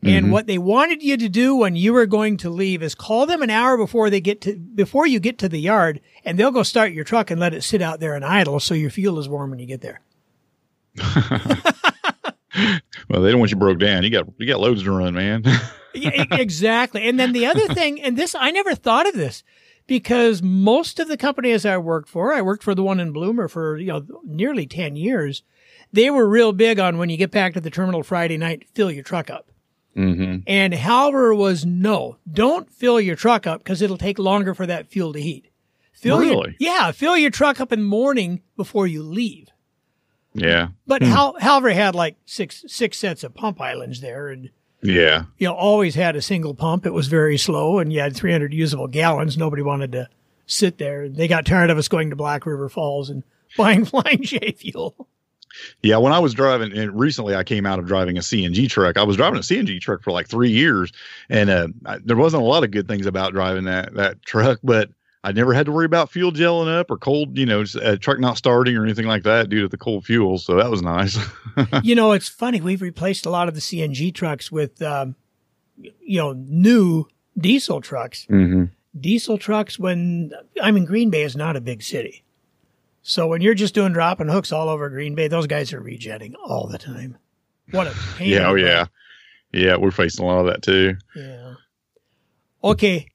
And 0.05 0.25
mm-hmm. 0.25 0.33
what 0.33 0.49
they 0.49 0.59
wanted 0.59 1.01
you 1.03 1.17
to 1.17 1.29
do 1.29 1.55
when 1.55 1.77
you 1.77 1.93
were 1.93 2.07
going 2.07 2.37
to 2.39 2.51
leave 2.51 2.83
is 2.83 2.95
call 2.95 3.25
them 3.25 3.41
an 3.41 3.51
hour 3.51 3.77
before 3.77 4.11
they 4.11 4.21
get 4.21 4.41
to, 4.43 4.57
before 4.57 5.07
you 5.07 5.21
get 5.21 5.39
to 5.39 5.49
the 5.49 5.61
yard 5.61 6.01
and 6.25 6.37
they'll 6.37 6.51
go 6.51 6.65
start 6.65 6.93
your 6.93 7.05
truck 7.05 7.31
and 7.31 7.41
let 7.41 7.55
it 7.55 7.63
sit 7.63 7.81
out 7.81 8.01
there 8.01 8.15
and 8.15 8.25
idle 8.25 8.59
so 8.59 8.75
your 8.75 8.91
fuel 8.91 9.21
is 9.21 9.29
warm 9.29 9.51
when 9.51 9.61
you 9.61 9.67
get 9.67 9.81
there. 9.81 10.01
well, 13.09 13.23
they 13.23 13.31
don't 13.31 13.39
want 13.39 13.53
you 13.53 13.57
broke 13.57 13.79
down. 13.79 14.03
You 14.03 14.11
got, 14.11 14.27
you 14.39 14.47
got 14.47 14.61
loads 14.61 14.83
to 14.83 14.91
run, 14.91 15.15
man. 15.15 15.45
yeah, 15.95 16.25
exactly. 16.33 17.09
And 17.09 17.19
then 17.19 17.33
the 17.33 17.47
other 17.47 17.73
thing, 17.73 18.03
and 18.03 18.17
this, 18.17 18.35
I 18.35 18.51
never 18.51 18.75
thought 18.75 19.09
of 19.09 19.15
this 19.15 19.45
because 19.87 20.43
most 20.43 20.99
of 20.99 21.09
the 21.09 21.17
companies 21.17 21.67
I 21.67 21.79
worked 21.79 22.09
for, 22.09 22.33
I 22.33 22.43
worked 22.43 22.63
for 22.63 22.75
the 22.75 22.83
one 22.83 23.01
in 23.01 23.13
Bloomer 23.13 23.49
for, 23.49 23.79
you 23.79 23.89
know, 23.89 24.07
nearly 24.25 24.67
10 24.67 24.97
years. 24.97 25.43
They 25.93 26.11
were 26.11 26.29
real 26.29 26.53
big 26.53 26.79
on 26.79 26.99
when 26.99 27.11
you 27.11 27.17
get 27.17 27.31
back 27.31 27.55
to 27.55 27.61
the 27.61 27.71
terminal 27.71 28.03
Friday 28.03 28.39
night, 28.39 28.67
fill 28.75 28.91
your 28.91 29.05
truck 29.05 29.31
up. 29.31 29.51
Mm-hmm. 29.97 30.41
And 30.47 30.73
Halvor 30.73 31.37
was 31.37 31.67
no, 31.67 32.17
don't 32.31 32.71
fill 32.71 33.01
your 33.01 33.17
truck 33.17 33.47
up 33.47 33.63
because 33.63 33.83
it'll 33.83 33.99
take 33.99 34.19
longer 34.19 34.55
for 34.55 34.67
that 34.67 34.89
fuel 34.89 35.13
to 35.13 35.21
heat. 35.21 35.51
Fill 35.93 36.19
really? 36.19 36.57
Your, 36.59 36.75
yeah, 36.75 36.93
fill 36.93 37.17
your 37.17 37.31
truck 37.31 37.61
up 37.61 37.73
in 37.73 37.81
the 37.81 37.87
morning 37.87 38.41
before 38.57 38.87
you 38.87 39.03
leave. 39.03 39.49
Yeah. 40.35 40.69
But 40.87 41.03
hmm. 41.03 41.09
Hal, 41.09 41.35
Halvor 41.41 41.75
had 41.75 41.95
like 41.95 42.17
six 42.25 42.65
six 42.67 42.99
sets 42.99 43.23
of 43.23 43.35
pump 43.35 43.61
islands 43.61 44.01
there, 44.01 44.29
and 44.29 44.51
yeah, 44.83 45.25
you 45.39 45.47
know, 45.47 45.55
always 45.55 45.95
had 45.95 46.17
a 46.17 46.23
single 46.23 46.55
pump. 46.55 46.87
It 46.87 46.93
was 46.93 47.07
very 47.09 47.39
slow, 47.39 47.79
and 47.79 47.93
you 47.93 48.01
had 48.01 48.17
300 48.17 48.53
usable 48.53 48.89
gallons. 48.89 49.39
Nobody 49.39 49.63
wanted 49.63 49.93
to 49.93 50.09
sit 50.47 50.79
there. 50.79 51.09
They 51.09 51.29
got 51.29 51.47
tired 51.47 51.71
of 51.71 51.79
us 51.79 51.89
going 51.89 52.11
to 52.11 52.17
Black 52.17 52.47
River 52.47 52.69
Falls 52.69 53.09
and 53.11 53.23
buying 53.57 53.85
Flying 53.85 54.23
J 54.23 54.53
fuel. 54.53 55.09
Yeah, 55.83 55.99
when 55.99 56.13
I 56.13 56.19
was 56.19 56.33
driving, 56.35 56.77
and 56.77 56.99
recently 56.99 57.35
I 57.35 57.45
came 57.45 57.67
out 57.67 57.79
of 57.79 57.87
driving 57.87 58.17
a 58.17 58.21
CNG 58.21 58.69
truck. 58.71 58.97
I 58.97 59.03
was 59.03 59.17
driving 59.17 59.39
a 59.39 59.43
CNG 59.43 59.81
truck 59.81 60.03
for 60.03 60.11
like 60.11 60.27
three 60.27 60.51
years, 60.51 60.93
and 61.29 61.51
uh, 61.51 61.69
I, 61.85 61.99
there 61.99 62.17
wasn't 62.17 62.43
a 62.43 62.47
lot 62.47 62.65
of 62.65 62.71
good 62.71 62.89
things 62.89 63.07
about 63.07 63.33
driving 63.33 63.65
that 63.65 63.95
that 63.95 64.23
truck. 64.25 64.61
But 64.63 64.91
I 65.25 65.33
never 65.33 65.53
had 65.55 65.67
to 65.67 65.73
worry 65.73 65.87
about 65.87 66.11
fuel 66.11 66.33
gelling 66.33 66.69
up 66.69 66.91
or 66.91 66.99
cold, 66.99 67.39
you 67.39 67.47
know, 67.47 67.65
a 67.81 67.97
truck 67.97 68.19
not 68.19 68.37
starting 68.37 68.77
or 68.77 68.83
anything 68.83 69.07
like 69.07 69.23
that 69.23 69.49
due 69.49 69.63
to 69.63 69.69
the 69.69 69.77
cold 69.77 70.05
fuel. 70.05 70.39
So 70.39 70.57
that 70.57 70.69
was 70.69 70.83
nice. 70.83 71.17
you 71.83 71.95
know, 71.95 72.13
it's 72.13 72.29
funny. 72.29 72.61
We've 72.61 72.83
replaced 72.83 73.25
a 73.25 73.31
lot 73.31 73.47
of 73.47 73.55
the 73.55 73.61
CNG 73.61 74.13
trucks 74.13 74.51
with, 74.51 74.83
um, 74.83 75.15
you 75.77 76.19
know, 76.19 76.33
new 76.33 77.07
diesel 77.39 77.81
trucks. 77.81 78.27
Mm-hmm. 78.29 78.65
Diesel 78.99 79.39
trucks, 79.39 79.79
when 79.79 80.33
I'm 80.61 80.77
in 80.77 80.85
Green 80.85 81.11
Bay, 81.11 81.23
is 81.23 81.37
not 81.37 81.57
a 81.57 81.61
big 81.61 81.83
city. 81.83 82.25
So 83.03 83.27
when 83.29 83.43
you're 83.43 83.55
just 83.55 83.75
doing 83.75 83.93
dropping 83.93 84.29
hooks 84.29 84.53
all 84.53 84.69
over 84.69 84.89
Green 84.91 85.15
Bay, 85.15 85.29
those 85.29 85.47
guys 85.47 85.73
are 85.73 85.81
regenning 85.81 86.35
all 86.45 86.67
the 86.67 86.79
time. 86.79 87.17
What 87.71 87.87
a 87.87 87.95
pain. 88.17 88.29
yeah, 88.31 88.49
oh 88.49 88.55
yeah. 88.55 88.87
Yeah, 89.53 89.77
we're 89.77 89.91
facing 89.91 90.25
a 90.25 90.29
lot 90.29 90.41
of 90.41 90.47
that 90.47 90.63
too. 90.63 90.97
Yeah. 91.15 91.55
Okay. 92.65 93.07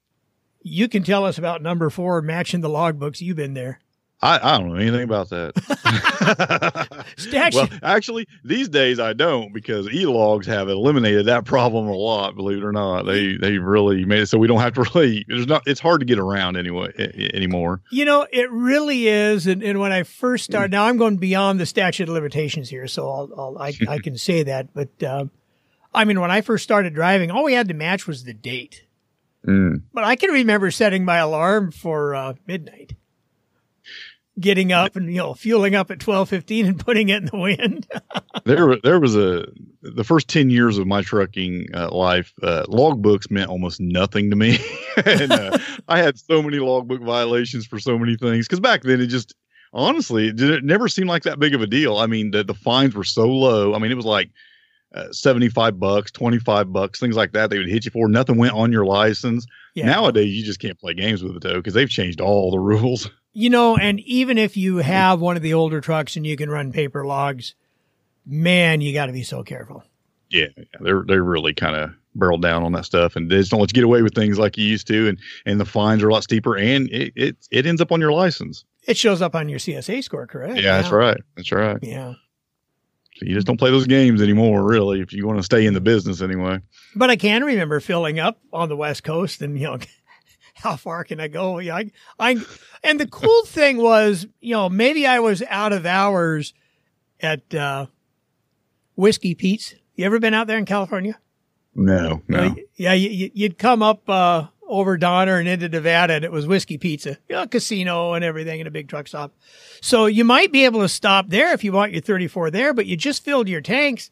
You 0.68 0.88
can 0.88 1.03
tell 1.03 1.26
us 1.26 1.38
about 1.38 1.61
number 1.61 1.89
four 1.89 2.22
matching 2.22 2.61
the 2.61 2.70
logbooks. 2.70 3.22
You've 3.22 3.38
been 3.38 3.53
there. 3.53 3.80
I, 4.20 4.39
I 4.41 4.57
don't 4.57 4.70
know 4.70 4.76
anything 4.76 5.03
about 5.03 5.30
that. 5.30 5.53
well, 7.53 7.70
actually, 7.84 8.28
these 8.43 8.68
days 8.68 8.99
I 8.99 9.13
don't 9.13 9.53
because 9.53 9.88
e-logs 9.93 10.47
have 10.47 10.70
eliminated 10.70 11.28
that 11.28 11.45
problem 11.45 11.88
a 11.88 11.93
lot. 11.93 12.36
Believe 12.36 12.57
it 12.57 12.63
or 12.63 12.72
not, 12.72 13.03
they 13.03 13.38
they 13.38 13.59
really 13.59 14.05
made 14.05 14.22
it 14.22 14.26
so 14.26 14.39
we 14.39 14.47
don't 14.47 14.59
have 14.59 14.74
to 14.74 14.82
really. 14.95 15.24
There's 15.28 15.45
not. 15.45 15.61
It's 15.68 15.80
hard 15.80 15.99
to 15.99 16.05
get 16.05 16.18
around 16.18 16.57
anyway 16.57 16.91
anymore. 17.36 17.82
You 17.91 18.05
know, 18.05 18.26
it 18.32 18.49
really 18.49 19.07
is. 19.07 19.45
And, 19.45 19.61
and 19.61 19.80
when 19.80 19.91
I 19.91 20.01
first 20.01 20.45
started, 20.45 20.72
now 20.72 20.86
I'm 20.86 20.97
going 20.97 21.18
beyond 21.18 21.59
the 21.59 21.68
statute 21.68 22.09
of 22.09 22.15
limitations 22.15 22.70
here, 22.72 22.88
so 22.88 23.09
I'll, 23.09 23.30
I'll 23.38 23.57
I, 23.59 23.74
I 23.88 23.99
can 23.99 24.18
say 24.18 24.41
that. 24.41 24.74
But 24.74 25.03
um, 25.03 25.30
I 25.93 26.05
mean, 26.05 26.20
when 26.20 26.32
I 26.32 26.41
first 26.41 26.63
started 26.63 26.95
driving, 26.95 27.30
all 27.30 27.43
we 27.43 27.53
had 27.53 27.68
to 27.68 27.76
match 27.76 28.07
was 28.07 28.24
the 28.24 28.34
date. 28.34 28.87
Mm. 29.48 29.82
But 29.93 30.04
I 30.04 30.16
can 30.16 30.32
remember 30.32 30.72
setting 30.72 31.06
my 31.06 31.18
alarm 31.18 31.72
for 31.72 32.14
uh, 32.14 32.34
midnight, 32.45 32.95
getting 34.38 34.74
up 34.74 34.95
and 34.98 35.08
you 35.08 35.18
know 35.18 35.34
fueling 35.34 35.74
up 35.74 35.89
at 35.89 36.00
twelve 36.00 36.30
fifteen 36.30 36.66
and 36.66 36.80
putting 36.80 37.08
it 37.10 37.24
in 37.24 37.26
the 37.26 37.38
wind. 37.38 37.88
there, 38.45 38.76
there 38.84 39.00
was 39.00 39.16
a 39.16 39.48
the 39.82 40.04
first 40.04 40.28
ten 40.28 40.50
years 40.50 40.78
of 40.78 40.86
my 40.86 41.02
trucking 41.02 41.68
uh, 41.74 41.89
life. 41.91 42.34
Uh, 42.43 42.66
logbooks 42.68 43.32
meant 43.32 43.50
almost 43.50 43.80
nothing 43.80 44.30
to 44.30 44.36
me, 44.36 44.60
and 45.06 45.32
uh, 45.32 45.58
I 45.88 46.00
had 46.00 46.18
so 46.20 46.43
many 46.43 46.60
logbook 46.60 47.02
violations 47.02 47.66
for 47.66 47.80
so 47.80 47.98
many 47.98 48.18
things. 48.18 48.48
Because 48.48 48.60
back 48.60 48.84
then, 48.84 49.00
it 49.00 49.08
just 49.08 49.34
honestly, 49.72 50.28
it, 50.28 50.41
it 50.41 50.66
never 50.66 50.89
seemed 50.89 51.08
like 51.08 51.24
that 51.24 51.39
big 51.39 51.56
of 51.56 51.62
a 51.62 51.68
deal. 51.68 51.98
I 51.98 52.08
mean, 52.08 52.32
the 52.32 52.43
the 52.43 52.54
fines 52.54 52.95
were 52.95 53.06
so 53.06 53.28
low. 53.28 53.74
I 53.74 53.80
mean, 53.80 53.91
it 53.91 53.95
was 53.95 54.06
like. 54.06 54.30
Uh, 54.98 55.12
75 55.12 55.80
bucks 55.80 56.12
25 56.12 56.74
bucks 56.74 57.00
things 57.00 57.16
like 57.16 57.34
that 57.34 57.52
they 57.52 57.60
would 57.60 57.70
hit 57.70 57.86
you 57.86 57.91
for 57.91 58.08
nothing 58.08 58.38
went 58.38 58.54
on 58.54 58.72
your 58.72 58.86
license 58.86 59.45
yeah. 59.76 59.86
nowadays 59.86 60.34
you 60.34 60.43
just 60.43 60.60
can't 60.60 60.80
play 60.80 60.93
games 60.93 61.22
with 61.22 61.36
it 61.36 61.43
though 61.43 61.56
because 61.58 61.76
they've 61.76 61.89
changed 61.89 62.20
all 62.20 62.50
the 62.50 62.58
rules 62.58 63.10
You 63.38 63.52
know, 63.52 63.78
and 63.78 64.00
even 64.00 64.39
if 64.39 64.58
you 64.58 64.78
have 64.78 65.22
one 65.22 65.36
of 65.36 65.43
the 65.43 65.54
older 65.54 65.80
trucks 65.80 66.16
and 66.16 66.26
you 66.26 66.36
can 66.36 66.50
run 66.50 66.72
paper 66.72 67.06
logs, 67.06 67.54
man, 68.26 68.82
you 68.82 68.95
got 68.95 69.06
to 69.06 69.12
be 69.12 69.22
so 69.22 69.43
careful. 69.43 69.84
yeah, 70.32 70.48
they're 70.80 71.04
they're 71.06 71.22
really 71.22 71.54
kind 71.54 71.76
of 71.76 71.91
barreled 72.16 72.41
down 72.41 72.64
on 72.64 72.72
that 72.72 72.86
stuff, 72.86 73.16
and 73.16 73.30
they 73.30 73.38
just 73.38 73.52
don't 73.52 73.60
let 73.60 73.70
you 73.70 73.76
get 73.76 73.84
away 73.84 74.02
with 74.02 74.16
things 74.16 74.39
like 74.39 74.58
you 74.58 74.66
used 74.66 74.88
to, 74.88 75.08
and 75.08 75.20
and 75.45 75.60
the 75.60 75.66
fines 75.66 76.02
are 76.02 76.10
a 76.10 76.14
lot 76.14 76.24
steeper, 76.24 76.58
and 76.58 76.89
it 76.89 77.14
it, 77.16 77.38
it 77.52 77.68
ends 77.68 77.80
up 77.80 77.91
on 77.91 78.02
your 78.02 78.12
license. 78.12 78.66
It 78.88 78.98
shows 78.98 79.22
up 79.22 79.36
on 79.36 79.50
your 79.50 79.60
CSA 79.60 80.04
score, 80.04 80.26
correct? 80.26 80.60
Yeah, 80.60 80.82
that's 80.82 80.91
right, 80.91 81.22
that's 81.36 81.52
right. 81.52 81.78
Yeah. 81.84 82.16
So 83.18 83.26
you 83.26 83.34
just 83.34 83.47
don't 83.47 83.57
play 83.57 83.72
those 83.72 83.88
games 83.88 84.22
anymore, 84.22 84.63
really, 84.63 85.01
if 85.01 85.11
you 85.11 85.26
want 85.26 85.39
to 85.39 85.43
stay 85.43 85.65
in 85.65 85.74
the 85.74 85.82
business 85.82 86.22
anyway. 86.22 86.59
But 86.95 87.09
I 87.09 87.15
can 87.15 87.43
remember 87.43 87.80
filling 87.80 88.20
up 88.20 88.39
on 88.53 88.70
the 88.70 88.76
West 88.78 89.03
Coast 89.03 89.41
and, 89.41 89.57
you 89.57 89.65
know, 89.65 89.80
how 90.53 90.76
far 90.76 91.03
can 91.03 91.20
I 91.20 91.28
go? 91.28 91.57
Yeah, 91.57 91.78
I, 91.78 91.91
I, 92.20 92.38
and 92.84 92.99
the 92.99 93.07
cool 93.07 93.41
thing 93.45 93.78
was, 93.78 94.28
you 94.39 94.53
know, 94.53 94.70
maybe 94.70 95.07
I 95.07 95.20
was 95.20 95.41
out 95.49 95.74
of 95.74 95.86
hours 95.86 96.53
at, 97.20 97.53
uh, 97.55 97.88
Whiskey 98.95 99.34
Pete's. 99.34 99.74
You 99.95 100.05
ever 100.05 100.20
been 100.20 100.34
out 100.34 100.47
there 100.47 100.57
in 100.57 100.65
California? 100.65 101.18
No, 101.74 102.22
no. 102.28 102.55
Yeah, 102.76 102.93
you, 102.93 103.32
you'd 103.34 103.57
come 103.57 103.82
up, 103.82 104.07
uh, 104.09 104.47
over 104.68 104.97
Donner 104.97 105.38
and 105.38 105.47
into 105.47 105.70
Nevada, 105.70 106.13
and 106.13 106.26
it 106.26 106.32
was 106.32 106.45
Whiskey 106.45 106.78
Pete's, 106.78 107.05
you 107.05 107.15
know, 107.30 107.47
casino 107.47 108.13
and 108.13 108.24
everything, 108.24 108.59
and 108.59 108.68
a 108.68 108.72
big 108.72 108.88
truck 108.88 109.07
stop. 109.07 109.34
So 109.82 110.05
you 110.05 110.24
might 110.24 110.51
be 110.51 110.65
able 110.65 110.82
to 110.82 110.89
stop 110.89 111.30
there 111.30 111.53
if 111.53 111.63
you 111.63 111.72
want 111.72 111.93
your 111.93 112.01
34 112.01 112.51
there, 112.51 112.74
but 112.74 112.86
you 112.86 112.97
just 112.97 113.24
filled 113.24 113.47
your 113.47 113.61
tanks. 113.61 114.11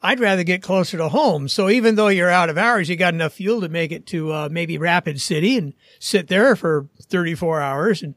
I'd 0.00 0.20
rather 0.20 0.44
get 0.44 0.62
closer 0.62 0.96
to 0.98 1.08
home. 1.08 1.48
So 1.48 1.68
even 1.68 1.96
though 1.96 2.08
you're 2.08 2.30
out 2.30 2.50
of 2.50 2.58
hours, 2.58 2.88
you 2.88 2.94
got 2.94 3.14
enough 3.14 3.32
fuel 3.32 3.60
to 3.62 3.68
make 3.68 3.90
it 3.90 4.06
to 4.06 4.32
uh, 4.32 4.48
maybe 4.50 4.78
Rapid 4.78 5.20
City 5.20 5.58
and 5.58 5.74
sit 5.98 6.28
there 6.28 6.54
for 6.54 6.86
34 7.02 7.60
hours 7.60 8.02
and 8.02 8.14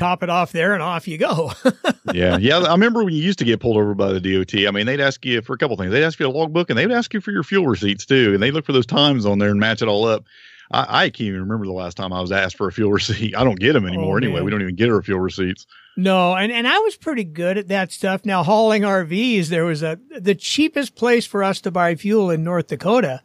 top 0.00 0.22
it 0.24 0.30
off 0.30 0.50
there, 0.52 0.72
and 0.74 0.82
off 0.82 1.06
you 1.06 1.16
go. 1.18 1.52
yeah, 2.12 2.36
yeah. 2.38 2.58
I 2.58 2.72
remember 2.72 3.04
when 3.04 3.14
you 3.14 3.22
used 3.22 3.38
to 3.38 3.44
get 3.44 3.60
pulled 3.60 3.76
over 3.76 3.94
by 3.94 4.12
the 4.12 4.20
DOT. 4.20 4.66
I 4.66 4.70
mean, 4.72 4.86
they'd 4.86 5.00
ask 5.00 5.24
you 5.24 5.42
for 5.42 5.54
a 5.54 5.58
couple 5.58 5.76
things. 5.76 5.92
They'd 5.92 6.04
ask 6.04 6.18
you 6.18 6.26
a 6.26 6.28
logbook, 6.30 6.70
and 6.70 6.78
they'd 6.78 6.90
ask 6.90 7.14
you 7.14 7.20
for 7.20 7.30
your 7.30 7.42
fuel 7.44 7.66
receipts 7.66 8.04
too, 8.06 8.32
and 8.34 8.42
they 8.42 8.50
look 8.50 8.64
for 8.66 8.72
those 8.72 8.86
times 8.86 9.26
on 9.26 9.38
there 9.38 9.50
and 9.50 9.60
match 9.60 9.82
it 9.82 9.88
all 9.88 10.04
up. 10.06 10.24
I, 10.72 11.04
I 11.04 11.10
can't 11.10 11.28
even 11.28 11.40
remember 11.40 11.66
the 11.66 11.72
last 11.72 11.96
time 11.96 12.12
I 12.12 12.20
was 12.20 12.32
asked 12.32 12.56
for 12.56 12.68
a 12.68 12.72
fuel 12.72 12.92
receipt. 12.94 13.36
I 13.36 13.44
don't 13.44 13.58
get 13.58 13.72
them 13.74 13.86
anymore 13.86 14.14
Oh, 14.14 14.18
anyway. 14.18 14.40
We 14.40 14.50
don't 14.50 14.62
even 14.62 14.76
get 14.76 14.90
our 14.90 15.02
fuel 15.02 15.20
receipts. 15.20 15.66
No, 15.96 16.34
and, 16.36 16.50
and 16.52 16.66
I 16.68 16.78
was 16.78 16.96
pretty 16.96 17.24
good 17.24 17.58
at 17.58 17.68
that 17.68 17.90
stuff. 17.92 18.24
Now 18.24 18.42
hauling 18.44 18.82
RVs, 18.82 19.48
there 19.48 19.64
was 19.64 19.82
a 19.82 19.98
the 20.18 20.34
cheapest 20.36 20.94
place 20.94 21.26
for 21.26 21.42
us 21.44 21.60
to 21.62 21.70
buy 21.70 21.94
fuel 21.96 22.30
in 22.30 22.42
North 22.44 22.68
Dakota. 22.68 23.22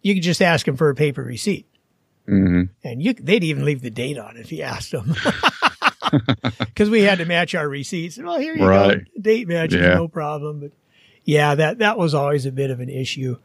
You 0.00 0.14
could 0.14 0.22
just 0.22 0.40
ask 0.40 0.64
them 0.66 0.76
for 0.76 0.88
a 0.90 0.94
paper 0.94 1.22
receipt, 1.22 1.66
Mm-hmm. 2.28 2.62
and 2.86 3.02
you 3.02 3.12
they'd 3.14 3.44
even 3.44 3.64
leave 3.66 3.82
the 3.82 3.90
date 3.90 4.16
on 4.16 4.36
it 4.36 4.40
if 4.40 4.52
you 4.52 4.62
asked 4.62 4.92
them, 4.92 5.14
because 6.58 6.90
we 6.90 7.02
had 7.02 7.18
to 7.18 7.24
match 7.24 7.54
our 7.54 7.68
receipts. 7.68 8.18
Well, 8.18 8.38
here 8.38 8.56
you 8.56 8.66
Right. 8.66 9.04
go, 9.14 9.20
date 9.20 9.48
matches, 9.48 9.80
Yeah. 9.80 9.94
no 9.94 10.08
problem. 10.08 10.60
But 10.60 10.72
yeah, 11.24 11.54
that 11.54 11.78
that 11.78 11.98
was 11.98 12.14
always 12.14 12.46
a 12.46 12.52
bit 12.52 12.70
of 12.70 12.80
an 12.80 12.88
issue. 12.88 13.36